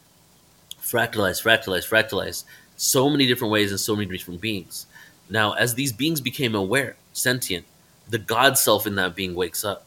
fractalized, 0.80 1.42
fractalized, 1.42 1.86
fractalized, 1.86 2.44
so 2.76 3.10
many 3.10 3.26
different 3.26 3.52
ways 3.52 3.72
and 3.72 3.78
so 3.78 3.94
many 3.94 4.10
different 4.10 4.40
beings. 4.40 4.86
Now, 5.28 5.52
as 5.52 5.74
these 5.74 5.92
beings 5.92 6.22
became 6.22 6.54
aware, 6.54 6.96
sentient, 7.12 7.66
the 8.08 8.18
God 8.18 8.56
self 8.56 8.86
in 8.86 8.94
that 8.94 9.14
being 9.14 9.34
wakes 9.34 9.66
up. 9.66 9.84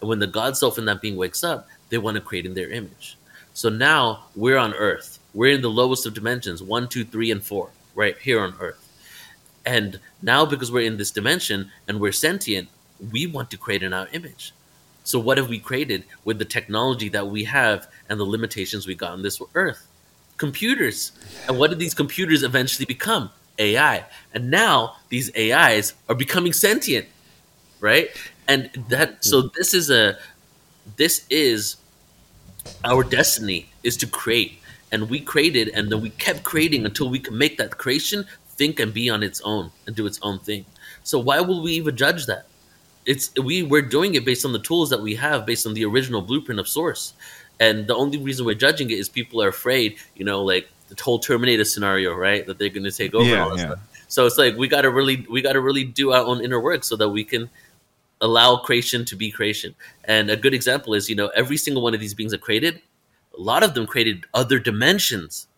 And 0.00 0.08
when 0.08 0.18
the 0.18 0.26
God 0.26 0.56
self 0.56 0.78
in 0.78 0.84
that 0.86 1.00
being 1.00 1.16
wakes 1.16 1.44
up, 1.44 1.68
they 1.88 1.98
want 1.98 2.16
to 2.16 2.20
create 2.20 2.46
in 2.46 2.54
their 2.54 2.70
image. 2.70 3.16
So 3.54 3.68
now 3.68 4.24
we're 4.34 4.58
on 4.58 4.74
Earth. 4.74 5.18
We're 5.34 5.54
in 5.54 5.62
the 5.62 5.70
lowest 5.70 6.06
of 6.06 6.14
dimensions 6.14 6.62
one, 6.62 6.88
two, 6.88 7.04
three, 7.04 7.30
and 7.30 7.42
four, 7.42 7.70
right 7.94 8.18
here 8.18 8.40
on 8.40 8.54
Earth. 8.60 8.82
And 9.64 9.98
now, 10.22 10.46
because 10.46 10.70
we're 10.70 10.86
in 10.86 10.96
this 10.96 11.10
dimension 11.10 11.70
and 11.88 12.00
we're 12.00 12.12
sentient, 12.12 12.68
we 13.12 13.26
want 13.26 13.50
to 13.50 13.56
create 13.56 13.82
in 13.82 13.92
our 13.92 14.08
image. 14.12 14.52
So, 15.04 15.18
what 15.18 15.38
have 15.38 15.48
we 15.48 15.58
created 15.58 16.04
with 16.24 16.38
the 16.38 16.44
technology 16.44 17.08
that 17.10 17.28
we 17.28 17.44
have 17.44 17.88
and 18.08 18.20
the 18.20 18.24
limitations 18.24 18.86
we 18.86 18.94
got 18.94 19.12
on 19.12 19.22
this 19.22 19.40
Earth? 19.54 19.86
computers. 20.36 21.12
And 21.48 21.58
what 21.58 21.70
did 21.70 21.78
these 21.78 21.94
computers 21.94 22.42
eventually 22.42 22.86
become? 22.86 23.30
AI. 23.58 24.04
And 24.34 24.50
now 24.50 24.96
these 25.08 25.34
AIs 25.34 25.94
are 26.08 26.14
becoming 26.14 26.52
sentient, 26.52 27.06
right? 27.80 28.10
And 28.48 28.70
that 28.88 29.08
hmm. 29.10 29.14
so 29.20 29.42
this 29.56 29.74
is 29.74 29.90
a 29.90 30.18
this 30.96 31.26
is 31.30 31.76
our 32.84 33.04
destiny 33.04 33.68
is 33.82 33.96
to 33.98 34.06
create. 34.06 34.58
And 34.92 35.10
we 35.10 35.20
created 35.20 35.68
and 35.68 35.90
then 35.90 36.00
we 36.00 36.10
kept 36.10 36.44
creating 36.44 36.84
until 36.84 37.08
we 37.08 37.18
can 37.18 37.36
make 37.36 37.58
that 37.58 37.76
creation 37.76 38.24
think 38.48 38.80
and 38.80 38.94
be 38.94 39.10
on 39.10 39.22
its 39.22 39.40
own 39.42 39.70
and 39.86 39.94
do 39.94 40.06
its 40.06 40.18
own 40.22 40.38
thing. 40.38 40.64
So 41.02 41.18
why 41.18 41.40
will 41.40 41.62
we 41.62 41.72
even 41.72 41.96
judge 41.96 42.26
that? 42.26 42.46
It's 43.04 43.30
we 43.36 43.62
we're 43.62 43.82
doing 43.82 44.14
it 44.14 44.24
based 44.24 44.44
on 44.44 44.52
the 44.52 44.58
tools 44.58 44.90
that 44.90 45.00
we 45.00 45.14
have, 45.16 45.46
based 45.46 45.66
on 45.66 45.74
the 45.74 45.84
original 45.84 46.22
blueprint 46.22 46.58
of 46.58 46.68
source. 46.68 47.14
And 47.60 47.86
the 47.86 47.94
only 47.94 48.18
reason 48.18 48.44
we're 48.44 48.54
judging 48.54 48.90
it 48.90 48.98
is 48.98 49.08
people 49.08 49.42
are 49.42 49.48
afraid, 49.48 49.96
you 50.14 50.24
know, 50.24 50.42
like 50.42 50.68
the 50.88 51.02
whole 51.02 51.18
Terminator 51.18 51.64
scenario, 51.64 52.14
right? 52.14 52.46
That 52.46 52.58
they're 52.58 52.68
going 52.68 52.84
to 52.84 52.92
take 52.92 53.14
over 53.14 53.24
Yeah, 53.24 53.48
yeah. 53.54 53.56
stuff. 53.56 53.78
So 54.08 54.26
it's 54.26 54.38
like 54.38 54.56
we 54.56 54.68
got 54.68 54.82
to 54.82 54.90
really 54.90 55.26
we 55.30 55.42
got 55.42 55.54
to 55.54 55.60
really 55.60 55.84
do 55.84 56.12
our 56.12 56.24
own 56.24 56.44
inner 56.44 56.60
work 56.60 56.84
so 56.84 56.96
that 56.96 57.08
we 57.08 57.24
can 57.24 57.50
allow 58.20 58.56
creation 58.56 59.04
to 59.06 59.16
be 59.16 59.30
creation. 59.30 59.74
And 60.04 60.30
a 60.30 60.36
good 60.36 60.54
example 60.54 60.94
is, 60.94 61.08
you 61.08 61.16
know, 61.16 61.28
every 61.28 61.56
single 61.56 61.82
one 61.82 61.94
of 61.94 62.00
these 62.00 62.14
beings 62.14 62.32
that 62.32 62.40
created, 62.40 62.80
a 63.36 63.40
lot 63.40 63.62
of 63.62 63.74
them 63.74 63.86
created 63.86 64.24
other 64.32 64.58
dimensions. 64.58 65.48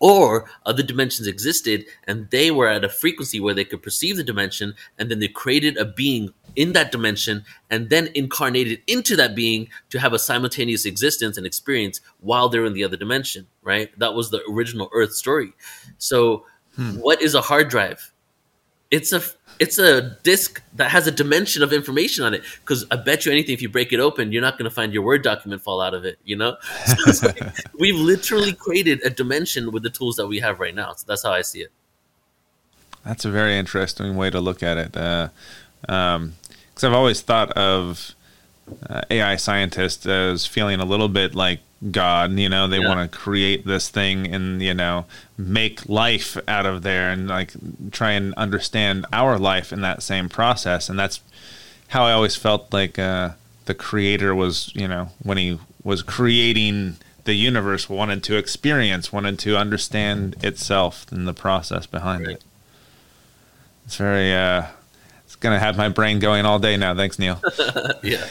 Or 0.00 0.50
other 0.66 0.82
dimensions 0.82 1.26
existed 1.26 1.86
and 2.06 2.28
they 2.30 2.50
were 2.50 2.68
at 2.68 2.84
a 2.84 2.88
frequency 2.88 3.40
where 3.40 3.54
they 3.54 3.64
could 3.64 3.82
perceive 3.82 4.16
the 4.16 4.24
dimension, 4.24 4.74
and 4.98 5.10
then 5.10 5.18
they 5.20 5.28
created 5.28 5.78
a 5.78 5.84
being 5.84 6.34
in 6.56 6.72
that 6.72 6.92
dimension 6.92 7.44
and 7.70 7.88
then 7.88 8.10
incarnated 8.14 8.82
into 8.86 9.16
that 9.16 9.34
being 9.34 9.68
to 9.90 9.98
have 9.98 10.12
a 10.12 10.18
simultaneous 10.18 10.84
existence 10.84 11.38
and 11.38 11.46
experience 11.46 12.00
while 12.20 12.48
they're 12.48 12.66
in 12.66 12.74
the 12.74 12.84
other 12.84 12.96
dimension, 12.96 13.46
right? 13.62 13.96
That 13.98 14.14
was 14.14 14.30
the 14.30 14.42
original 14.50 14.90
Earth 14.92 15.14
story. 15.14 15.52
So, 15.96 16.44
hmm. 16.76 16.98
what 16.98 17.22
is 17.22 17.34
a 17.34 17.40
hard 17.40 17.68
drive? 17.68 18.12
it's 18.94 19.12
a 19.12 19.20
it's 19.58 19.78
a 19.78 20.16
disk 20.22 20.62
that 20.74 20.90
has 20.90 21.06
a 21.06 21.10
dimension 21.10 21.62
of 21.62 21.72
information 21.72 22.24
on 22.24 22.34
it 22.34 22.42
because 22.60 22.84
i 22.90 22.96
bet 22.96 23.24
you 23.24 23.32
anything 23.32 23.54
if 23.54 23.62
you 23.62 23.68
break 23.68 23.92
it 23.92 24.00
open 24.00 24.32
you're 24.32 24.42
not 24.42 24.58
going 24.58 24.68
to 24.68 24.74
find 24.74 24.92
your 24.92 25.02
word 25.02 25.22
document 25.22 25.62
fall 25.62 25.80
out 25.80 25.94
of 25.94 26.04
it 26.04 26.18
you 26.24 26.36
know 26.36 26.56
so 27.12 27.26
like, 27.26 27.40
we've 27.78 27.96
literally 27.96 28.52
created 28.52 29.00
a 29.04 29.10
dimension 29.10 29.70
with 29.72 29.82
the 29.82 29.90
tools 29.90 30.16
that 30.16 30.26
we 30.26 30.38
have 30.38 30.60
right 30.60 30.74
now 30.74 30.92
so 30.92 31.04
that's 31.06 31.22
how 31.22 31.32
i 31.32 31.42
see 31.42 31.60
it 31.60 31.70
That's 33.04 33.24
a 33.24 33.30
very 33.30 33.56
interesting 33.58 34.16
way 34.16 34.30
to 34.30 34.40
look 34.40 34.62
at 34.62 34.78
it. 34.78 34.96
Uh, 34.96 35.28
um, 35.88 36.34
because 36.70 36.84
I've 36.84 36.94
always 36.94 37.20
thought 37.20 37.52
of 37.52 38.14
uh, 38.88 39.02
AI 39.10 39.36
scientists 39.36 40.06
as 40.06 40.46
feeling 40.46 40.80
a 40.80 40.84
little 40.84 41.08
bit 41.08 41.34
like 41.34 41.60
God. 41.90 42.32
You 42.38 42.48
know, 42.48 42.66
they 42.66 42.78
Yeah. 42.80 42.88
want 42.88 43.10
to 43.10 43.18
create 43.18 43.66
this 43.66 43.88
thing 43.88 44.32
and 44.34 44.62
you 44.62 44.74
know 44.74 45.04
make 45.36 45.86
life 45.88 46.36
out 46.48 46.64
of 46.66 46.82
there 46.82 47.10
and 47.10 47.28
like 47.28 47.52
try 47.90 48.12
and 48.12 48.32
understand 48.34 49.04
our 49.12 49.38
life 49.38 49.72
in 49.72 49.80
that 49.82 50.02
same 50.02 50.28
process. 50.28 50.88
And 50.88 50.98
that's 50.98 51.20
how 51.88 52.04
I 52.04 52.12
always 52.12 52.36
felt 52.36 52.72
like 52.72 52.98
uh, 52.98 53.30
the 53.66 53.74
creator 53.74 54.34
was. 54.34 54.72
You 54.74 54.88
know, 54.88 55.10
when 55.22 55.36
he 55.38 55.58
was 55.82 56.02
creating 56.02 56.96
the 57.24 57.34
universe, 57.34 57.88
wanted 57.88 58.22
to 58.24 58.36
experience, 58.36 59.12
wanted 59.12 59.38
to 59.40 59.56
understand 59.56 60.36
itself 60.42 61.06
and 61.12 61.26
the 61.28 61.32
process 61.34 61.86
behind 61.86 62.26
Right. 62.26 62.36
it. 62.36 62.44
It's 63.86 63.96
very 63.96 64.32
uh 64.34 64.64
it's 65.26 65.36
gonna 65.36 65.58
have 65.58 65.76
my 65.76 65.88
brain 65.90 66.18
going 66.18 66.46
all 66.46 66.58
day 66.58 66.76
now. 66.78 66.94
Thanks, 66.94 67.18
Neil. 67.18 67.40
yeah 68.02 68.24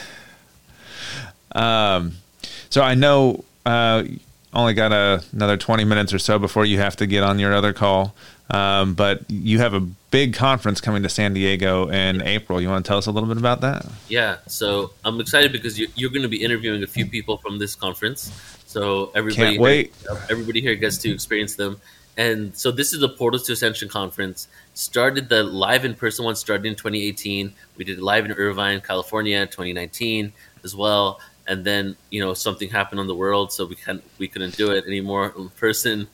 So 1.54 2.82
I 2.82 2.94
know 2.94 3.44
uh 3.66 4.04
only 4.52 4.74
got 4.74 4.92
a, 4.92 5.22
another 5.32 5.56
twenty 5.56 5.84
minutes 5.84 6.12
or 6.12 6.18
so 6.18 6.38
before 6.38 6.64
you 6.64 6.78
have 6.78 6.96
to 6.96 7.06
get 7.06 7.22
on 7.24 7.38
your 7.38 7.54
other 7.54 7.72
call. 7.72 8.14
Um, 8.50 8.92
but 8.94 9.22
you 9.30 9.58
have 9.60 9.72
a 9.72 9.80
big 9.80 10.34
conference 10.34 10.80
coming 10.80 11.02
to 11.02 11.08
San 11.08 11.32
Diego 11.32 11.88
in 11.88 12.20
April. 12.22 12.60
You 12.60 12.68
want 12.68 12.84
to 12.84 12.88
tell 12.88 12.98
us 12.98 13.06
a 13.06 13.10
little 13.10 13.28
bit 13.28 13.38
about 13.38 13.62
that? 13.62 13.86
yeah 14.08 14.36
so 14.46 14.92
i'm 15.04 15.18
excited 15.18 15.50
because 15.50 15.78
you're, 15.78 15.88
you're 15.94 16.10
going 16.10 16.22
to 16.22 16.28
be 16.28 16.42
interviewing 16.44 16.82
a 16.82 16.86
few 16.86 17.06
people 17.06 17.38
from 17.38 17.58
this 17.58 17.74
conference 17.74 18.30
so 18.66 19.10
everybody 19.14 19.52
Can't 19.52 19.60
wait. 19.60 19.94
everybody 20.30 20.60
here 20.60 20.74
gets 20.74 20.98
to 20.98 21.10
experience 21.10 21.56
them 21.56 21.80
and 22.18 22.54
so 22.54 22.70
this 22.70 22.92
is 22.92 23.00
the 23.00 23.08
portals 23.08 23.44
to 23.44 23.52
ascension 23.54 23.88
conference 23.88 24.46
started 24.74 25.30
the 25.30 25.42
live 25.42 25.86
in 25.86 25.94
person 25.94 26.24
one 26.26 26.36
started 26.36 26.66
in 26.66 26.74
2018 26.74 27.52
we 27.78 27.84
did 27.84 27.98
it 27.98 28.02
live 28.02 28.26
in 28.26 28.32
irvine 28.32 28.80
california 28.82 29.46
2019 29.46 30.32
as 30.64 30.76
well 30.76 31.18
and 31.46 31.64
then 31.64 31.96
you 32.10 32.20
know 32.24 32.34
something 32.34 32.70
happened 32.70 33.00
on 33.00 33.06
the 33.06 33.14
world 33.14 33.52
so 33.52 33.66
we 33.66 33.74
can 33.74 34.02
we 34.18 34.28
couldn't 34.28 34.56
do 34.56 34.70
it 34.70 34.84
anymore 34.86 35.32
in 35.36 35.48
person 35.50 36.06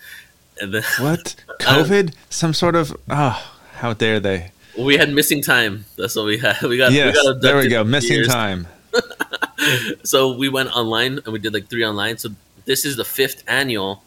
and 0.60 0.74
then 0.74 0.82
What? 0.98 1.36
COVID? 1.60 2.14
Some 2.28 2.54
sort 2.54 2.74
of 2.76 2.96
oh, 3.08 3.52
how 3.74 3.92
dare 3.94 4.20
they? 4.20 4.52
we 4.78 4.96
had 4.96 5.12
missing 5.12 5.42
time 5.42 5.84
that's 5.96 6.14
what 6.16 6.26
we 6.26 6.38
had 6.38 6.60
we 6.62 6.76
got 6.78 6.92
Yes, 6.92 7.16
we 7.16 7.32
got 7.32 7.40
there 7.42 7.56
we 7.56 7.68
go. 7.68 7.84
Missing 7.84 8.16
years. 8.16 8.28
time. 8.28 8.66
so 10.02 10.32
we 10.36 10.48
went 10.48 10.74
online 10.76 11.20
and 11.24 11.32
we 11.32 11.38
did 11.38 11.52
like 11.52 11.68
three 11.68 11.84
online. 11.84 12.18
So 12.18 12.30
this 12.64 12.84
is 12.84 12.96
the 12.96 13.04
fifth 13.04 13.42
annual, 13.46 14.02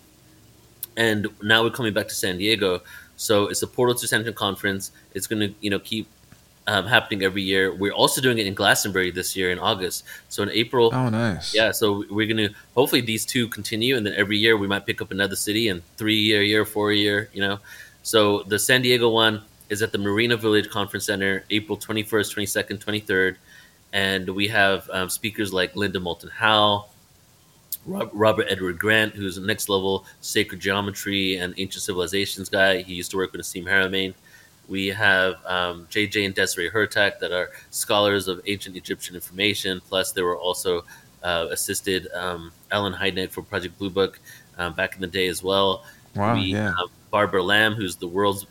and 0.98 1.28
now 1.42 1.64
we're 1.64 1.70
coming 1.70 1.94
back 1.94 2.08
to 2.08 2.16
San 2.16 2.38
Diego. 2.38 2.82
So 3.16 3.48
it's 3.48 3.62
a 3.62 3.68
Portal 3.68 3.96
to 3.96 4.06
Ascension 4.06 4.34
conference. 4.34 4.92
It's 5.14 5.28
going 5.28 5.40
to 5.40 5.56
you 5.62 5.70
know 5.70 5.80
keep 5.80 6.08
um, 6.68 6.86
happening 6.88 7.24
every 7.24 7.42
year. 7.42 7.74
We're 7.74 7.92
also 7.94 8.22
doing 8.22 8.38
it 8.38 8.48
in 8.48 8.54
Glastonbury 8.54 9.12
this 9.12 9.36
year 9.36 9.52
in 9.52 9.60
August. 9.60 10.04
So 10.30 10.44
in 10.44 10.50
April, 10.52 10.92
Oh, 10.94 11.10
nice. 11.10 11.54
yeah. 11.54 11.72
So 11.72 12.06
we're 12.10 12.28
going 12.34 12.50
to 12.50 12.56
hopefully 12.76 13.02
these 13.02 13.26
two 13.26 13.48
continue, 13.50 13.98
and 13.98 14.06
then 14.06 14.14
every 14.16 14.38
year 14.38 14.56
we 14.58 14.68
might 14.68 14.86
pick 14.86 15.02
up 15.02 15.12
another 15.12 15.36
city 15.36 15.68
and 15.70 15.82
three 15.98 16.20
year, 16.20 16.42
year, 16.42 16.64
four 16.66 16.92
year. 16.92 17.30
You 17.34 17.42
know, 17.42 17.60
so 18.04 18.44
the 18.44 18.58
San 18.60 18.82
Diego 18.82 19.10
one 19.10 19.42
is 19.70 19.82
at 19.82 19.92
the 19.92 19.98
Marina 19.98 20.38
Village 20.38 20.70
Conference 20.70 21.06
Center, 21.06 21.44
April 21.50 21.78
twenty 21.78 22.04
first, 22.04 22.32
twenty 22.32 22.46
second, 22.46 22.80
twenty 22.80 23.00
third, 23.00 23.38
and 23.92 24.30
we 24.30 24.48
have 24.48 24.90
um, 24.92 25.10
speakers 25.10 25.52
like 25.54 25.76
Linda 25.76 26.00
Moulton 26.00 26.30
Howe. 26.30 26.86
Robert 27.86 28.46
Edward 28.50 28.80
Grant, 28.80 29.14
who's 29.14 29.38
a 29.38 29.42
next 29.42 29.68
level 29.68 30.06
sacred 30.22 30.62
geometry 30.62 31.36
and 31.36 31.54
ancient 31.58 31.84
civilizations 31.84 32.48
guy. 32.48 32.82
He 32.82 32.94
used 32.94 33.12
to 33.12 33.18
work 33.18 33.34
with 33.34 33.42
Nassim 33.42 33.66
Haramein. 33.66 34.14
We 34.68 34.88
have 34.88 35.36
um, 35.46 35.88
JJ 35.92 36.26
and 36.26 36.36
Desiree 36.36 36.70
Hurtak 36.70 37.20
that 37.20 37.32
are 37.32 37.52
scholars 37.70 38.28
of 38.28 38.42
ancient 38.48 38.78
Egyptian 38.78 39.16
information. 39.16 39.82
Plus, 39.88 40.12
they 40.12 40.22
were 40.22 40.38
also 40.38 40.86
uh, 41.24 41.48
assisted 41.52 42.08
um, 42.14 42.52
Allen 42.72 42.94
Hynek 42.94 43.32
for 43.32 43.42
Project 43.42 43.78
Blue 43.78 43.90
Book 43.90 44.20
um, 44.58 44.74
back 44.74 44.96
in 44.96 45.02
the 45.02 45.08
day 45.08 45.28
as 45.28 45.44
well. 45.44 45.86
Wow, 46.16 46.36
we 46.36 46.42
yeah. 46.42 46.74
have 46.78 46.90
Barbara 47.10 47.44
Lamb, 47.44 47.74
who's 47.74 47.96
the 47.96 48.08
world's 48.08 48.46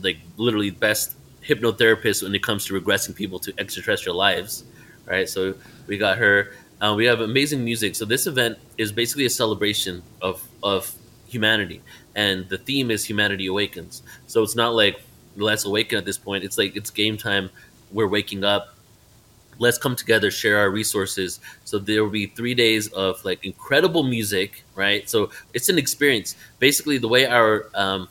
like 0.00 0.18
literally 0.36 0.70
best 0.70 1.16
hypnotherapist 1.42 2.22
when 2.22 2.34
it 2.34 2.42
comes 2.42 2.64
to 2.66 2.80
regressing 2.80 3.14
people 3.14 3.38
to 3.40 3.52
extraterrestrial 3.58 4.16
lives. 4.16 4.64
Right, 5.06 5.28
so 5.28 5.54
we 5.86 5.98
got 5.98 6.18
her. 6.18 6.52
Uh, 6.80 6.94
we 6.96 7.04
have 7.06 7.20
amazing 7.20 7.64
music. 7.64 7.94
So 7.94 8.04
this 8.04 8.26
event 8.26 8.58
is 8.78 8.92
basically 8.92 9.26
a 9.26 9.30
celebration 9.30 10.02
of 10.22 10.46
of 10.62 10.94
humanity, 11.26 11.82
and 12.14 12.48
the 12.48 12.58
theme 12.58 12.90
is 12.90 13.04
humanity 13.04 13.46
awakens. 13.46 14.02
So 14.26 14.42
it's 14.42 14.54
not 14.54 14.74
like 14.74 15.02
let's 15.36 15.64
awaken 15.64 15.98
at 15.98 16.04
this 16.04 16.18
point. 16.18 16.44
It's 16.44 16.58
like 16.58 16.76
it's 16.76 16.90
game 16.90 17.16
time. 17.16 17.50
We're 17.92 18.08
waking 18.08 18.44
up. 18.44 18.74
Let's 19.58 19.76
come 19.76 19.94
together, 19.94 20.30
share 20.30 20.58
our 20.58 20.70
resources. 20.70 21.38
So 21.64 21.78
there 21.78 22.02
will 22.02 22.10
be 22.10 22.26
three 22.26 22.54
days 22.54 22.88
of 22.88 23.22
like 23.24 23.44
incredible 23.44 24.02
music, 24.02 24.64
right? 24.74 25.08
So 25.08 25.30
it's 25.52 25.68
an 25.68 25.76
experience. 25.78 26.34
Basically, 26.58 26.98
the 26.98 27.08
way 27.08 27.26
our 27.26 27.66
um, 27.74 28.08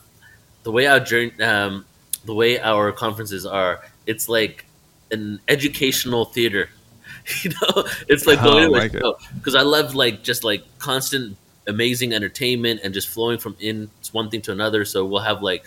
the 0.62 0.72
way 0.72 0.86
our 0.86 1.00
journey, 1.00 1.40
um, 1.42 1.84
the 2.24 2.34
way 2.34 2.60
our 2.60 2.92
conferences 2.92 3.46
are, 3.46 3.84
it's 4.06 4.28
like 4.28 4.64
an 5.10 5.40
educational 5.48 6.24
theater. 6.24 6.70
You 7.44 7.50
know, 7.50 7.84
it's 8.08 8.26
like 8.26 8.40
the 8.40 8.48
Oh, 8.48 8.70
like 8.70 8.92
because 9.34 9.54
I 9.54 9.60
love 9.60 9.94
like 9.94 10.22
just 10.22 10.42
like 10.42 10.64
constant 10.78 11.36
amazing 11.68 12.12
entertainment 12.12 12.80
and 12.82 12.92
just 12.92 13.08
flowing 13.08 13.38
from 13.38 13.56
in 13.60 13.90
one 14.12 14.30
thing 14.30 14.42
to 14.42 14.52
another. 14.52 14.84
So 14.84 15.04
we'll 15.04 15.20
have 15.20 15.42
like 15.42 15.64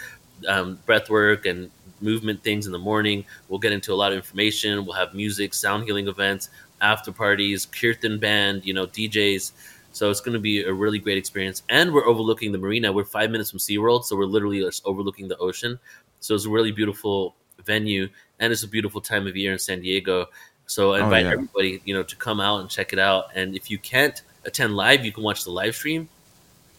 um, 0.48 0.80
breath 0.86 1.10
work 1.10 1.46
and 1.46 1.70
movement 2.02 2.44
things 2.44 2.66
in 2.66 2.72
the 2.72 2.80
morning. 2.80 3.26
We'll 3.48 3.60
get 3.60 3.72
into 3.72 3.94
a 3.94 3.96
lot 3.96 4.12
of 4.12 4.18
information. 4.18 4.86
We'll 4.86 4.96
have 4.96 5.14
music, 5.14 5.54
sound 5.54 5.86
healing 5.86 6.08
events, 6.08 6.50
after 6.82 7.12
parties, 7.12 7.66
kirtan 7.66 8.20
band, 8.20 8.66
you 8.66 8.74
know, 8.74 8.86
DJs. 8.88 9.52
So 9.94 10.10
it's 10.10 10.22
going 10.22 10.34
to 10.34 10.40
be 10.40 10.64
a 10.64 10.74
really 10.74 11.00
great 11.00 11.18
experience. 11.18 11.64
And 11.70 11.94
we're 11.94 12.06
overlooking 12.08 12.52
the 12.52 12.58
marina. 12.58 12.92
We're 12.92 13.06
five 13.06 13.30
minutes 13.32 13.52
from 13.52 13.60
SeaWorld, 13.60 14.06
so 14.06 14.16
we're 14.18 14.26
literally 14.26 14.60
just 14.60 14.86
overlooking 14.86 15.28
the 15.28 15.38
ocean. 15.38 15.80
So 16.20 16.36
it's 16.36 16.46
a 16.46 16.50
really 16.50 16.72
beautiful 16.72 17.36
venue, 17.64 18.10
and 18.40 18.52
it's 18.52 18.64
a 18.64 18.68
beautiful 18.68 19.00
time 19.02 19.28
of 19.28 19.38
year 19.38 19.54
in 19.54 19.60
San 19.60 19.82
Diego. 19.82 20.28
So 20.66 20.94
I 20.94 21.00
Oh, 21.00 21.04
invite 21.06 21.26
yeah. 21.26 21.34
everybody, 21.34 21.82
you 21.86 21.94
know, 21.94 22.04
to 22.04 22.16
come 22.16 22.40
out 22.40 22.62
and 22.62 22.70
check 22.70 22.92
it 22.92 23.00
out. 23.00 23.26
And 23.36 23.56
if 23.56 23.70
you 23.70 23.78
can't 23.78 24.20
attend 24.46 24.76
live, 24.76 25.06
you 25.06 25.12
can 25.12 25.24
watch 25.24 25.44
the 25.44 25.52
live 25.52 25.76
stream. 25.76 26.10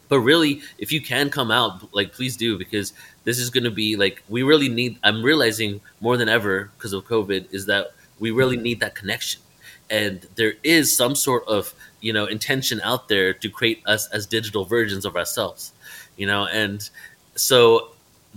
But 0.08 0.20
really, 0.20 0.62
if 0.78 0.92
you 0.92 1.00
can 1.00 1.30
come 1.30 1.50
out, 1.50 1.94
like 1.94 2.12
please 2.12 2.36
do 2.36 2.58
because 2.58 2.92
this 3.24 3.38
is 3.38 3.50
going 3.50 3.64
to 3.64 3.70
be 3.70 3.96
like 3.96 4.22
we 4.28 4.42
really 4.42 4.68
need. 4.68 4.98
I'm 5.02 5.22
realizing 5.22 5.80
more 6.00 6.16
than 6.16 6.28
ever 6.28 6.70
because 6.76 6.92
of 6.92 7.04
COVID 7.04 7.52
is 7.52 7.66
that 7.66 7.92
we 8.20 8.30
really 8.30 8.56
need 8.56 8.80
that 8.80 8.94
connection, 8.94 9.40
and 9.90 10.26
there 10.36 10.54
is 10.62 10.94
some 10.96 11.14
sort 11.14 11.46
of 11.48 11.74
you 12.00 12.12
know 12.12 12.26
intention 12.26 12.80
out 12.82 13.08
there 13.08 13.32
to 13.32 13.48
create 13.48 13.82
us 13.86 14.08
as 14.10 14.26
digital 14.26 14.64
versions 14.64 15.04
of 15.04 15.16
ourselves 15.16 15.72
you 16.16 16.26
know? 16.26 16.46
And 16.46 16.88
so 17.36 17.90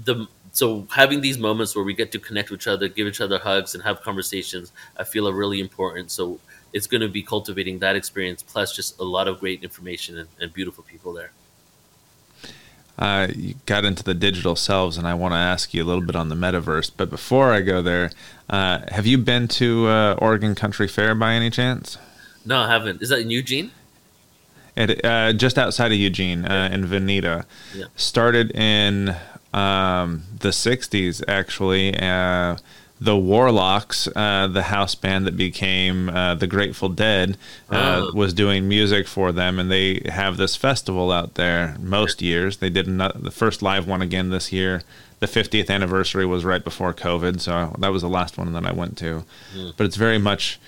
the 0.03 0.27
so 0.51 0.87
having 0.93 1.21
these 1.21 1.37
moments 1.37 1.75
where 1.75 1.85
we 1.85 1.93
get 1.93 2.11
to 2.13 2.19
connect 2.19 2.49
with 2.49 2.61
each 2.61 2.67
other 2.67 2.87
give 2.87 3.07
each 3.07 3.21
other 3.21 3.37
hugs 3.37 3.75
and 3.75 3.83
have 3.83 4.01
conversations 4.01 4.71
i 4.97 5.03
feel 5.03 5.27
are 5.27 5.33
really 5.33 5.59
important. 5.59 6.11
So 6.11 6.39
it's 6.73 6.87
going 6.87 7.01
to 7.01 7.07
be 7.07 7.23
cultivating 7.23 7.79
that 7.79 7.95
experience 7.95 8.43
plus 8.43 8.75
just 8.75 8.99
a 8.99 9.03
lot 9.03 9.27
of 9.27 9.39
great 9.39 9.63
information 9.63 10.17
and, 10.19 10.29
and 10.39 10.53
beautiful 10.53 10.83
people 10.83 11.13
there 11.13 11.31
uh, 12.97 13.27
you 13.35 13.55
got 13.65 13.85
into 13.85 14.03
the 14.03 14.13
digital 14.13 14.55
selves, 14.55 14.97
and 14.97 15.07
I 15.07 15.13
want 15.13 15.33
to 15.33 15.37
ask 15.37 15.73
you 15.73 15.83
a 15.83 15.85
little 15.85 16.01
bit 16.01 16.15
on 16.15 16.29
the 16.29 16.35
metaverse. 16.35 16.91
But 16.95 17.09
before 17.09 17.51
I 17.53 17.61
go 17.61 17.81
there, 17.81 18.11
uh, 18.49 18.79
have 18.89 19.05
you 19.05 19.17
been 19.17 19.47
to 19.49 19.87
uh, 19.87 20.13
Oregon 20.19 20.55
Country 20.55 20.87
Fair 20.87 21.13
by 21.13 21.33
any 21.33 21.49
chance? 21.49 21.97
No, 22.45 22.59
I 22.61 22.67
haven't. 22.69 23.01
Is 23.01 23.09
that 23.09 23.19
in 23.19 23.29
Eugene? 23.29 23.71
It, 24.75 25.03
uh, 25.03 25.33
just 25.33 25.57
outside 25.57 25.91
of 25.91 25.97
Eugene, 25.97 26.45
uh, 26.45 26.69
in 26.71 26.85
Veneta. 26.85 27.45
Yeah. 27.73 27.85
Started 27.95 28.51
in 28.51 29.15
um, 29.53 30.23
the 30.39 30.49
60s, 30.49 31.23
actually. 31.27 31.95
The 32.99 33.15
Warlocks, 33.15 34.07
uh, 34.15 34.47
the 34.47 34.63
house 34.63 34.95
band 34.95 35.27
that 35.27 35.37
became 35.37 36.09
uh, 36.09 36.33
the 36.35 36.47
Grateful 36.47 36.89
Dead, 36.89 37.37
uh, 37.69 38.07
Oh. 38.07 38.11
was 38.15 38.33
doing 38.33 38.67
music 38.67 39.07
for 39.07 39.31
them, 39.31 39.59
and 39.59 39.69
they 39.69 40.01
have 40.09 40.37
this 40.37 40.55
festival 40.55 41.11
out 41.11 41.35
there 41.35 41.75
most 41.79 42.21
years. 42.23 42.57
They 42.57 42.69
did 42.71 42.87
the 42.87 43.31
first 43.31 43.61
live 43.61 43.87
one 43.87 44.01
again 44.01 44.29
this 44.31 44.51
year. 44.51 44.81
The 45.19 45.27
50th 45.27 45.69
anniversary 45.69 46.25
was 46.25 46.43
right 46.45 46.63
before 46.63 46.93
COVID, 46.93 47.39
so 47.39 47.75
that 47.79 47.91
was 47.91 48.01
the 48.01 48.09
last 48.09 48.37
one 48.37 48.51
that 48.53 48.65
I 48.65 48.71
went 48.71 48.97
to. 48.99 49.23
But 49.77 49.85
it's 49.85 49.95
very 49.95 50.17
much 50.19 50.59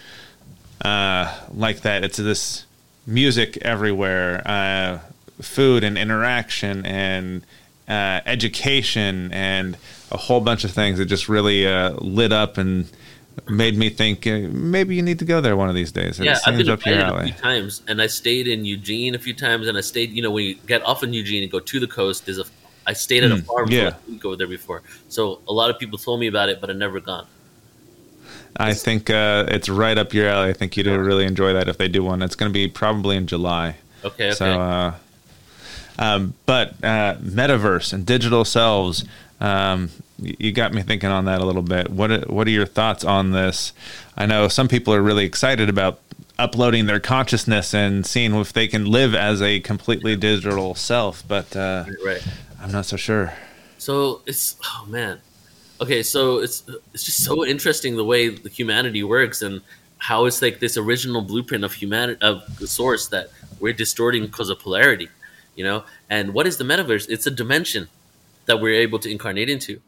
uh, 0.83 1.33
like 1.53 1.81
that. 1.81 2.03
It's 2.03 2.17
this 2.17 2.65
music 3.07 3.57
everywhere, 3.63 4.41
uh, 4.47 4.99
food 5.41 5.83
and 5.83 5.97
interaction 5.97 6.85
and 6.85 7.43
uh, 7.87 8.21
education 8.25 9.31
and 9.33 9.77
a 10.11 10.17
whole 10.17 10.41
bunch 10.41 10.63
of 10.63 10.71
things 10.71 10.97
that 10.97 11.05
just 11.05 11.29
really 11.29 11.67
uh, 11.67 11.91
lit 11.91 12.31
up 12.31 12.57
and 12.57 12.85
made 13.47 13.77
me 13.77 13.89
think 13.89 14.27
uh, 14.27 14.39
maybe 14.51 14.95
you 14.95 15.01
need 15.01 15.19
to 15.19 15.25
go 15.25 15.39
there 15.41 15.55
one 15.55 15.69
of 15.69 15.75
these 15.75 15.91
days. 15.91 16.19
It 16.19 16.25
yeah, 16.25 16.37
I've 16.45 16.57
been 16.57 16.69
up 16.69 16.85
your 16.85 16.95
invited 16.95 17.31
a 17.31 17.33
few 17.33 17.41
times, 17.41 17.81
and 17.87 18.01
I 18.01 18.07
stayed 18.07 18.47
in 18.47 18.65
Eugene 18.65 19.15
a 19.15 19.19
few 19.19 19.33
times, 19.33 19.67
and 19.67 19.77
I 19.77 19.81
stayed. 19.81 20.11
You 20.11 20.21
know, 20.21 20.31
when 20.31 20.45
you 20.45 20.55
get 20.67 20.83
off 20.85 21.03
in 21.03 21.13
Eugene 21.13 21.43
and 21.43 21.51
go 21.51 21.59
to 21.59 21.79
the 21.79 21.87
coast, 21.87 22.25
there's 22.25 22.39
a. 22.39 22.45
I 22.87 22.93
stayed 22.93 23.23
at 23.23 23.31
a 23.31 23.35
Mm, 23.35 23.45
farm 23.45 23.69
yeah. 23.71 23.79
for 23.79 23.85
like 23.85 24.07
a 24.07 24.11
week 24.11 24.25
over 24.25 24.35
there 24.35 24.47
before, 24.47 24.81
so 25.09 25.41
a 25.47 25.53
lot 25.53 25.69
of 25.69 25.77
people 25.77 25.97
told 25.99 26.19
me 26.19 26.27
about 26.27 26.49
it, 26.49 26.59
but 26.59 26.69
I've 26.69 26.75
never 26.75 26.99
gone. 26.99 27.27
I 28.57 28.73
think 28.73 29.09
uh, 29.09 29.45
it's 29.47 29.69
right 29.69 29.97
up 29.97 30.13
your 30.13 30.27
alley. 30.27 30.49
I 30.49 30.53
think 30.53 30.75
you'd 30.75 30.87
really 30.87 31.25
enjoy 31.25 31.53
that 31.53 31.69
if 31.69 31.77
they 31.77 31.87
do 31.87 32.03
one. 32.03 32.21
It's 32.23 32.35
going 32.35 32.49
to 32.49 32.53
be 32.53 32.67
probably 32.67 33.15
in 33.15 33.27
July. 33.27 33.75
Okay, 34.03 34.27
okay. 34.27 34.31
So, 34.33 34.59
uh, 34.59 34.93
um, 35.99 36.33
but 36.45 36.69
uh, 36.83 37.15
metaverse 37.21 37.93
and 37.93 38.05
digital 38.05 38.43
selves, 38.43 39.05
um, 39.39 39.89
you 40.17 40.51
got 40.51 40.73
me 40.73 40.81
thinking 40.81 41.09
on 41.09 41.25
that 41.25 41.41
a 41.41 41.45
little 41.45 41.61
bit. 41.61 41.89
What 41.89 42.11
are, 42.11 42.21
what 42.21 42.47
are 42.47 42.51
your 42.51 42.65
thoughts 42.65 43.03
on 43.03 43.31
this? 43.31 43.73
I 44.17 44.25
know 44.25 44.47
some 44.47 44.67
people 44.67 44.93
are 44.93 45.01
really 45.01 45.25
excited 45.25 45.69
about 45.69 45.99
uploading 46.37 46.85
their 46.85 46.99
consciousness 46.99 47.73
and 47.73 48.05
seeing 48.05 48.33
if 48.35 48.53
they 48.53 48.67
can 48.67 48.85
live 48.85 49.15
as 49.15 49.41
a 49.41 49.59
completely 49.59 50.15
digital 50.15 50.75
self, 50.75 51.23
but 51.27 51.55
uh, 51.55 51.85
right. 52.03 52.25
I'm 52.61 52.71
not 52.71 52.85
so 52.85 52.97
sure. 52.97 53.33
So 53.77 54.21
it's 54.25 54.57
oh 54.63 54.85
man, 54.87 55.19
okay. 55.79 56.03
So 56.03 56.39
it's 56.39 56.63
it's 56.93 57.03
just 57.03 57.23
so 57.23 57.45
interesting 57.45 57.95
the 57.95 58.03
way 58.03 58.29
the 58.29 58.49
humanity 58.49 59.03
works 59.03 59.41
and 59.41 59.61
how 59.99 60.25
it's 60.25 60.41
like 60.41 60.59
this 60.59 60.75
original 60.75 61.21
blueprint 61.21 61.63
of 61.63 61.73
humanity 61.73 62.21
of 62.21 62.57
the 62.59 62.67
source 62.67 63.07
that 63.07 63.29
we're 63.59 63.73
distorting 63.73 64.25
because 64.25 64.49
of 64.49 64.59
polarity, 64.59 65.09
you 65.55 65.63
know. 65.63 65.83
And 66.09 66.33
what 66.33 66.47
is 66.47 66.57
the 66.57 66.65
metaverse? 66.65 67.09
It's 67.09 67.27
a 67.27 67.31
dimension 67.31 67.87
that 68.49 68.59
we're 68.59 68.81
able 68.81 68.97
to 68.97 69.09
incarnate 69.11 69.47
into. 69.47 69.79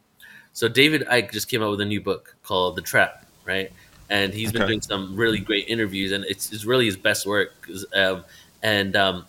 So 0.54 0.68
David 0.68 1.02
Icke 1.08 1.32
just 1.32 1.50
came 1.50 1.64
out 1.64 1.72
with 1.72 1.82
a 1.82 1.86
new 1.86 2.00
book 2.00 2.36
called 2.44 2.76
The 2.76 2.84
Trap, 2.84 3.26
right? 3.44 3.72
And 4.08 4.32
he's 4.34 4.52
been 4.52 4.68
doing 4.68 4.82
some 4.82 5.16
really 5.16 5.40
great 5.40 5.68
interviews, 5.68 6.12
and 6.12 6.24
it's, 6.26 6.54
it's 6.54 6.64
really 6.64 6.86
his 6.86 6.96
best 6.96 7.26
work. 7.26 7.52
Um, 7.96 8.24
and 8.62 8.96
um, 8.96 9.26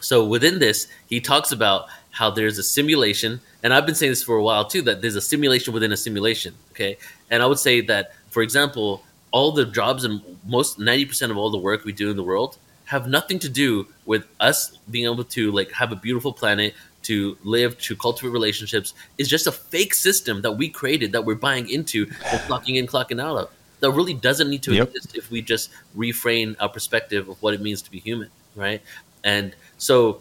so 0.00 0.24
within 0.24 0.60
this, 0.60 0.88
he 1.08 1.20
talks 1.20 1.52
about 1.52 1.88
how 2.10 2.30
there's 2.30 2.58
a 2.58 2.62
simulation, 2.62 3.40
and 3.62 3.74
I've 3.74 3.84
been 3.84 3.94
saying 3.94 4.12
this 4.12 4.22
for 4.22 4.36
a 4.36 4.42
while 4.42 4.64
too, 4.64 4.80
that 4.82 5.02
there's 5.02 5.16
a 5.16 5.20
simulation 5.20 5.74
within 5.74 5.92
a 5.92 5.96
simulation. 5.96 6.54
Okay, 6.70 6.96
and 7.30 7.42
I 7.42 7.46
would 7.46 7.58
say 7.58 7.82
that, 7.82 8.14
for 8.30 8.42
example, 8.42 9.04
all 9.30 9.52
the 9.52 9.66
jobs 9.66 10.04
and 10.04 10.22
most 10.46 10.78
ninety 10.78 11.04
percent 11.04 11.32
of 11.32 11.36
all 11.36 11.50
the 11.50 11.58
work 11.58 11.84
we 11.84 11.92
do 11.92 12.08
in 12.10 12.16
the 12.16 12.22
world 12.32 12.56
have 12.84 13.08
nothing 13.08 13.38
to 13.40 13.48
do 13.48 13.86
with 14.04 14.24
us 14.40 14.78
being 14.90 15.06
able 15.10 15.24
to 15.24 15.50
like 15.50 15.72
have 15.72 15.92
a 15.92 15.96
beautiful 15.96 16.32
planet 16.32 16.74
to 17.02 17.36
live 17.42 17.78
to 17.78 17.96
cultivate 17.96 18.30
relationships 18.30 18.94
is 19.18 19.28
just 19.28 19.46
a 19.46 19.52
fake 19.52 19.94
system 19.94 20.42
that 20.42 20.52
we 20.52 20.68
created 20.68 21.12
that 21.12 21.24
we're 21.24 21.34
buying 21.34 21.68
into 21.68 22.02
and 22.26 22.40
clocking 22.48 22.76
in 22.76 22.86
clocking 22.86 23.20
out 23.20 23.36
of 23.36 23.50
that 23.80 23.90
really 23.90 24.14
doesn't 24.14 24.48
need 24.48 24.62
to 24.62 24.72
Yep. 24.74 24.88
exist 24.88 25.16
if 25.16 25.30
we 25.30 25.42
just 25.42 25.70
reframe 25.96 26.54
our 26.60 26.68
perspective 26.68 27.28
of 27.28 27.40
what 27.42 27.52
it 27.54 27.60
means 27.60 27.82
to 27.82 27.90
be 27.90 27.98
human 27.98 28.30
right? 28.54 28.82
And 29.24 29.54
so 29.78 30.20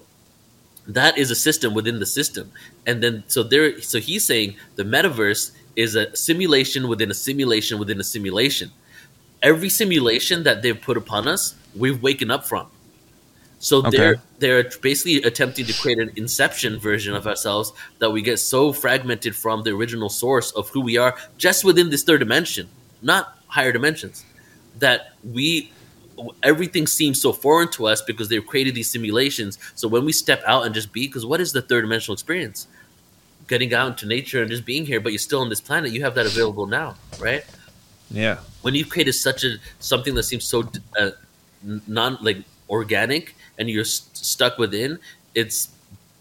that 0.87 1.17
is 1.17 1.31
a 1.31 1.35
system 1.35 1.73
within 1.73 1.99
the 1.99 2.05
system. 2.05 2.51
And 2.85 3.03
then 3.03 3.23
so 3.27 3.43
there 3.43 3.81
so 3.81 3.99
he's 3.99 4.23
saying 4.25 4.55
the 4.75 4.83
metaverse 4.83 5.51
is 5.75 5.95
a 5.95 6.15
simulation 6.15 6.87
within 6.87 7.11
a 7.11 7.13
simulation 7.13 7.79
within 7.79 7.99
a 7.99 8.03
simulation. 8.03 8.71
Every 9.41 9.69
simulation 9.69 10.43
that 10.43 10.61
they've 10.61 10.79
put 10.79 10.97
upon 10.97 11.27
us 11.27 11.55
we've 11.75 12.01
waken 12.01 12.29
up 12.29 12.45
from 12.45 12.67
so 13.61 13.81
they're 13.81 14.17
they're 14.39 14.69
basically 14.81 15.21
attempting 15.23 15.65
to 15.65 15.73
create 15.81 15.99
an 15.99 16.11
inception 16.17 16.77
version 16.79 17.15
of 17.15 17.25
ourselves 17.27 17.71
that 17.99 18.11
we 18.11 18.21
get 18.21 18.37
so 18.37 18.73
fragmented 18.73 19.35
from 19.35 19.63
the 19.63 19.69
original 19.69 20.09
source 20.09 20.51
of 20.51 20.67
who 20.69 20.81
we 20.81 20.97
are 20.97 21.15
just 21.37 21.63
within 21.63 21.89
this 21.89 22.03
third 22.03 22.19
dimension 22.19 22.67
not 23.01 23.37
higher 23.47 23.71
dimensions 23.71 24.25
that 24.79 25.13
we 25.23 25.71
everything 26.43 26.87
seems 26.87 27.21
so 27.21 27.31
foreign 27.33 27.69
to 27.69 27.87
us 27.87 28.01
because 28.01 28.29
they've 28.29 28.45
created 28.45 28.75
these 28.75 28.89
simulations. 28.89 29.57
So 29.75 29.87
when 29.87 30.05
we 30.05 30.11
step 30.11 30.43
out 30.45 30.65
and 30.65 30.75
just 30.75 30.91
be 30.93 31.07
because 31.07 31.25
what 31.25 31.41
is 31.41 31.51
the 31.51 31.61
third 31.61 31.81
dimensional 31.81 32.13
experience? 32.13 32.67
Getting 33.47 33.73
out 33.73 33.87
into 33.87 34.07
nature 34.07 34.41
and 34.41 34.49
just 34.49 34.65
being 34.65 34.85
here 34.85 34.99
but 34.99 35.11
you're 35.11 35.19
still 35.19 35.41
on 35.41 35.49
this 35.49 35.59
planet 35.59 35.91
you 35.91 36.03
have 36.03 36.15
that 36.15 36.25
available 36.25 36.67
now 36.67 36.95
right? 37.19 37.43
Yeah. 38.09 38.39
when 38.61 38.75
you've 38.75 38.89
created 38.89 39.13
such 39.13 39.43
a 39.43 39.55
something 39.79 40.15
that 40.15 40.23
seems 40.23 40.45
so 40.45 40.69
uh, 40.99 41.11
non 41.87 42.17
like 42.21 42.43
organic 42.69 43.35
and 43.57 43.69
you're 43.69 43.85
st- 43.85 44.17
stuck 44.17 44.57
within 44.57 44.99
it's 45.35 45.69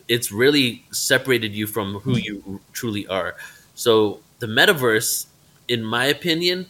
it's 0.08 0.32
really 0.32 0.84
separated 0.90 1.52
you 1.52 1.66
from 1.66 2.00
who 2.00 2.16
you 2.16 2.60
truly 2.72 3.06
are. 3.06 3.36
So 3.74 4.20
the 4.40 4.46
metaverse 4.46 5.26
in 5.68 5.84
my 5.84 6.06
opinion 6.06 6.66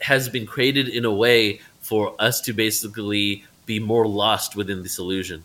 has 0.00 0.28
been 0.28 0.46
created 0.46 0.88
in 0.88 1.04
a 1.04 1.12
way 1.12 1.60
for 1.80 2.14
us 2.18 2.40
to 2.40 2.52
basically 2.52 3.44
be 3.66 3.78
more 3.78 4.06
lost 4.06 4.56
within 4.56 4.82
this 4.82 4.98
illusion 4.98 5.44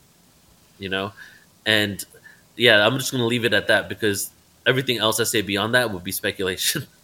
you 0.79 0.89
know? 0.89 1.11
And 1.65 2.03
yeah 2.55 2.85
i'm 2.85 2.97
just 2.97 3.11
going 3.11 3.21
to 3.21 3.27
leave 3.27 3.45
it 3.45 3.53
at 3.53 3.67
that 3.67 3.87
because 3.87 4.31
everything 4.65 4.97
else 4.97 5.19
i 5.19 5.23
say 5.23 5.41
beyond 5.41 5.75
that 5.75 5.91
would 5.91 6.03
be 6.03 6.11
speculation. 6.11 6.85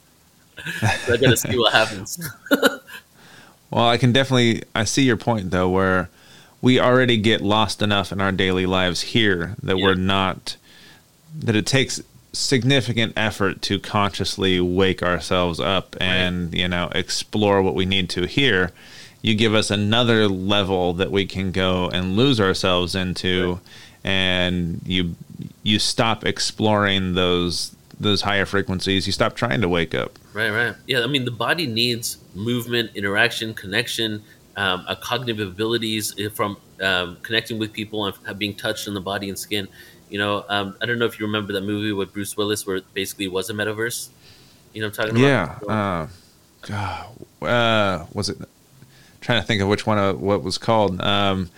So 1.07 1.13
i 1.13 1.17
gotta 1.17 1.35
see 1.35 1.57
what 1.57 1.73
happens. 1.73 2.29
Well, 3.71 3.89
I 3.89 3.97
can 3.97 4.11
definitely 4.11 4.61
I 4.75 4.83
see 4.83 5.01
your 5.01 5.17
point 5.17 5.49
though, 5.49 5.67
where 5.67 6.11
we 6.63 6.79
already 6.79 7.17
get 7.17 7.41
lost 7.41 7.81
enough 7.81 8.11
in 8.13 8.21
our 8.21 8.31
daily 8.31 8.65
lives 8.65 9.01
here 9.01 9.55
that 9.61 9.77
Yeah. 9.77 9.83
we're 9.83 9.95
not 9.95 10.55
that 11.37 11.55
it 11.55 11.65
takes 11.65 12.01
significant 12.31 13.11
effort 13.17 13.61
to 13.61 13.77
consciously 13.79 14.59
wake 14.61 15.03
ourselves 15.03 15.59
up 15.59 15.95
and 15.99 16.53
you 16.53 16.67
know 16.67 16.89
explore 16.95 17.61
what 17.61 17.75
we 17.75 17.85
need 17.85 18.09
to 18.09 18.25
here. 18.25 18.71
You 19.21 19.35
give 19.35 19.53
us 19.53 19.69
another 19.69 20.27
level 20.27 20.93
that 20.93 21.11
we 21.11 21.25
can 21.25 21.51
go 21.51 21.89
and 21.89 22.15
lose 22.15 22.39
ourselves 22.39 22.95
into 22.95 23.59
and 24.03 24.81
you 24.85 25.15
you 25.63 25.79
stop 25.79 26.25
exploring 26.25 27.13
those 27.15 27.75
those 27.99 28.21
higher 28.21 28.45
frequencies. 28.45 29.05
You 29.05 29.13
stop 29.13 29.35
trying 29.35 29.61
to 29.61 29.69
wake 29.69 29.93
up. 29.93 30.17
Right, 30.33 30.49
right. 30.49 30.75
Yeah, 30.87 31.03
I 31.03 31.07
mean, 31.07 31.25
the 31.25 31.31
body 31.31 31.67
needs 31.67 32.17
movement, 32.35 32.91
interaction, 32.95 33.53
connection, 33.53 34.23
um, 34.55 34.85
uh, 34.87 34.95
cognitive 34.95 35.47
abilities 35.47 36.13
uh, 36.19 36.29
from 36.29 36.57
um, 36.81 37.17
connecting 37.23 37.59
with 37.59 37.73
people 37.73 38.05
and 38.05 38.39
being 38.39 38.55
touched 38.55 38.87
on 38.87 38.93
the 38.93 39.01
body 39.01 39.29
and 39.29 39.37
skin. 39.37 39.67
You 40.09 40.19
know, 40.19 40.45
um, 40.47 40.75
I 40.81 40.85
don't 40.85 40.99
know 40.99 41.05
if 41.05 41.19
you 41.19 41.25
remember 41.25 41.53
that 41.53 41.61
movie 41.63 41.91
with 41.91 42.13
Bruce 42.13 42.37
Willis 42.37 42.67
where 42.67 42.77
it 42.77 42.93
basically 42.93 43.27
was 43.27 43.49
a 43.49 43.53
metaverse. 43.53 44.09
You 44.73 44.81
know 44.81 44.87
what 44.89 44.99
I'm 44.99 45.07
talking 45.07 45.23
Yeah. 45.23 45.57
about? 45.63 46.09
Uh, 47.41 47.45
uh, 47.45 48.05
was 48.13 48.29
it? 48.29 48.37
Trying 49.21 49.41
to 49.41 49.47
think 49.47 49.61
of 49.61 49.67
which 49.69 49.87
one 49.87 49.97
of 49.97 50.21
what 50.21 50.43
was 50.43 50.57
called. 50.57 51.01
Um, 51.01 51.49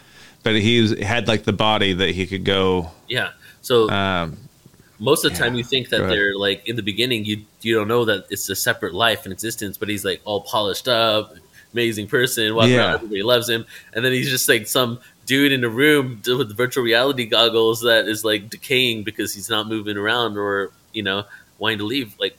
but 0.44 0.56
he 0.56 0.82
was, 0.82 0.98
had 1.00 1.28
like 1.28 1.44
the 1.44 1.54
body 1.54 1.94
that 1.94 2.12
he 2.12 2.28
could 2.28 2.44
go. 2.46 2.92
yeah. 3.08 3.32
So 3.62 3.90
Um, 3.90 4.38
most 5.00 5.26
of 5.26 5.32
the 5.34 5.38
time 5.38 5.56
you 5.56 5.64
think 5.64 5.90
that 5.90 6.08
they're 6.08 6.36
like 6.38 6.68
in 6.68 6.76
the 6.76 6.84
beginning 6.84 7.26
you 7.26 7.42
you 7.62 7.76
don't 7.76 7.88
know 7.88 8.06
that 8.06 8.26
it's 8.30 8.48
a 8.50 8.56
separate 8.56 8.94
life 8.94 9.26
and 9.26 9.34
existence 9.34 9.78
but 9.78 9.90
he's 9.90 10.06
like 10.06 10.22
all 10.24 10.42
polished 10.42 10.88
up 10.88 11.34
amazing 11.76 12.08
person. 12.08 12.56
Walking 12.56 12.72
Yeah. 12.74 12.78
around, 12.86 12.96
everybody 12.96 13.24
loves 13.24 13.48
him, 13.50 13.66
and 13.94 14.04
then 14.04 14.12
he's 14.14 14.30
just 14.30 14.48
like 14.48 14.66
some 14.68 15.00
dude 15.26 15.52
in 15.52 15.64
a 15.64 15.70
room 15.70 16.22
with 16.26 16.56
virtual 16.56 16.84
reality 16.84 17.26
goggles 17.26 17.82
that 17.82 18.08
is 18.08 18.24
like 18.24 18.50
decaying 18.50 19.04
because 19.04 19.34
he's 19.34 19.50
not 19.50 19.68
moving 19.68 19.98
around 19.98 20.38
or 20.38 20.72
you 20.94 21.04
know 21.04 21.24
wanting 21.60 21.80
to 21.80 21.84
leave. 21.86 22.16
Like 22.20 22.38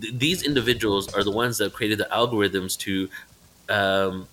th- 0.00 0.14
these 0.18 0.42
individuals 0.42 1.12
are 1.14 1.24
the 1.24 1.30
ones 1.30 1.58
that 1.58 1.72
created 1.72 1.98
the 1.98 2.08
algorithms 2.12 2.76
to 2.78 3.08
um, 3.68 4.26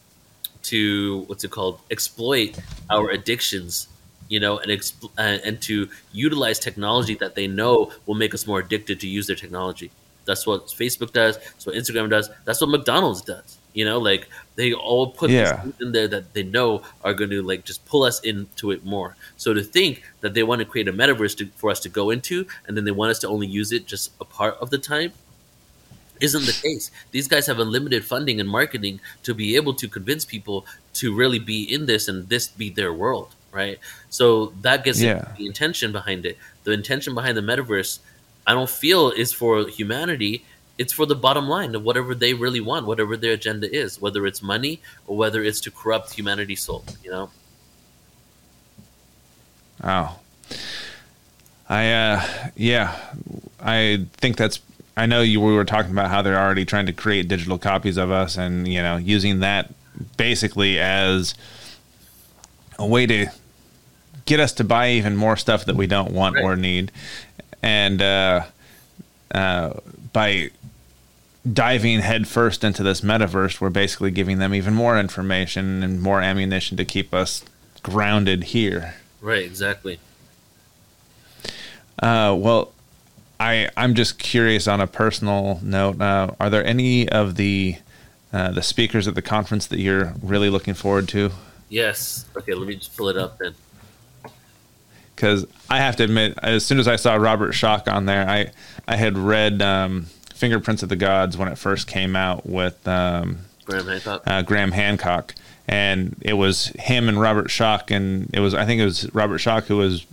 to 0.63 1.19
what's 1.27 1.43
it 1.43 1.51
called 1.51 1.79
exploit 1.91 2.57
our 2.89 3.09
addictions 3.11 3.87
you 4.29 4.39
know 4.39 4.57
and 4.57 4.71
expl- 4.71 5.11
uh, 5.19 5.37
and 5.45 5.61
to 5.61 5.87
utilize 6.11 6.57
technology 6.57 7.13
that 7.15 7.35
they 7.35 7.45
know 7.47 7.91
will 8.07 8.15
make 8.15 8.33
us 8.33 8.47
more 8.47 8.59
addicted 8.59 8.99
to 8.99 9.07
use 9.07 9.27
their 9.27 9.35
technology 9.35 9.91
that's 10.25 10.47
what 10.47 10.65
facebook 10.67 11.11
does 11.13 11.37
that's 11.37 11.65
what 11.67 11.75
instagram 11.75 12.09
does 12.09 12.29
that's 12.45 12.59
what 12.61 12.69
mcdonald's 12.71 13.21
does 13.21 13.59
you 13.75 13.85
know 13.85 13.99
like 13.99 14.23
they 14.55 14.73
all 14.73 15.07
put 15.19 15.27
these 15.27 15.35
Yeah. 15.49 15.61
things 15.61 15.75
in 15.81 15.91
there 15.91 16.07
that 16.07 16.33
they 16.33 16.43
know 16.43 16.81
are 17.03 17.13
going 17.13 17.29
to 17.29 17.41
like 17.51 17.61
just 17.65 17.85
pull 17.85 18.03
us 18.03 18.17
into 18.21 18.71
it 18.71 18.83
more 18.85 19.15
so 19.37 19.53
to 19.53 19.61
think 19.61 20.01
that 20.21 20.33
they 20.33 20.43
want 20.43 20.59
to 20.59 20.65
create 20.65 20.87
a 20.87 20.93
metaverse 20.93 21.35
to, 21.39 21.45
for 21.59 21.69
us 21.69 21.79
to 21.81 21.89
go 21.89 22.09
into 22.15 22.47
and 22.65 22.75
then 22.75 22.85
they 22.85 22.91
want 23.01 23.11
us 23.11 23.19
to 23.19 23.27
only 23.27 23.47
use 23.47 23.71
it 23.77 23.85
just 23.85 24.11
a 24.19 24.25
part 24.25 24.55
of 24.63 24.69
the 24.69 24.77
time 24.79 25.11
isn't 26.21 26.45
the 26.45 26.53
case. 26.53 26.91
These 27.11 27.27
guys 27.27 27.45
have 27.47 27.59
unlimited 27.59 28.05
funding 28.05 28.39
and 28.39 28.47
marketing 28.47 29.01
to 29.23 29.33
be 29.33 29.57
able 29.57 29.73
to 29.73 29.87
convince 29.89 30.23
people 30.23 30.65
to 30.93 31.13
really 31.13 31.39
be 31.39 31.61
in 31.63 31.87
this 31.87 32.07
and 32.07 32.29
this 32.29 32.47
be 32.47 32.69
their 32.69 32.93
world, 32.93 33.35
right? 33.51 33.79
So 34.09 34.53
that 34.61 34.85
gets 34.85 35.01
Yeah. 35.01 35.33
the 35.37 35.45
intention 35.45 35.91
behind 35.91 36.25
it. 36.25 36.37
The 36.63 36.71
intention 36.71 37.13
behind 37.15 37.35
the 37.35 37.41
metaverse, 37.41 37.99
I 38.47 38.53
don't 38.53 38.69
feel 38.69 39.11
is 39.11 39.33
for 39.33 39.67
humanity. 39.67 40.45
It's 40.77 40.91
for 40.91 41.05
the 41.05 41.15
bottom 41.15 41.47
line 41.47 41.73
of 41.73 41.83
whatever 41.83 42.13
they 42.13 42.33
really 42.33 42.59
want, 42.59 42.85
whatever 42.85 43.15
their 43.15 43.33
agenda 43.33 43.73
is, 43.73 44.01
whether 44.01 44.25
it's 44.25 44.41
money 44.41 44.81
or 45.07 45.15
whether 45.15 45.41
it's 45.41 45.61
to 45.61 45.71
corrupt 45.71 46.13
humanity's 46.13 46.61
soul. 46.61 46.83
You 47.03 47.11
know, 47.11 47.29
Oh. 49.83 50.19
I 51.67 51.91
uh 51.91 52.23
yeah, 52.55 52.95
I 53.59 54.05
think 54.17 54.37
that's 54.37 54.59
I 54.95 55.05
know 55.07 55.21
you 55.21 55.41
we 55.41 55.53
were 55.53 55.65
talking 55.65 55.91
about 55.91 56.09
how 56.09 56.21
they're 56.21 56.39
already 56.39 56.63
trying 56.65 56.85
to 56.85 56.93
create 56.93 57.27
digital 57.27 57.57
copies 57.57 57.97
of 57.97 58.11
us 58.11 58.37
and 58.37 58.67
you 58.67 58.81
know 58.81 58.97
using 58.97 59.39
that 59.39 59.73
basically 60.17 60.79
as 60.79 61.33
a 62.77 62.85
way 62.85 63.05
to 63.07 63.27
get 64.25 64.39
us 64.39 64.53
to 64.53 64.63
buy 64.63 64.91
even 64.91 65.15
more 65.15 65.37
stuff 65.37 65.65
that 65.65 65.75
we 65.75 65.87
don't 65.87 66.11
want 66.11 66.37
or 66.37 66.55
need 66.55 66.91
and 67.63 68.01
uh 68.01 68.43
uh 69.33 69.73
by 70.13 70.51
diving 71.51 71.99
headfirst 71.99 72.63
into 72.63 72.81
this 72.83 73.01
metaverse 73.01 73.61
we're 73.61 73.69
basically 73.69 74.11
giving 74.11 74.39
them 74.39 74.53
even 74.53 74.73
more 74.73 74.99
information 74.99 75.83
and 75.83 76.01
more 76.01 76.21
ammunition 76.21 76.75
to 76.77 76.83
keep 76.85 77.13
us 77.13 77.43
grounded 77.83 78.45
here 78.45 78.95
right? 79.25 79.43
Exactly. 79.43 79.99
uh, 81.99 82.35
well, 82.37 82.71
I 83.39 83.69
I'm 83.75 83.95
just 83.95 84.19
curious 84.19 84.67
on 84.67 84.79
a 84.79 84.87
personal 84.87 85.59
note. 85.61 85.99
Uh, 85.99 86.31
are 86.39 86.49
there 86.49 86.63
any 86.65 87.09
of 87.09 87.35
the 87.35 87.77
uh, 88.31 88.51
the 88.51 88.61
speakers 88.61 89.07
at 89.07 89.15
the 89.15 89.21
conference 89.21 89.67
that 89.67 89.79
you're 89.79 90.13
really 90.21 90.49
looking 90.49 90.73
forward 90.73 91.09
to? 91.09 91.31
Yes. 91.69 92.25
Okay. 92.37 92.53
Let 92.53 92.67
me 92.67 92.75
just 92.75 92.95
pull 92.95 93.09
it 93.09 93.17
up 93.17 93.37
then. 93.39 93.55
Because 95.15 95.45
I 95.69 95.77
have 95.77 95.95
to 95.97 96.03
admit, 96.03 96.37
as 96.43 96.65
soon 96.65 96.77
as 96.77 96.87
I 96.87 96.97
saw 96.97 97.15
Robert 97.15 97.53
Schoch 97.53 97.91
on 97.91 98.05
there, 98.05 98.29
I 98.29 98.51
I 98.87 98.95
had 98.95 99.17
read 99.17 99.61
um, 99.61 100.07
Fingerprints 100.35 100.83
of 100.83 100.89
the 100.89 100.95
Gods 100.95 101.37
when 101.37 101.47
it 101.47 101.57
first 101.57 101.87
came 101.87 102.15
out 102.15 102.45
with 102.45 102.87
um, 102.87 103.39
Graham 103.63 103.87
Hancock. 103.87 104.23
uh, 104.27 104.41
Graham 104.41 104.71
Hancock, 104.71 105.33
and 105.67 106.15
it 106.21 106.33
was 106.33 106.67
him 106.77 107.07
and 107.09 107.19
Robert 107.19 107.47
Schoch, 107.47 107.89
and 107.89 108.29
it 108.33 108.41
was 108.41 108.53
I 108.53 108.65
think 108.65 108.81
it 108.81 108.85
was 108.85 109.13
Robert 109.13 109.39
Schoch 109.39 109.63
who 109.63 109.77
was 109.77 110.05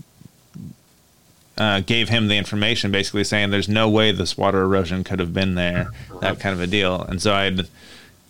uh, 1.58 1.80
gave 1.80 2.08
him 2.08 2.28
the 2.28 2.36
information, 2.36 2.90
basically 2.90 3.24
saying 3.24 3.50
there's 3.50 3.68
no 3.68 3.88
way 3.88 4.12
this 4.12 4.38
water 4.38 4.62
erosion 4.62 5.04
could 5.04 5.18
have 5.18 5.34
been 5.34 5.54
there, 5.54 5.90
that 6.20 6.40
kind 6.40 6.54
of 6.54 6.60
a 6.60 6.66
deal. 6.66 7.02
And 7.02 7.20
so 7.20 7.32
I, 7.32 7.52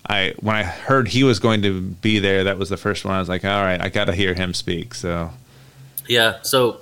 I 0.09 0.34
when 0.40 0.57
I 0.57 0.64
heard 0.64 1.09
he 1.09 1.22
was 1.22 1.38
going 1.38 1.62
to 1.62 1.80
be 1.80 2.18
there, 2.18 2.45
that 2.45 2.59
was 2.59 2.68
the 2.68 2.76
first 2.76 3.05
one. 3.05 3.14
I 3.14 3.20
was 3.20 3.28
like, 3.28 3.45
all 3.45 3.62
right, 3.62 3.80
I 3.80 3.90
got 3.90 4.07
to 4.07 4.14
hear 4.14 4.34
him 4.34 4.55
speak. 4.55 4.95
So 4.95 5.30
Yeah. 6.09 6.38
So, 6.43 6.80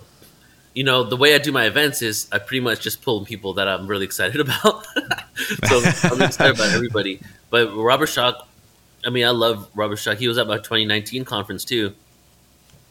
you 0.80 0.84
know, 0.84 1.04
the 1.04 1.16
way 1.22 1.34
I 1.34 1.38
do 1.38 1.52
my 1.52 1.66
events 1.66 2.00
is 2.00 2.26
I 2.32 2.38
pretty 2.38 2.60
much 2.60 2.80
just 2.80 3.02
pull 3.02 3.22
people 3.26 3.52
that 3.58 3.68
I'm 3.68 3.86
really 3.86 4.06
excited 4.06 4.40
about. 4.46 4.86
so 5.68 5.82
I'm 6.04 6.22
excited 6.22 6.54
about 6.54 6.72
everybody. 6.72 7.20
But 7.50 7.76
Robert 7.76 8.08
Schoch, 8.08 8.46
I 9.04 9.10
mean, 9.10 9.26
I 9.26 9.30
love 9.30 9.68
Robert 9.74 9.96
Schoch. 9.96 10.16
He 10.16 10.26
was 10.26 10.38
at 10.38 10.46
my 10.46 10.56
2019 10.56 11.26
conference 11.26 11.66
too. 11.66 11.92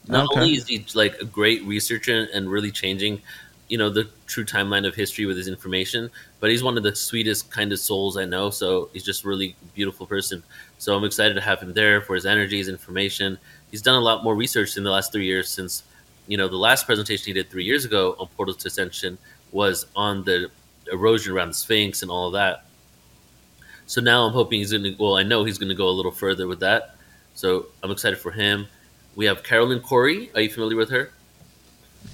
Not 0.07 0.25
Okay. 0.25 0.39
only 0.41 0.53
is 0.53 0.67
he 0.67 0.85
like 0.93 1.15
a 1.19 1.25
great 1.25 1.63
researcher 1.63 2.27
and 2.31 2.47
really 2.47 2.69
changing, 2.69 3.23
you 3.69 3.79
know, 3.79 3.89
the 3.89 4.07
true 4.27 4.45
timeline 4.45 4.85
of 4.87 4.93
history 4.93 5.25
with 5.25 5.37
his 5.37 5.47
information, 5.47 6.11
but 6.39 6.51
he's 6.51 6.61
one 6.61 6.77
of 6.77 6.83
the 6.83 6.95
sweetest 6.95 7.49
kind 7.49 7.71
of 7.73 7.79
souls 7.79 8.17
I 8.17 8.25
know. 8.25 8.51
So 8.51 8.89
he's 8.93 9.03
just 9.03 9.25
really 9.25 9.55
beautiful 9.73 10.05
person. 10.05 10.43
So 10.77 10.95
I'm 10.95 11.05
excited 11.05 11.33
to 11.33 11.41
have 11.41 11.59
him 11.59 11.73
there 11.73 12.01
for 12.01 12.13
his 12.13 12.27
energy, 12.27 12.59
his 12.59 12.69
information. 12.69 13.39
He's 13.71 13.81
done 13.81 13.95
a 13.95 13.99
lot 13.99 14.23
more 14.23 14.35
research 14.35 14.77
in 14.77 14.83
the 14.83 14.91
last 14.91 15.11
three 15.11 15.25
years 15.25 15.49
since, 15.49 15.81
you 16.29 16.37
know, 16.37 16.47
the 16.47 16.57
last 16.57 16.85
presentation 16.85 17.25
he 17.25 17.33
did 17.33 17.49
three 17.49 17.65
years 17.65 17.85
ago 17.85 18.15
on 18.19 18.27
Portals 18.37 18.57
to 18.57 18.67
Ascension 18.67 19.17
was 19.51 19.87
on 19.95 20.23
the 20.23 20.49
erosion 20.91 21.33
around 21.33 21.49
the 21.49 21.55
Sphinx 21.55 22.03
and 22.03 22.11
all 22.11 22.27
of 22.27 22.33
that. 22.33 22.65
So 23.87 23.99
now 23.99 24.25
I'm 24.25 24.33
hoping 24.33 24.59
he's 24.59 24.71
going 24.71 24.83
to, 24.83 24.95
well, 24.99 25.17
I 25.17 25.23
know 25.23 25.43
he's 25.43 25.57
going 25.57 25.69
to 25.69 25.75
go 25.75 25.89
a 25.89 25.91
little 25.91 26.11
further 26.11 26.47
with 26.47 26.59
that. 26.59 26.95
So 27.33 27.65
I'm 27.81 27.89
excited 27.89 28.19
for 28.19 28.29
him. 28.29 28.67
We 29.15 29.25
have 29.25 29.41
Caroline 29.41 29.81
Cory. 29.81 30.29
Are 30.35 30.41
you 30.41 30.49
familiar 30.49 30.77
with 30.77 30.91
her? 30.91 31.11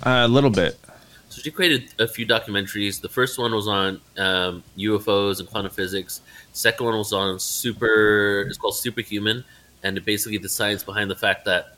uh, 0.03 0.23
a 0.23 0.27
little 0.27 0.49
bit. 0.49 0.79
So 1.27 1.41
she 1.41 1.51
created 1.51 1.93
a 1.99 2.07
few 2.07 2.25
documentaries. 2.25 3.01
The 3.01 3.09
first 3.09 3.37
one 3.37 3.53
was 3.53 3.67
on 3.67 3.99
um, 4.17 4.63
UFOs 4.77 5.41
and 5.41 5.49
quantum 5.49 5.71
physics. 5.71 6.21
Second 6.53 6.85
one 6.85 6.97
was 6.97 7.11
on 7.11 7.39
super. 7.39 8.45
It's 8.47 8.57
called 8.57 8.77
Superhuman, 8.77 9.43
and 9.83 9.97
it 9.97 10.05
basically 10.05 10.37
the 10.37 10.47
science 10.47 10.83
behind 10.83 11.11
the 11.11 11.15
fact 11.15 11.43
that 11.45 11.74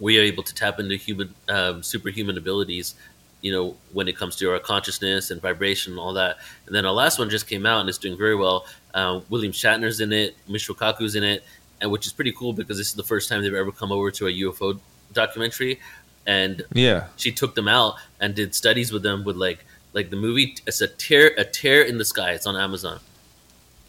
we 0.00 0.18
are 0.18 0.22
able 0.22 0.42
to 0.42 0.54
tap 0.54 0.80
into 0.80 0.96
human 0.96 1.34
um, 1.48 1.82
superhuman 1.82 2.36
abilities. 2.36 2.94
You 3.42 3.52
know, 3.52 3.76
when 3.94 4.06
it 4.06 4.16
comes 4.18 4.36
to 4.36 4.50
our 4.52 4.58
consciousness 4.58 5.30
and 5.30 5.40
vibration 5.40 5.92
and 5.94 6.00
all 6.00 6.12
that. 6.12 6.36
And 6.66 6.74
then 6.74 6.84
our 6.84 6.92
last 6.92 7.18
one 7.18 7.30
just 7.30 7.46
came 7.46 7.64
out 7.64 7.80
and 7.80 7.88
it's 7.88 7.96
doing 7.96 8.18
very 8.18 8.34
well. 8.36 8.66
Uh, 8.92 9.20
William 9.30 9.50
Shatner's 9.52 10.00
in 10.00 10.12
it. 10.12 10.36
Michio 10.46 10.76
Kaku's 10.76 11.14
in 11.14 11.24
it, 11.24 11.42
and 11.80 11.90
which 11.90 12.06
is 12.06 12.12
pretty 12.12 12.32
cool 12.32 12.52
because 12.52 12.76
this 12.76 12.88
is 12.88 12.94
the 12.94 13.02
first 13.02 13.30
time 13.30 13.40
they've 13.42 13.54
ever 13.54 13.72
come 13.72 13.92
over 13.92 14.10
to 14.10 14.26
a 14.26 14.30
UFO 14.30 14.78
documentary. 15.14 15.80
And 16.26 16.62
Yeah. 16.74 17.06
she 17.16 17.32
took 17.32 17.54
them 17.54 17.66
out 17.66 17.94
and 18.20 18.34
did 18.34 18.54
studies 18.54 18.92
with 18.92 19.02
them 19.02 19.24
with 19.24 19.36
like 19.36 19.64
like 19.94 20.10
the 20.10 20.16
movie 20.16 20.54
it's 20.66 20.80
a 20.82 20.86
tear 20.86 21.28
a 21.38 21.44
tear 21.44 21.82
in 21.82 21.98
the 21.98 22.04
sky 22.04 22.30
it's 22.30 22.46
on 22.46 22.54
amazon 22.56 23.00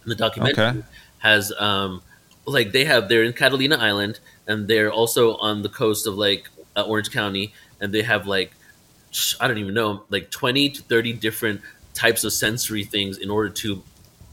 the 0.05 0.15
documentary 0.15 0.63
Okay. 0.65 0.81
has 1.19 1.51
um 1.59 2.01
like 2.45 2.71
they 2.71 2.85
have 2.85 3.07
they're 3.07 3.23
in 3.23 3.33
catalina 3.33 3.77
island 3.77 4.19
and 4.47 4.67
they're 4.67 4.91
also 4.91 5.35
on 5.37 5.61
the 5.61 5.69
coast 5.69 6.07
of 6.07 6.15
like 6.15 6.49
uh, 6.75 6.83
orange 6.83 7.11
county 7.11 7.53
and 7.79 7.93
they 7.93 8.01
have 8.01 8.25
like 8.25 8.51
i 9.39 9.47
don't 9.47 9.57
even 9.57 9.73
know 9.73 10.03
like 10.09 10.31
20 10.31 10.69
to 10.69 10.81
30 10.83 11.13
different 11.13 11.61
types 11.93 12.23
of 12.23 12.33
sensory 12.33 12.83
things 12.83 13.17
in 13.17 13.29
order 13.29 13.49
to 13.49 13.83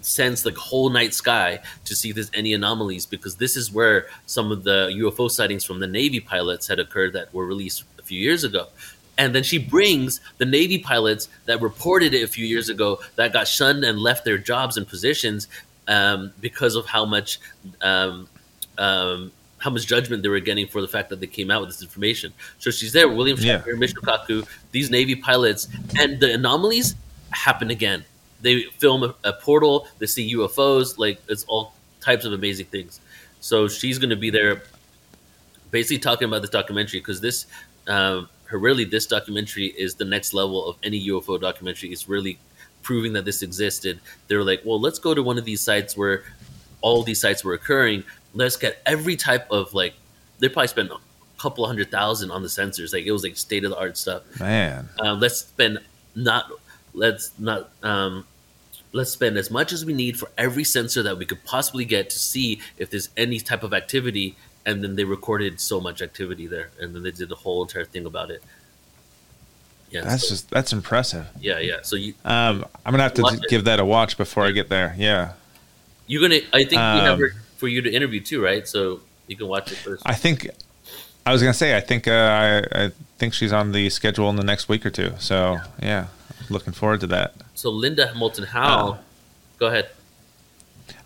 sense 0.01 0.43
the 0.43 0.53
whole 0.53 0.91
night 0.91 1.15
sky 1.15 1.61
to 1.85 1.95
see 1.95 2.11
if 2.11 2.15
there's 2.15 2.31
any 2.35 2.55
anomalies 2.55 3.07
because 3.07 3.37
this 3.37 3.57
is 3.57 3.73
where 3.73 4.07
some 4.27 4.51
of 4.51 4.65
the 4.65 4.89
UFO 4.97 5.31
sightings 5.31 5.65
from 5.65 5.81
the 5.81 5.87
Navy 5.87 6.21
pilots 6.21 6.67
had 6.67 6.79
occurred 6.79 7.13
that 7.13 7.33
were 7.35 7.47
released 7.47 7.85
a 7.99 8.03
few 8.03 8.21
years 8.21 8.45
ago. 8.45 8.69
And 9.17 9.35
then 9.35 9.43
she 9.43 9.59
brings 9.59 10.21
the 10.39 10.45
Navy 10.45 10.79
pilots 10.79 11.29
that 11.47 11.61
reported 11.61 12.15
it 12.15 12.23
a 12.23 12.29
few 12.29 12.47
years 12.47 12.69
ago 12.69 13.01
that 13.17 13.33
got 13.33 13.49
shunned 13.49 13.85
and 13.85 13.99
left 13.99 14.25
their 14.25 14.39
jobs 14.39 14.77
and 14.77 14.87
positions 14.87 15.49
um, 15.89 16.32
because 16.41 16.76
of 16.76 16.86
how 16.86 17.05
much 17.05 17.41
um, 17.82 18.28
um, 18.78 19.32
how 19.59 19.70
much 19.70 19.86
judgment 19.86 20.22
they 20.22 20.28
were 20.28 20.41
getting 20.41 20.66
for 20.68 20.80
the 20.80 20.86
fact 20.89 21.09
that 21.09 21.20
they 21.20 21.26
came 21.26 21.51
out 21.51 21.61
with 21.61 21.70
this 21.70 21.82
information. 21.82 22.32
So 22.59 22.70
she's 22.70 22.93
there, 22.93 23.09
William 23.09 23.36
Yeah. 23.41 23.59
Shatner, 23.59 23.74
Michio 23.76 23.95
Kaku, 24.03 24.49
these 24.70 24.91
Navy 24.91 25.16
pilots, 25.16 25.66
and 25.99 26.20
the 26.20 26.32
anomalies 26.32 26.95
happen 27.30 27.70
again. 27.70 28.05
They 28.41 28.62
film 28.78 29.03
a, 29.03 29.14
a 29.24 29.32
portal, 29.32 29.89
they 29.99 30.07
see 30.07 30.32
UFOs, 30.36 30.97
like 30.97 31.20
it's 31.28 31.45
all 31.45 31.72
types 32.01 32.24
of 32.24 32.32
amazing 32.32 32.66
things. 32.66 33.01
So 33.41 33.66
she's 33.66 33.99
going 33.99 34.11
to 34.11 34.16
be 34.16 34.30
there, 34.30 34.62
basically 35.70 35.99
talking 35.99 36.28
about 36.28 36.43
this 36.43 36.51
documentary 36.51 37.01
because 37.01 37.20
this, 37.20 37.47
um, 37.89 38.28
her 38.45 38.59
really 38.59 38.84
this 38.84 39.07
documentary 39.07 39.66
is 39.66 39.95
the 39.95 40.05
next 40.05 40.32
level 40.34 40.66
of 40.68 40.76
any 40.84 41.09
UFO 41.09 41.41
documentary. 41.41 41.91
It's 41.91 42.09
really 42.09 42.39
proving 42.89 43.12
that 43.12 43.26
this 43.26 43.43
existed. 43.43 44.01
They're 44.28 44.43
like, 44.43 44.62
well, 44.64 44.80
let's 44.80 44.99
go 44.99 45.12
to 45.12 45.22
one 45.22 45.36
of 45.36 45.45
these 45.45 45.61
sites 45.61 45.95
where 45.95 46.22
all 46.80 47.03
these 47.03 47.20
sites 47.20 47.45
were 47.45 47.53
occurring. 47.53 48.03
Let's 48.32 48.57
get 48.57 48.80
every 48.86 49.14
type 49.14 49.47
of 49.51 49.74
like. 49.74 49.93
They 50.39 50.49
probably 50.49 50.68
spent 50.68 50.91
a 50.91 50.97
couple 51.36 51.66
hundred 51.66 51.91
thousand 51.91 52.30
on 52.30 52.41
the 52.41 52.49
sensors. 52.49 52.95
Like 52.95 53.05
it 53.05 53.12
was 53.12 53.22
like 53.24 53.36
state 53.36 53.64
of 53.64 53.72
the 53.72 53.76
art 53.76 53.99
stuff 53.99 54.22
Man. 54.41 54.89
um, 55.01 55.20
let's 55.20 55.36
spend 55.41 55.80
not 56.14 56.51
let's 56.95 57.32
not 57.39 57.68
um, 57.82 58.24
let's 58.93 59.11
spend 59.11 59.36
as 59.36 59.51
much 59.51 59.70
as 59.70 59.84
we 59.84 59.93
need 59.93 60.18
for 60.18 60.30
every 60.39 60.64
sensor 60.64 61.03
that 61.03 61.18
we 61.18 61.26
could 61.26 61.45
possibly 61.45 61.84
get 61.84 62.09
to 62.09 62.18
see 62.18 62.59
if 62.78 62.89
there's 62.89 63.11
any 63.18 63.39
type 63.39 63.62
of 63.62 63.74
activity. 63.74 64.34
And 64.64 64.82
then 64.82 64.97
they 64.97 65.05
recorded 65.05 65.61
so 65.61 65.78
much 65.78 66.01
activity 66.01 66.47
there, 66.47 66.70
and 66.80 66.95
then 66.95 67.03
they 67.03 67.11
did 67.11 67.28
the 67.28 67.41
whole 67.45 67.62
entire 67.62 67.84
thing 67.84 68.07
about 68.07 68.30
it. 68.30 68.43
Yeah, 69.91 70.03
that's 70.03 70.22
so, 70.22 70.28
just 70.30 70.51
that's 70.51 70.72
impressive. 70.72 71.26
Yeah, 71.41 71.59
yeah. 71.59 71.78
So 71.82 71.97
you, 71.97 72.14
um, 72.24 72.64
I'm 72.84 72.93
gonna 72.93 73.03
have 73.05 73.14
to 73.14 73.41
give 73.49 73.64
that 73.64 73.80
a 73.80 73.84
watch 73.84 74.16
before 74.16 74.45
yeah. 74.45 74.51
I 74.51 74.53
get 74.53 74.68
there. 74.68 74.95
Yeah, 74.99 75.32
you're 76.07 76.22
gonna. 76.22 76.41
I 76.53 76.64
think 76.64 76.80
um, 76.80 76.99
we 76.99 77.05
have 77.05 77.18
her 77.18 77.32
for 77.57 77.68
you 77.68 77.80
to 77.82 77.93
interview 77.93 78.20
too, 78.20 78.43
right? 78.43 78.68
So 78.68 79.01
you 79.26 79.36
can 79.36 79.49
watch 79.49 79.72
it 79.72 79.76
first. 79.76 80.03
I 80.05 80.14
think. 80.14 80.49
I 81.24 81.32
was 81.32 81.43
gonna 81.43 81.55
say. 81.55 81.76
I 81.76 81.80
think. 81.80 82.07
Uh, 82.07 82.12
I, 82.74 82.84
I 82.84 82.91
think 83.18 83.34
she's 83.34 83.53
on 83.53 83.72
the 83.72 83.91
schedule 83.91 84.28
in 84.30 84.36
the 84.36 84.45
next 84.45 84.68
week 84.68 84.84
or 84.84 84.91
two. 84.91 85.12
So 85.18 85.55
yeah, 85.55 85.66
yeah 85.82 86.07
looking 86.51 86.72
forward 86.72 87.01
to 87.01 87.07
that. 87.09 87.34
So 87.55 87.70
Linda 87.70 88.12
Moulton 88.14 88.45
Howe, 88.45 88.93
uh, 88.93 88.99
go 89.59 89.66
ahead. 89.66 89.91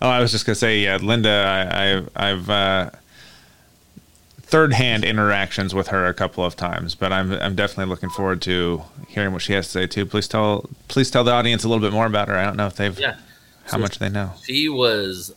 Oh, 0.01 0.09
I 0.09 0.19
was 0.19 0.31
just 0.31 0.45
gonna 0.45 0.55
say, 0.55 0.79
yeah, 0.79 0.97
Linda. 0.97 1.29
I, 1.29 1.97
I 2.19 2.29
I've 2.29 2.49
uh, 2.49 2.89
third 4.53 4.73
hand 4.73 5.03
interactions 5.03 5.73
with 5.73 5.87
her 5.87 6.05
a 6.05 6.13
couple 6.13 6.45
of 6.45 6.55
times, 6.55 6.93
but 6.93 7.11
I'm 7.11 7.33
I'm 7.33 7.55
definitely 7.55 7.89
looking 7.89 8.11
forward 8.11 8.39
to 8.43 8.83
hearing 9.07 9.33
what 9.33 9.41
she 9.41 9.53
has 9.53 9.65
to 9.65 9.71
say 9.71 9.87
too. 9.87 10.05
Please 10.05 10.27
tell 10.27 10.69
please 10.87 11.09
tell 11.09 11.23
the 11.23 11.31
audience 11.31 11.63
a 11.63 11.67
little 11.67 11.81
bit 11.81 11.91
more 11.91 12.05
about 12.05 12.27
her. 12.27 12.37
I 12.37 12.45
don't 12.45 12.57
know 12.57 12.67
if 12.67 12.75
they've 12.75 12.99
yeah. 12.99 13.15
how 13.63 13.71
so 13.71 13.77
much 13.79 13.97
they 13.97 14.09
know. 14.09 14.33
She 14.43 14.69
was 14.69 15.33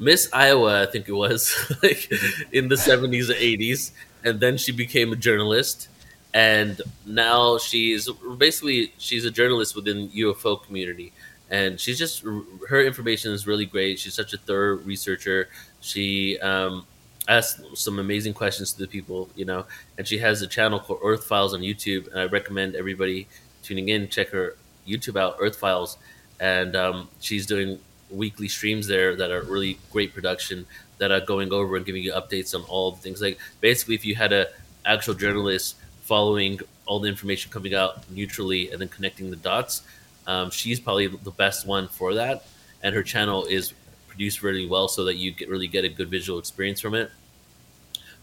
Miss 0.00 0.28
Iowa, 0.32 0.82
I 0.82 0.86
think 0.86 1.08
it 1.08 1.12
was, 1.12 1.54
like 1.84 2.10
in 2.50 2.66
the 2.66 2.76
seventies 2.76 3.30
or 3.30 3.34
eighties, 3.34 3.92
and 4.24 4.40
then 4.40 4.58
she 4.58 4.72
became 4.72 5.12
a 5.12 5.16
journalist 5.16 5.86
and 6.34 6.80
now 7.06 7.56
she's 7.58 8.08
basically 8.36 8.92
she's 8.98 9.24
a 9.24 9.30
journalist 9.30 9.76
within 9.76 10.08
UFO 10.08 10.60
community, 10.60 11.12
and 11.50 11.78
she's 11.78 11.98
just 11.98 12.24
her 12.68 12.80
information 12.84 13.30
is 13.30 13.46
really 13.46 13.66
great. 13.66 14.00
She's 14.00 14.14
such 14.14 14.32
a 14.32 14.38
thorough 14.38 14.78
researcher. 14.78 15.48
She 15.80 16.36
um, 16.40 16.84
asks 17.30 17.62
some 17.74 17.98
amazing 17.98 18.34
questions 18.34 18.72
to 18.72 18.78
the 18.80 18.86
people, 18.86 19.28
you 19.36 19.44
know, 19.44 19.64
and 19.96 20.06
she 20.06 20.18
has 20.18 20.42
a 20.42 20.46
channel 20.46 20.80
called 20.80 21.00
Earth 21.02 21.24
Files 21.24 21.54
on 21.54 21.60
YouTube, 21.60 22.10
and 22.10 22.20
I 22.20 22.24
recommend 22.24 22.74
everybody 22.74 23.28
tuning 23.62 23.88
in 23.88 24.08
check 24.08 24.28
her 24.30 24.56
YouTube 24.86 25.18
out, 25.18 25.36
Earth 25.40 25.56
Files, 25.56 25.96
and 26.40 26.74
um, 26.76 27.08
she's 27.20 27.46
doing 27.46 27.78
weekly 28.10 28.48
streams 28.48 28.86
there 28.86 29.14
that 29.16 29.30
are 29.30 29.42
really 29.42 29.78
great 29.92 30.12
production 30.12 30.66
that 30.98 31.12
are 31.12 31.20
going 31.20 31.52
over 31.52 31.76
and 31.76 31.86
giving 31.86 32.02
you 32.02 32.12
updates 32.12 32.54
on 32.54 32.62
all 32.68 32.90
the 32.90 32.98
things. 32.98 33.22
Like 33.22 33.38
basically, 33.60 33.94
if 33.94 34.04
you 34.04 34.16
had 34.16 34.32
a 34.32 34.48
actual 34.84 35.14
journalist 35.14 35.76
following 36.02 36.58
all 36.86 36.98
the 36.98 37.08
information 37.08 37.52
coming 37.52 37.74
out 37.74 38.10
neutrally 38.10 38.70
and 38.72 38.80
then 38.80 38.88
connecting 38.88 39.30
the 39.30 39.36
dots. 39.36 39.82
Um, 40.26 40.50
she's 40.50 40.80
probably 40.80 41.06
the 41.06 41.30
best 41.30 41.66
one 41.66 41.86
for 41.86 42.14
that, 42.14 42.44
and 42.82 42.94
her 42.94 43.02
channel 43.04 43.44
is 43.44 43.72
produced 44.08 44.42
really 44.42 44.66
well 44.66 44.88
so 44.88 45.04
that 45.04 45.16
you 45.16 45.30
get 45.30 45.48
really 45.48 45.68
get 45.68 45.84
a 45.84 45.88
good 45.88 46.08
visual 46.08 46.38
experience 46.38 46.80
from 46.80 46.94
it. 46.94 47.10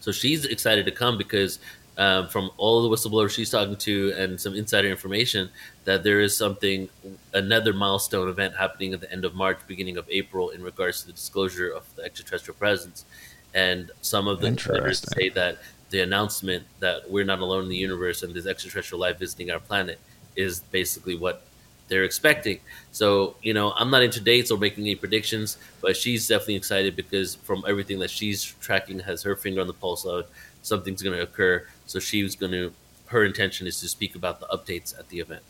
So 0.00 0.12
she's 0.12 0.44
excited 0.44 0.84
to 0.86 0.92
come 0.92 1.18
because 1.18 1.58
um, 1.98 2.28
from 2.28 2.50
all 2.56 2.80
the 2.82 2.88
whistleblowers 2.88 3.30
she's 3.30 3.50
talking 3.50 3.76
to 3.76 4.12
and 4.16 4.40
some 4.40 4.54
insider 4.54 4.88
information 4.88 5.50
that 5.84 6.04
there 6.04 6.20
is 6.20 6.36
something 6.36 6.88
another 7.34 7.72
milestone 7.72 8.28
event 8.28 8.54
happening 8.56 8.94
at 8.94 9.00
the 9.00 9.10
end 9.10 9.24
of 9.24 9.34
March, 9.34 9.58
beginning 9.66 9.96
of 9.96 10.06
April 10.08 10.50
in 10.50 10.62
regards 10.62 11.00
to 11.00 11.08
the 11.08 11.12
disclosure 11.12 11.70
of 11.70 11.84
the 11.96 12.02
extraterrestrial 12.04 12.56
presence. 12.56 13.04
And 13.52 13.90
some 14.00 14.28
of 14.28 14.40
the 14.40 14.46
insiders 14.46 15.04
say 15.16 15.28
that 15.30 15.58
the 15.90 16.00
announcement 16.00 16.64
that 16.78 17.10
we're 17.10 17.24
not 17.24 17.40
alone 17.40 17.64
in 17.64 17.68
the 17.68 17.76
universe 17.76 18.22
and 18.22 18.32
there's 18.32 18.46
extraterrestrial 18.46 19.00
life 19.00 19.18
visiting 19.18 19.50
our 19.50 19.58
planet 19.58 19.98
is 20.36 20.60
basically 20.60 21.16
what 21.16 21.47
they're 21.88 22.04
expecting. 22.04 22.60
So, 22.92 23.36
you 23.42 23.54
know, 23.54 23.72
I'm 23.72 23.90
not 23.90 24.02
into 24.02 24.20
dates 24.20 24.50
or 24.50 24.58
making 24.58 24.84
any 24.84 24.94
predictions, 24.94 25.58
but 25.80 25.96
she's 25.96 26.28
definitely 26.28 26.56
excited 26.56 26.96
because 26.96 27.34
from 27.34 27.64
everything 27.66 27.98
that 28.00 28.10
she's 28.10 28.44
tracking 28.60 29.00
has 29.00 29.22
her 29.22 29.36
finger 29.36 29.60
on 29.60 29.66
the 29.66 29.72
pulse 29.72 30.04
of 30.04 30.26
something's 30.62 31.02
going 31.02 31.16
to 31.16 31.22
occur. 31.22 31.66
So 31.86 31.98
she's 31.98 32.36
going 32.36 32.52
to, 32.52 32.72
her 33.06 33.24
intention 33.24 33.66
is 33.66 33.80
to 33.80 33.88
speak 33.88 34.14
about 34.14 34.40
the 34.40 34.46
updates 34.46 34.98
at 34.98 35.08
the 35.08 35.20
event. 35.20 35.42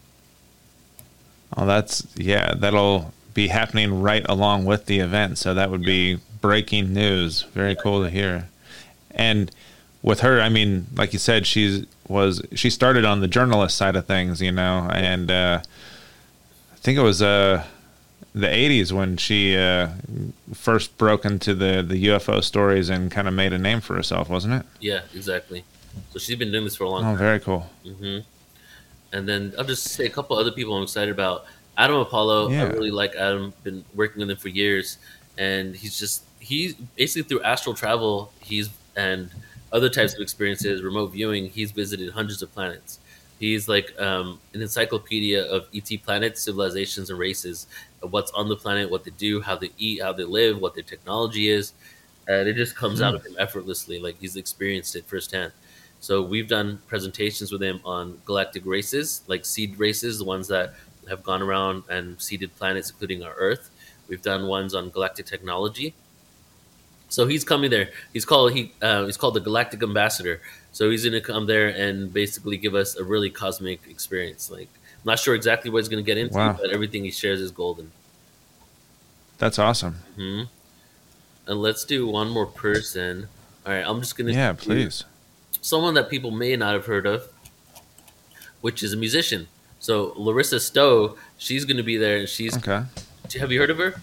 Oh, 1.56 1.66
that's, 1.66 2.06
yeah, 2.16 2.54
that'll 2.54 3.12
be 3.34 3.48
happening 3.48 4.00
right 4.02 4.24
along 4.28 4.64
with 4.64 4.86
the 4.86 5.00
event. 5.00 5.38
So 5.38 5.54
that 5.54 5.70
would 5.70 5.82
be 5.84 6.18
breaking 6.40 6.92
news. 6.92 7.42
Very 7.42 7.70
yeah. 7.70 7.82
cool 7.82 8.02
to 8.02 8.10
hear. 8.10 8.48
And, 9.10 9.50
with 10.02 10.20
her, 10.20 10.40
I 10.40 10.48
mean, 10.48 10.86
like 10.94 11.12
you 11.12 11.18
said, 11.18 11.46
she's 11.46 11.84
was 12.06 12.40
she 12.54 12.70
started 12.70 13.04
on 13.04 13.20
the 13.20 13.28
journalist 13.28 13.76
side 13.76 13.96
of 13.96 14.06
things, 14.06 14.40
you 14.40 14.52
know, 14.52 14.88
and 14.92 15.30
uh, 15.30 15.60
think 16.88 16.98
it 16.98 17.02
was 17.02 17.20
uh, 17.20 17.64
the 18.34 18.46
'80s 18.46 18.92
when 18.92 19.18
she 19.18 19.54
uh, 19.58 19.88
first 20.54 20.96
broke 20.96 21.26
into 21.26 21.54
the 21.54 21.84
the 21.86 22.06
UFO 22.06 22.42
stories 22.42 22.88
and 22.88 23.10
kind 23.10 23.28
of 23.28 23.34
made 23.34 23.52
a 23.52 23.58
name 23.58 23.82
for 23.82 23.94
herself, 23.94 24.30
wasn't 24.30 24.54
it? 24.54 24.64
Yeah, 24.80 25.02
exactly. 25.14 25.64
So 26.12 26.18
she's 26.18 26.38
been 26.38 26.50
doing 26.50 26.64
this 26.64 26.76
for 26.76 26.84
a 26.84 26.88
long 26.88 27.02
oh, 27.02 27.04
time. 27.08 27.14
Oh, 27.14 27.18
very 27.18 27.40
cool. 27.40 27.66
Mm-hmm. 27.84 28.20
And 29.12 29.28
then 29.28 29.52
I'll 29.58 29.64
just 29.64 29.84
say 29.84 30.06
a 30.06 30.10
couple 30.10 30.38
other 30.38 30.50
people 30.50 30.74
I'm 30.74 30.82
excited 30.82 31.10
about. 31.10 31.44
Adam 31.76 31.96
Apollo, 31.96 32.50
yeah. 32.50 32.64
I 32.64 32.66
really 32.68 32.90
like 32.90 33.14
Adam. 33.14 33.52
Been 33.64 33.84
working 33.94 34.20
with 34.20 34.30
him 34.30 34.38
for 34.38 34.48
years, 34.48 34.96
and 35.36 35.76
he's 35.76 35.98
just 35.98 36.24
he 36.40 36.74
basically 36.96 37.28
through 37.28 37.42
astral 37.42 37.74
travel. 37.74 38.32
He's 38.40 38.70
and 38.96 39.30
other 39.72 39.90
types 39.90 40.14
of 40.14 40.20
experiences, 40.20 40.82
remote 40.82 41.08
viewing, 41.12 41.50
he's 41.50 41.70
visited 41.70 42.12
hundreds 42.12 42.40
of 42.40 42.50
planets. 42.54 42.98
He's 43.38 43.68
like 43.68 43.98
um, 44.00 44.40
an 44.52 44.62
encyclopedia 44.62 45.44
of 45.44 45.68
ET 45.74 45.88
planets, 46.04 46.42
civilizations, 46.42 47.10
and 47.10 47.18
races. 47.18 47.66
What's 48.00 48.32
on 48.32 48.48
the 48.48 48.56
planet, 48.56 48.90
what 48.90 49.04
they 49.04 49.12
do, 49.12 49.40
how 49.40 49.56
they 49.56 49.70
eat, 49.78 50.02
how 50.02 50.12
they 50.12 50.24
live, 50.24 50.60
what 50.60 50.74
their 50.74 50.82
technology 50.82 51.48
is, 51.48 51.72
and 52.26 52.48
it 52.48 52.56
just 52.56 52.74
comes 52.74 53.00
mm. 53.00 53.04
out 53.04 53.14
of 53.14 53.24
him 53.24 53.36
effortlessly. 53.38 54.00
Like 54.00 54.18
he's 54.20 54.36
experienced 54.36 54.96
it 54.96 55.06
firsthand. 55.06 55.52
So 56.00 56.22
we've 56.22 56.48
done 56.48 56.80
presentations 56.86 57.50
with 57.50 57.62
him 57.62 57.80
on 57.84 58.18
galactic 58.24 58.64
races, 58.64 59.22
like 59.26 59.44
seed 59.44 59.78
races, 59.78 60.18
the 60.18 60.24
ones 60.24 60.48
that 60.48 60.74
have 61.08 61.22
gone 61.22 61.42
around 61.42 61.84
and 61.88 62.20
seeded 62.20 62.54
planets, 62.56 62.90
including 62.90 63.22
our 63.22 63.34
Earth. 63.34 63.70
We've 64.08 64.22
done 64.22 64.46
ones 64.46 64.74
on 64.74 64.90
galactic 64.90 65.26
technology, 65.26 65.94
so 67.08 67.26
he's 67.26 67.44
coming 67.44 67.70
there. 67.70 67.90
He's 68.12 68.24
called 68.24 68.52
he 68.52 68.72
uh, 68.82 69.06
he's 69.06 69.16
called 69.16 69.34
the 69.34 69.40
Galactic 69.40 69.82
Ambassador. 69.82 70.40
So 70.72 70.90
he's 70.90 71.02
going 71.02 71.14
to 71.14 71.20
come 71.20 71.46
there 71.46 71.68
and 71.68 72.12
basically 72.12 72.56
give 72.56 72.74
us 72.74 72.96
a 72.96 73.04
really 73.04 73.30
cosmic 73.30 73.80
experience. 73.88 74.50
Like 74.50 74.68
I'm 74.72 75.06
not 75.06 75.18
sure 75.18 75.34
exactly 75.34 75.70
what 75.70 75.78
he's 75.78 75.88
going 75.88 76.04
to 76.04 76.06
get 76.06 76.18
into, 76.18 76.36
wow. 76.36 76.52
but 76.52 76.70
everything 76.70 77.04
he 77.04 77.10
shares 77.10 77.40
is 77.40 77.50
golden. 77.50 77.90
That's 79.38 79.58
awesome. 79.58 79.96
Mm-hmm. 80.16 80.44
And 81.50 81.62
let's 81.62 81.84
do 81.84 82.06
one 82.06 82.28
more 82.28 82.46
person. 82.46 83.28
All 83.64 83.72
right, 83.72 83.84
I'm 83.86 84.00
just 84.00 84.16
going 84.16 84.26
to 84.26 84.34
yeah, 84.34 84.52
please. 84.52 85.04
Someone 85.60 85.94
that 85.94 86.10
people 86.10 86.30
may 86.30 86.56
not 86.56 86.74
have 86.74 86.86
heard 86.86 87.06
of, 87.06 87.28
which 88.60 88.82
is 88.82 88.92
a 88.92 88.96
musician. 88.96 89.48
So 89.80 90.10
Larisa 90.10 90.60
Stow, 90.60 91.16
she's 91.38 91.64
going 91.64 91.76
to 91.76 91.82
be 91.82 91.96
there, 91.96 92.18
and 92.18 92.28
she's 92.28 92.56
okay. 92.56 92.84
Have 93.38 93.52
you 93.52 93.60
heard 93.60 93.70
of 93.70 93.78
her 93.78 94.00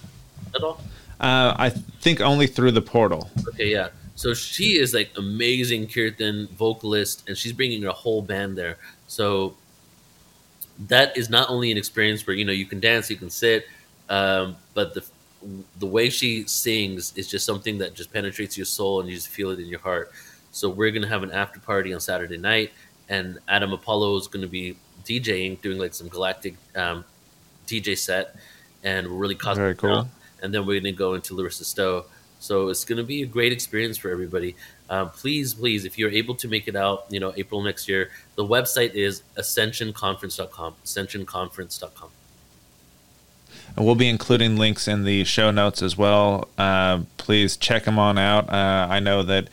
at 0.55 0.63
all? 0.63 0.81
Uh, 1.19 1.55
I 1.57 1.69
think 1.69 2.21
only 2.21 2.47
through 2.47 2.71
the 2.71 2.81
portal. 2.81 3.29
Okay, 3.49 3.71
yeah. 3.71 3.89
So 4.15 4.33
she 4.33 4.77
is 4.79 4.93
like 4.93 5.11
amazing 5.17 5.87
kirtan 5.87 6.47
vocalist, 6.47 7.27
and 7.27 7.37
she's 7.37 7.53
bringing 7.53 7.85
a 7.85 7.91
whole 7.91 8.21
band 8.21 8.57
there. 8.57 8.77
So 9.07 9.55
that 10.87 11.15
is 11.17 11.29
not 11.29 11.49
only 11.49 11.71
an 11.71 11.77
experience 11.77 12.25
where 12.25 12.35
you 12.35 12.45
know 12.45 12.53
you 12.53 12.65
can 12.65 12.79
dance, 12.79 13.09
you 13.09 13.17
can 13.17 13.29
sit, 13.29 13.67
um, 14.09 14.55
but 14.73 14.93
the 14.93 15.05
the 15.79 15.85
way 15.85 16.09
she 16.09 16.43
sings 16.47 17.13
is 17.15 17.27
just 17.29 17.45
something 17.45 17.77
that 17.77 17.93
just 17.93 18.11
penetrates 18.11 18.57
your 18.57 18.65
soul, 18.65 19.01
and 19.01 19.09
you 19.09 19.15
just 19.15 19.29
feel 19.29 19.51
it 19.51 19.59
in 19.59 19.67
your 19.67 19.79
heart. 19.79 20.11
So 20.51 20.69
we're 20.69 20.91
gonna 20.91 21.07
have 21.07 21.23
an 21.23 21.31
after 21.31 21.59
party 21.59 21.93
on 21.93 21.99
Saturday 21.99 22.37
night, 22.37 22.71
and 23.09 23.39
Adam 23.47 23.73
Apollo 23.73 24.17
is 24.17 24.27
gonna 24.27 24.47
be 24.47 24.77
DJing, 25.05 25.61
doing 25.61 25.77
like 25.77 25.93
some 25.93 26.07
galactic 26.07 26.55
um, 26.75 27.03
DJ 27.67 27.97
set, 27.97 28.35
and 28.83 29.07
we're 29.07 29.17
really 29.17 29.35
cosmic. 29.35 29.61
Very 29.61 29.75
cool 29.75 30.09
and 30.41 30.53
then 30.53 30.65
we're 30.65 30.79
going 30.79 30.93
to 30.93 30.97
go 30.97 31.13
into 31.13 31.33
Larisa 31.33 31.63
Stow. 31.63 32.05
So 32.39 32.69
it's 32.69 32.83
going 32.83 32.97
to 32.97 33.03
be 33.03 33.23
a 33.23 33.25
great 33.25 33.51
experience 33.51 33.97
for 33.97 34.09
everybody. 34.11 34.55
Um, 34.89 35.09
please, 35.09 35.53
please, 35.53 35.85
if 35.85 35.97
you're 35.97 36.11
able 36.11 36.35
to 36.35 36.47
make 36.47 36.67
it 36.67 36.75
out, 36.75 37.05
you 37.09 37.19
know, 37.19 37.33
April 37.35 37.61
next 37.61 37.87
year, 37.87 38.11
the 38.35 38.43
website 38.43 38.93
is 38.93 39.23
ascensionconference.com, 39.37 40.75
ascensionconference.com. 40.83 42.09
And 43.75 43.85
we'll 43.85 43.95
be 43.95 44.07
including 44.07 44.57
links 44.57 44.87
in 44.87 45.03
the 45.03 45.23
show 45.23 45.51
notes 45.51 45.81
as 45.81 45.97
well. 45.97 46.47
Uh, 46.57 47.01
please 47.17 47.57
check 47.57 47.85
them 47.85 47.97
on 47.97 48.17
out. 48.17 48.49
Uh, 48.49 48.87
I 48.89 48.99
know 48.99 49.23
that 49.23 49.49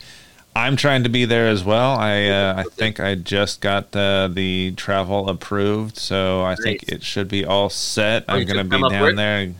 I'm 0.55 0.75
trying 0.75 1.03
to 1.03 1.09
be 1.09 1.25
there 1.25 1.49
as 1.49 1.63
well. 1.63 1.97
I 1.97 2.27
uh, 2.27 2.53
I 2.57 2.63
think 2.63 2.99
I 2.99 3.15
just 3.15 3.59
got 3.59 3.95
uh, 3.95 4.27
the 4.31 4.73
travel 4.77 5.29
approved, 5.29 5.97
so 5.97 6.43
I 6.43 6.55
think 6.55 6.83
it 6.83 7.03
should 7.03 7.27
be 7.27 7.43
all 7.43 7.69
set. 7.69 8.25
Oh, 8.29 8.35
I'm 8.35 8.45
going 8.45 8.57
to 8.57 8.63
be 8.63 8.89
down 8.89 9.15
there. 9.15 9.53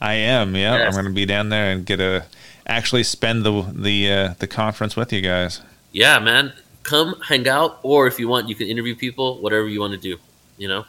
I 0.00 0.14
am. 0.14 0.54
Yeah, 0.54 0.76
yes. 0.76 0.86
I'm 0.86 0.92
going 0.92 1.12
to 1.12 1.16
be 1.16 1.26
down 1.26 1.48
there 1.48 1.72
and 1.72 1.84
get 1.84 2.00
a 2.00 2.24
actually 2.66 3.02
spend 3.02 3.44
the 3.44 3.62
the 3.72 4.12
uh, 4.12 4.34
the 4.38 4.46
conference 4.46 4.96
with 4.96 5.12
you 5.12 5.20
guys. 5.20 5.62
Yeah, 5.92 6.18
man, 6.18 6.52
come 6.82 7.14
hang 7.26 7.48
out, 7.48 7.78
or 7.82 8.06
if 8.06 8.18
you 8.18 8.28
want, 8.28 8.48
you 8.48 8.54
can 8.54 8.66
interview 8.66 8.94
people. 8.94 9.38
Whatever 9.40 9.68
you 9.68 9.80
want 9.80 9.92
to 9.92 9.98
do, 9.98 10.18
you 10.58 10.68
know. 10.68 10.84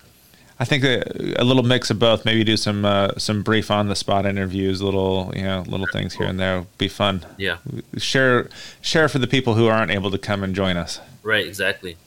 I 0.60 0.66
think 0.66 0.84
a, 0.84 1.04
a, 1.40 1.44
little 1.44 1.62
mix 1.62 1.92
of 1.92 2.00
both. 2.00 2.26
Maybe 2.26 2.44
do 2.44 2.58
some 2.58 2.84
uh, 2.84 3.12
some 3.18 3.44
brief 3.44 3.70
on 3.70 3.90
the 3.90 3.96
spot 3.96 4.26
interviews, 4.26 4.82
little 4.82 5.32
you 5.36 5.44
know 5.44 5.64
little 5.68 5.88
things 5.94 6.16
here 6.16 6.28
and 6.28 6.40
there. 6.40 6.66
Be 6.78 6.88
fun. 6.88 7.26
Yeah. 7.38 7.58
Share 7.98 8.50
share 8.82 9.08
for 9.08 9.20
the 9.20 9.28
people 9.28 9.54
who 9.54 9.68
aren't 9.68 9.92
able 9.92 10.10
to 10.12 10.18
come 10.18 10.44
and 10.44 10.56
join 10.56 10.76
us. 10.76 11.00
Right. 11.22 11.46
Exactly. 11.46 11.98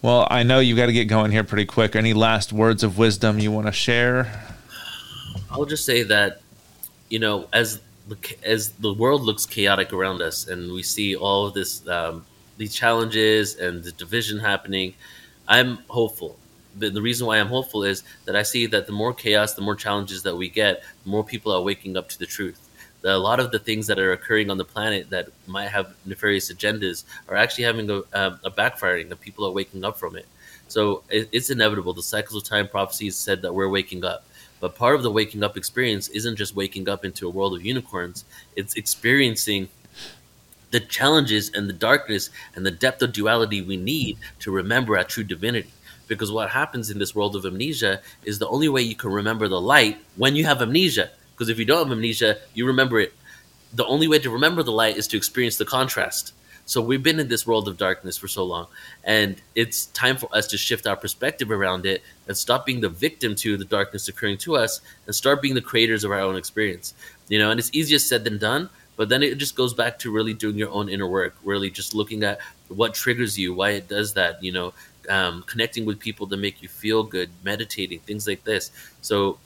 Well, 0.00 0.28
I 0.30 0.44
know 0.44 0.60
you 0.60 0.76
got 0.76 0.86
to 0.86 0.92
get 0.92 1.06
going 1.06 1.32
here 1.32 1.42
pretty 1.42 1.64
quick. 1.64 1.96
Any 1.96 2.12
last 2.12 2.52
words 2.52 2.84
of 2.84 2.98
wisdom 2.98 3.40
you 3.40 3.50
want 3.50 3.66
to 3.66 3.72
share? 3.72 4.55
I'll 5.56 5.64
just 5.64 5.84
say 5.84 6.02
that 6.04 6.40
you 7.08 7.18
know 7.18 7.48
as 7.52 7.80
the, 8.08 8.16
as 8.44 8.70
the 8.72 8.92
world 8.92 9.22
looks 9.22 9.46
chaotic 9.46 9.92
around 9.92 10.22
us, 10.22 10.46
and 10.48 10.72
we 10.72 10.82
see 10.82 11.16
all 11.16 11.46
of 11.46 11.54
this 11.54 11.86
um, 11.88 12.24
these 12.56 12.74
challenges 12.74 13.56
and 13.56 13.82
the 13.82 13.92
division 13.92 14.38
happening, 14.38 14.94
I'm 15.48 15.78
hopeful 15.88 16.36
the, 16.78 16.90
the 16.90 17.02
reason 17.02 17.26
why 17.26 17.38
I'm 17.38 17.48
hopeful 17.48 17.84
is 17.84 18.02
that 18.24 18.36
I 18.36 18.42
see 18.42 18.66
that 18.66 18.86
the 18.86 18.92
more 18.92 19.12
chaos, 19.12 19.54
the 19.54 19.62
more 19.62 19.74
challenges 19.74 20.22
that 20.22 20.36
we 20.36 20.48
get, 20.48 20.82
the 21.04 21.10
more 21.10 21.24
people 21.24 21.52
are 21.52 21.62
waking 21.62 21.96
up 21.96 22.08
to 22.10 22.18
the 22.18 22.26
truth. 22.26 22.60
A 23.04 23.16
lot 23.16 23.38
of 23.38 23.52
the 23.52 23.58
things 23.58 23.86
that 23.86 23.98
are 23.98 24.12
occurring 24.12 24.50
on 24.50 24.58
the 24.58 24.64
planet 24.64 25.10
that 25.10 25.28
might 25.46 25.68
have 25.68 25.94
nefarious 26.06 26.52
agendas 26.52 27.04
are 27.28 27.36
actually 27.36 27.64
having 27.64 27.88
a, 27.88 28.02
um, 28.12 28.40
a 28.44 28.50
backfiring, 28.50 29.08
that 29.10 29.20
people 29.20 29.46
are 29.46 29.52
waking 29.52 29.84
up 29.84 29.96
from 29.96 30.16
it. 30.16 30.26
So 30.66 31.04
it, 31.08 31.28
it's 31.30 31.50
inevitable. 31.50 31.92
The 31.92 32.02
cycles 32.02 32.42
of 32.42 32.48
time 32.48 32.66
prophecies 32.66 33.14
said 33.14 33.42
that 33.42 33.54
we're 33.54 33.68
waking 33.68 34.04
up. 34.04 34.26
But 34.60 34.74
part 34.74 34.94
of 34.94 35.02
the 35.02 35.10
waking 35.10 35.42
up 35.42 35.56
experience 35.56 36.08
isn't 36.08 36.36
just 36.36 36.56
waking 36.56 36.88
up 36.88 37.04
into 37.04 37.26
a 37.26 37.30
world 37.30 37.54
of 37.54 37.64
unicorns, 37.64 38.24
it's 38.54 38.74
experiencing 38.74 39.68
the 40.70 40.80
challenges 40.80 41.50
and 41.54 41.68
the 41.68 41.72
darkness 41.72 42.30
and 42.54 42.66
the 42.66 42.70
depth 42.70 43.02
of 43.02 43.12
duality 43.12 43.62
we 43.62 43.76
need 43.76 44.18
to 44.40 44.50
remember 44.50 44.96
our 44.96 45.04
true 45.04 45.24
divinity. 45.24 45.70
Because 46.08 46.30
what 46.30 46.50
happens 46.50 46.90
in 46.90 46.98
this 46.98 47.14
world 47.14 47.36
of 47.36 47.44
amnesia 47.44 48.00
is 48.24 48.38
the 48.38 48.48
only 48.48 48.68
way 48.68 48.82
you 48.82 48.94
can 48.94 49.10
remember 49.10 49.48
the 49.48 49.60
light 49.60 49.98
when 50.16 50.36
you 50.36 50.44
have 50.44 50.62
amnesia. 50.62 51.10
Because 51.34 51.48
if 51.48 51.58
you 51.58 51.64
don't 51.64 51.88
have 51.88 51.92
amnesia 51.92 52.38
you 52.54 52.66
remember 52.66 52.98
it. 53.00 53.12
The 53.74 53.86
only 53.86 54.08
way 54.08 54.18
to 54.20 54.30
remember 54.30 54.62
the 54.62 54.72
light 54.72 54.96
is 54.96 55.06
to 55.08 55.16
experience 55.16 55.56
the 55.56 55.64
contrast 55.64 56.32
so 56.66 56.82
we've 56.82 57.02
been 57.02 57.18
in 57.18 57.28
this 57.28 57.46
world 57.46 57.68
of 57.68 57.78
darkness 57.78 58.16
for 58.18 58.28
so 58.28 58.44
long 58.44 58.66
and 59.04 59.40
it's 59.54 59.86
time 59.86 60.16
for 60.16 60.28
us 60.34 60.46
to 60.48 60.58
shift 60.58 60.86
our 60.86 60.96
perspective 60.96 61.50
around 61.50 61.86
it 61.86 62.02
and 62.28 62.36
stop 62.36 62.66
being 62.66 62.80
the 62.80 62.88
victim 62.88 63.34
to 63.34 63.56
the 63.56 63.64
darkness 63.64 64.08
occurring 64.08 64.36
to 64.36 64.56
us 64.56 64.80
and 65.06 65.14
start 65.14 65.40
being 65.40 65.54
the 65.54 65.60
creators 65.60 66.04
of 66.04 66.10
our 66.10 66.20
own 66.20 66.36
experience 66.36 66.94
you 67.28 67.38
know 67.38 67.50
and 67.50 67.58
it's 67.58 67.70
easier 67.72 67.98
said 67.98 68.24
than 68.24 68.38
done 68.38 68.68
but 68.96 69.08
then 69.08 69.22
it 69.22 69.38
just 69.38 69.56
goes 69.56 69.74
back 69.74 69.98
to 69.98 70.10
really 70.10 70.34
doing 70.34 70.56
your 70.56 70.70
own 70.70 70.88
inner 70.88 71.06
work 71.06 71.34
really 71.44 71.70
just 71.70 71.94
looking 71.94 72.22
at 72.22 72.38
what 72.68 72.94
triggers 72.94 73.38
you 73.38 73.54
why 73.54 73.70
it 73.70 73.88
does 73.88 74.12
that 74.14 74.42
you 74.42 74.52
know 74.52 74.72
um, 75.08 75.44
connecting 75.46 75.84
with 75.84 75.98
people 75.98 76.26
that 76.26 76.36
make 76.36 76.62
you 76.62 76.68
feel 76.68 77.02
good, 77.02 77.30
meditating, 77.44 78.00
things 78.00 78.26
like 78.26 78.44
this. 78.44 78.70
So 79.02 79.38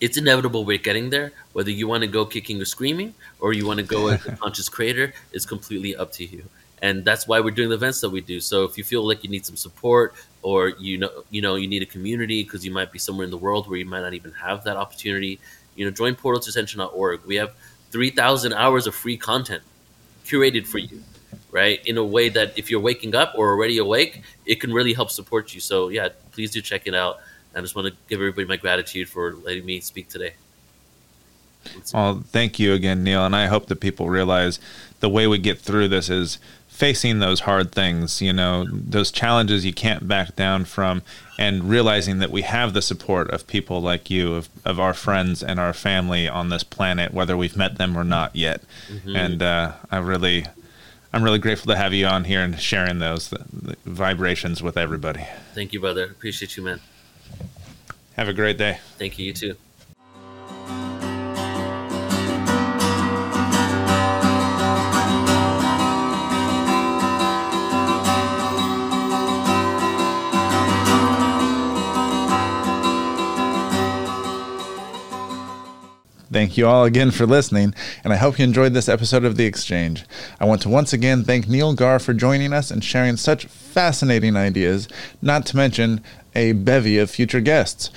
it's 0.00 0.16
inevitable 0.16 0.64
we're 0.64 0.78
getting 0.78 1.10
there. 1.10 1.32
Whether 1.52 1.70
you 1.70 1.88
want 1.88 2.02
to 2.02 2.06
go 2.06 2.24
kicking 2.24 2.60
or 2.60 2.64
screaming, 2.64 3.14
or 3.40 3.52
you 3.52 3.66
want 3.66 3.78
to 3.78 3.86
go 3.86 4.08
as 4.08 4.24
a 4.26 4.36
conscious 4.42 4.68
creator, 4.68 5.12
is 5.32 5.44
completely 5.46 5.96
up 5.96 6.12
to 6.12 6.24
you. 6.24 6.44
And 6.80 7.04
that's 7.04 7.26
why 7.26 7.40
we're 7.40 7.50
doing 7.50 7.70
the 7.70 7.74
events 7.74 8.00
that 8.02 8.10
we 8.10 8.20
do. 8.20 8.40
So 8.40 8.64
if 8.64 8.78
you 8.78 8.84
feel 8.84 9.06
like 9.06 9.24
you 9.24 9.30
need 9.30 9.44
some 9.44 9.56
support, 9.56 10.14
or 10.42 10.68
you 10.68 10.98
know 10.98 11.10
you 11.30 11.42
know 11.42 11.56
you 11.56 11.66
need 11.66 11.82
a 11.82 11.86
community 11.86 12.44
because 12.44 12.64
you 12.64 12.70
might 12.70 12.92
be 12.92 12.98
somewhere 12.98 13.24
in 13.24 13.30
the 13.30 13.36
world 13.36 13.68
where 13.68 13.78
you 13.78 13.84
might 13.84 14.02
not 14.02 14.14
even 14.14 14.30
have 14.32 14.64
that 14.64 14.76
opportunity, 14.76 15.40
you 15.74 15.84
know, 15.84 15.90
join 15.90 16.14
portal 16.14 16.40
to 16.40 16.48
ascension.org. 16.48 17.20
We 17.26 17.36
have 17.36 17.52
three 17.90 18.10
thousand 18.10 18.52
hours 18.52 18.86
of 18.86 18.94
free 18.94 19.16
content 19.16 19.62
curated 20.24 20.66
for 20.66 20.78
you 20.78 21.02
right? 21.50 21.84
In 21.86 21.96
a 21.96 22.04
way 22.04 22.28
that 22.28 22.58
if 22.58 22.70
you're 22.70 22.80
waking 22.80 23.14
up 23.14 23.32
or 23.36 23.50
already 23.50 23.78
awake, 23.78 24.22
it 24.46 24.60
can 24.60 24.72
really 24.72 24.92
help 24.92 25.10
support 25.10 25.54
you. 25.54 25.60
So 25.60 25.88
yeah, 25.88 26.08
please 26.32 26.50
do 26.50 26.60
check 26.60 26.86
it 26.86 26.94
out. 26.94 27.20
I 27.54 27.60
just 27.60 27.74
want 27.74 27.88
to 27.88 27.94
give 28.08 28.20
everybody 28.20 28.46
my 28.46 28.56
gratitude 28.56 29.08
for 29.08 29.34
letting 29.34 29.64
me 29.64 29.80
speak 29.80 30.08
today. 30.08 30.34
Well, 31.92 32.22
thank 32.26 32.58
you 32.58 32.72
again, 32.72 33.02
Neil. 33.02 33.24
And 33.24 33.34
I 33.34 33.46
hope 33.46 33.66
that 33.66 33.80
people 33.80 34.08
realize 34.08 34.60
the 35.00 35.08
way 35.08 35.26
we 35.26 35.38
get 35.38 35.58
through 35.58 35.88
this 35.88 36.08
is 36.08 36.38
facing 36.68 37.18
those 37.18 37.40
hard 37.40 37.72
things, 37.72 38.22
you 38.22 38.32
know, 38.32 38.64
those 38.70 39.10
challenges 39.10 39.64
you 39.64 39.72
can't 39.72 40.06
back 40.06 40.36
down 40.36 40.64
from, 40.64 41.02
and 41.36 41.68
realizing 41.68 42.20
that 42.20 42.30
we 42.30 42.42
have 42.42 42.72
the 42.72 42.82
support 42.82 43.28
of 43.30 43.46
people 43.46 43.82
like 43.82 44.08
you, 44.10 44.34
of, 44.34 44.48
of 44.64 44.78
our 44.78 44.94
friends 44.94 45.42
and 45.42 45.58
our 45.58 45.72
family 45.72 46.28
on 46.28 46.48
this 46.50 46.62
planet, 46.62 47.12
whether 47.12 47.36
we've 47.36 47.56
met 47.56 47.78
them 47.78 47.98
or 47.98 48.04
not 48.04 48.34
yet. 48.36 48.62
Mm-hmm. 48.88 49.16
And 49.16 49.42
uh, 49.42 49.72
I 49.90 49.98
really 49.98 50.46
I'm 51.12 51.22
really 51.22 51.38
grateful 51.38 51.72
to 51.72 51.76
have 51.76 51.92
you 51.92 52.06
on 52.06 52.24
here 52.24 52.42
and 52.42 52.60
sharing 52.60 52.98
those 52.98 53.30
the, 53.30 53.44
the 53.52 53.76
vibrations 53.84 54.62
with 54.62 54.76
everybody. 54.76 55.26
Thank 55.54 55.72
you, 55.72 55.80
brother. 55.80 56.04
Appreciate 56.04 56.56
you, 56.56 56.62
man. 56.62 56.80
Have 58.18 58.26
a 58.26 58.32
great 58.32 58.58
day. 58.58 58.78
Thank 58.98 59.16
you. 59.16 59.26
You 59.26 59.32
too. 59.32 59.54
Thank 76.30 76.56
you 76.56 76.66
all 76.66 76.84
again 76.84 77.10
for 77.10 77.24
listening, 77.24 77.74
and 78.04 78.12
I 78.12 78.16
hope 78.16 78.38
you 78.38 78.44
enjoyed 78.44 78.74
this 78.74 78.88
episode 78.88 79.24
of 79.24 79.36
The 79.36 79.46
Exchange. 79.46 80.04
I 80.38 80.44
want 80.44 80.60
to 80.62 80.68
once 80.68 80.92
again 80.92 81.24
thank 81.24 81.48
Neil 81.48 81.72
Gaur 81.72 81.98
for 81.98 82.12
joining 82.12 82.52
us 82.52 82.70
and 82.70 82.84
sharing 82.84 83.16
such 83.16 83.46
fascinating 83.46 84.36
ideas, 84.36 84.88
not 85.22 85.46
to 85.46 85.56
mention 85.56 86.02
a 86.38 86.52
bevy 86.52 86.98
of 86.98 87.10
future 87.10 87.40
guests. 87.40 87.90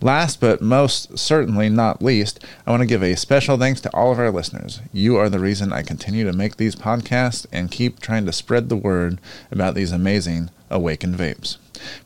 Last 0.00 0.40
but 0.40 0.60
most 0.60 1.18
certainly 1.18 1.68
not 1.68 2.02
least, 2.02 2.42
I 2.66 2.70
want 2.70 2.80
to 2.80 2.86
give 2.86 3.02
a 3.02 3.14
special 3.14 3.58
thanks 3.58 3.80
to 3.82 3.90
all 3.94 4.10
of 4.10 4.18
our 4.18 4.30
listeners. 4.30 4.80
You 4.92 5.16
are 5.16 5.28
the 5.28 5.38
reason 5.38 5.72
I 5.72 5.82
continue 5.82 6.24
to 6.24 6.32
make 6.32 6.56
these 6.56 6.74
podcasts 6.74 7.46
and 7.52 7.70
keep 7.70 8.00
trying 8.00 8.26
to 8.26 8.32
spread 8.32 8.68
the 8.68 8.76
word 8.76 9.18
about 9.50 9.74
these 9.74 9.92
amazing 9.92 10.50
awakened 10.70 11.16
vapes. 11.16 11.58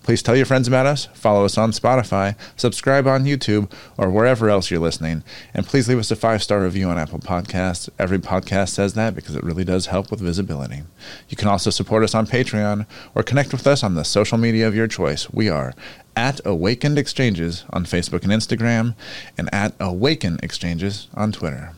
Please 0.02 0.22
tell 0.22 0.36
your 0.36 0.46
friends 0.46 0.66
about 0.66 0.86
us, 0.86 1.06
follow 1.14 1.44
us 1.44 1.58
on 1.58 1.72
Spotify, 1.72 2.36
subscribe 2.56 3.06
on 3.06 3.24
YouTube, 3.24 3.70
or 3.96 4.10
wherever 4.10 4.48
else 4.48 4.70
you're 4.70 4.80
listening, 4.80 5.22
and 5.54 5.66
please 5.66 5.88
leave 5.88 5.98
us 5.98 6.10
a 6.10 6.16
five 6.16 6.42
star 6.42 6.62
review 6.62 6.88
on 6.88 6.98
Apple 6.98 7.18
Podcasts. 7.18 7.88
Every 7.98 8.18
podcast 8.18 8.70
says 8.70 8.94
that 8.94 9.14
because 9.14 9.36
it 9.36 9.44
really 9.44 9.64
does 9.64 9.86
help 9.86 10.10
with 10.10 10.20
visibility. 10.20 10.82
You 11.28 11.36
can 11.36 11.48
also 11.48 11.70
support 11.70 12.02
us 12.02 12.14
on 12.14 12.26
Patreon 12.26 12.86
or 13.14 13.22
connect 13.22 13.52
with 13.52 13.66
us 13.66 13.82
on 13.82 13.94
the 13.94 14.04
social 14.04 14.38
media 14.38 14.66
of 14.66 14.74
your 14.74 14.88
choice. 14.88 15.30
We 15.30 15.48
are 15.48 15.74
at 16.16 16.40
Awakened 16.44 16.98
Exchanges 16.98 17.64
on 17.70 17.84
Facebook 17.84 18.24
and 18.24 18.32
Instagram, 18.32 18.94
and 19.36 19.48
at 19.54 19.74
Awaken 19.78 20.40
Exchanges 20.42 21.06
on 21.14 21.30
Twitter. 21.30 21.72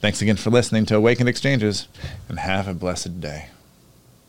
Thanks 0.00 0.22
again 0.22 0.36
for 0.36 0.50
listening 0.50 0.86
to 0.86 0.96
Awakened 0.96 1.28
Exchanges, 1.28 1.88
and 2.28 2.38
have 2.38 2.68
a 2.68 2.74
blessed 2.74 3.20
day. 3.20 3.48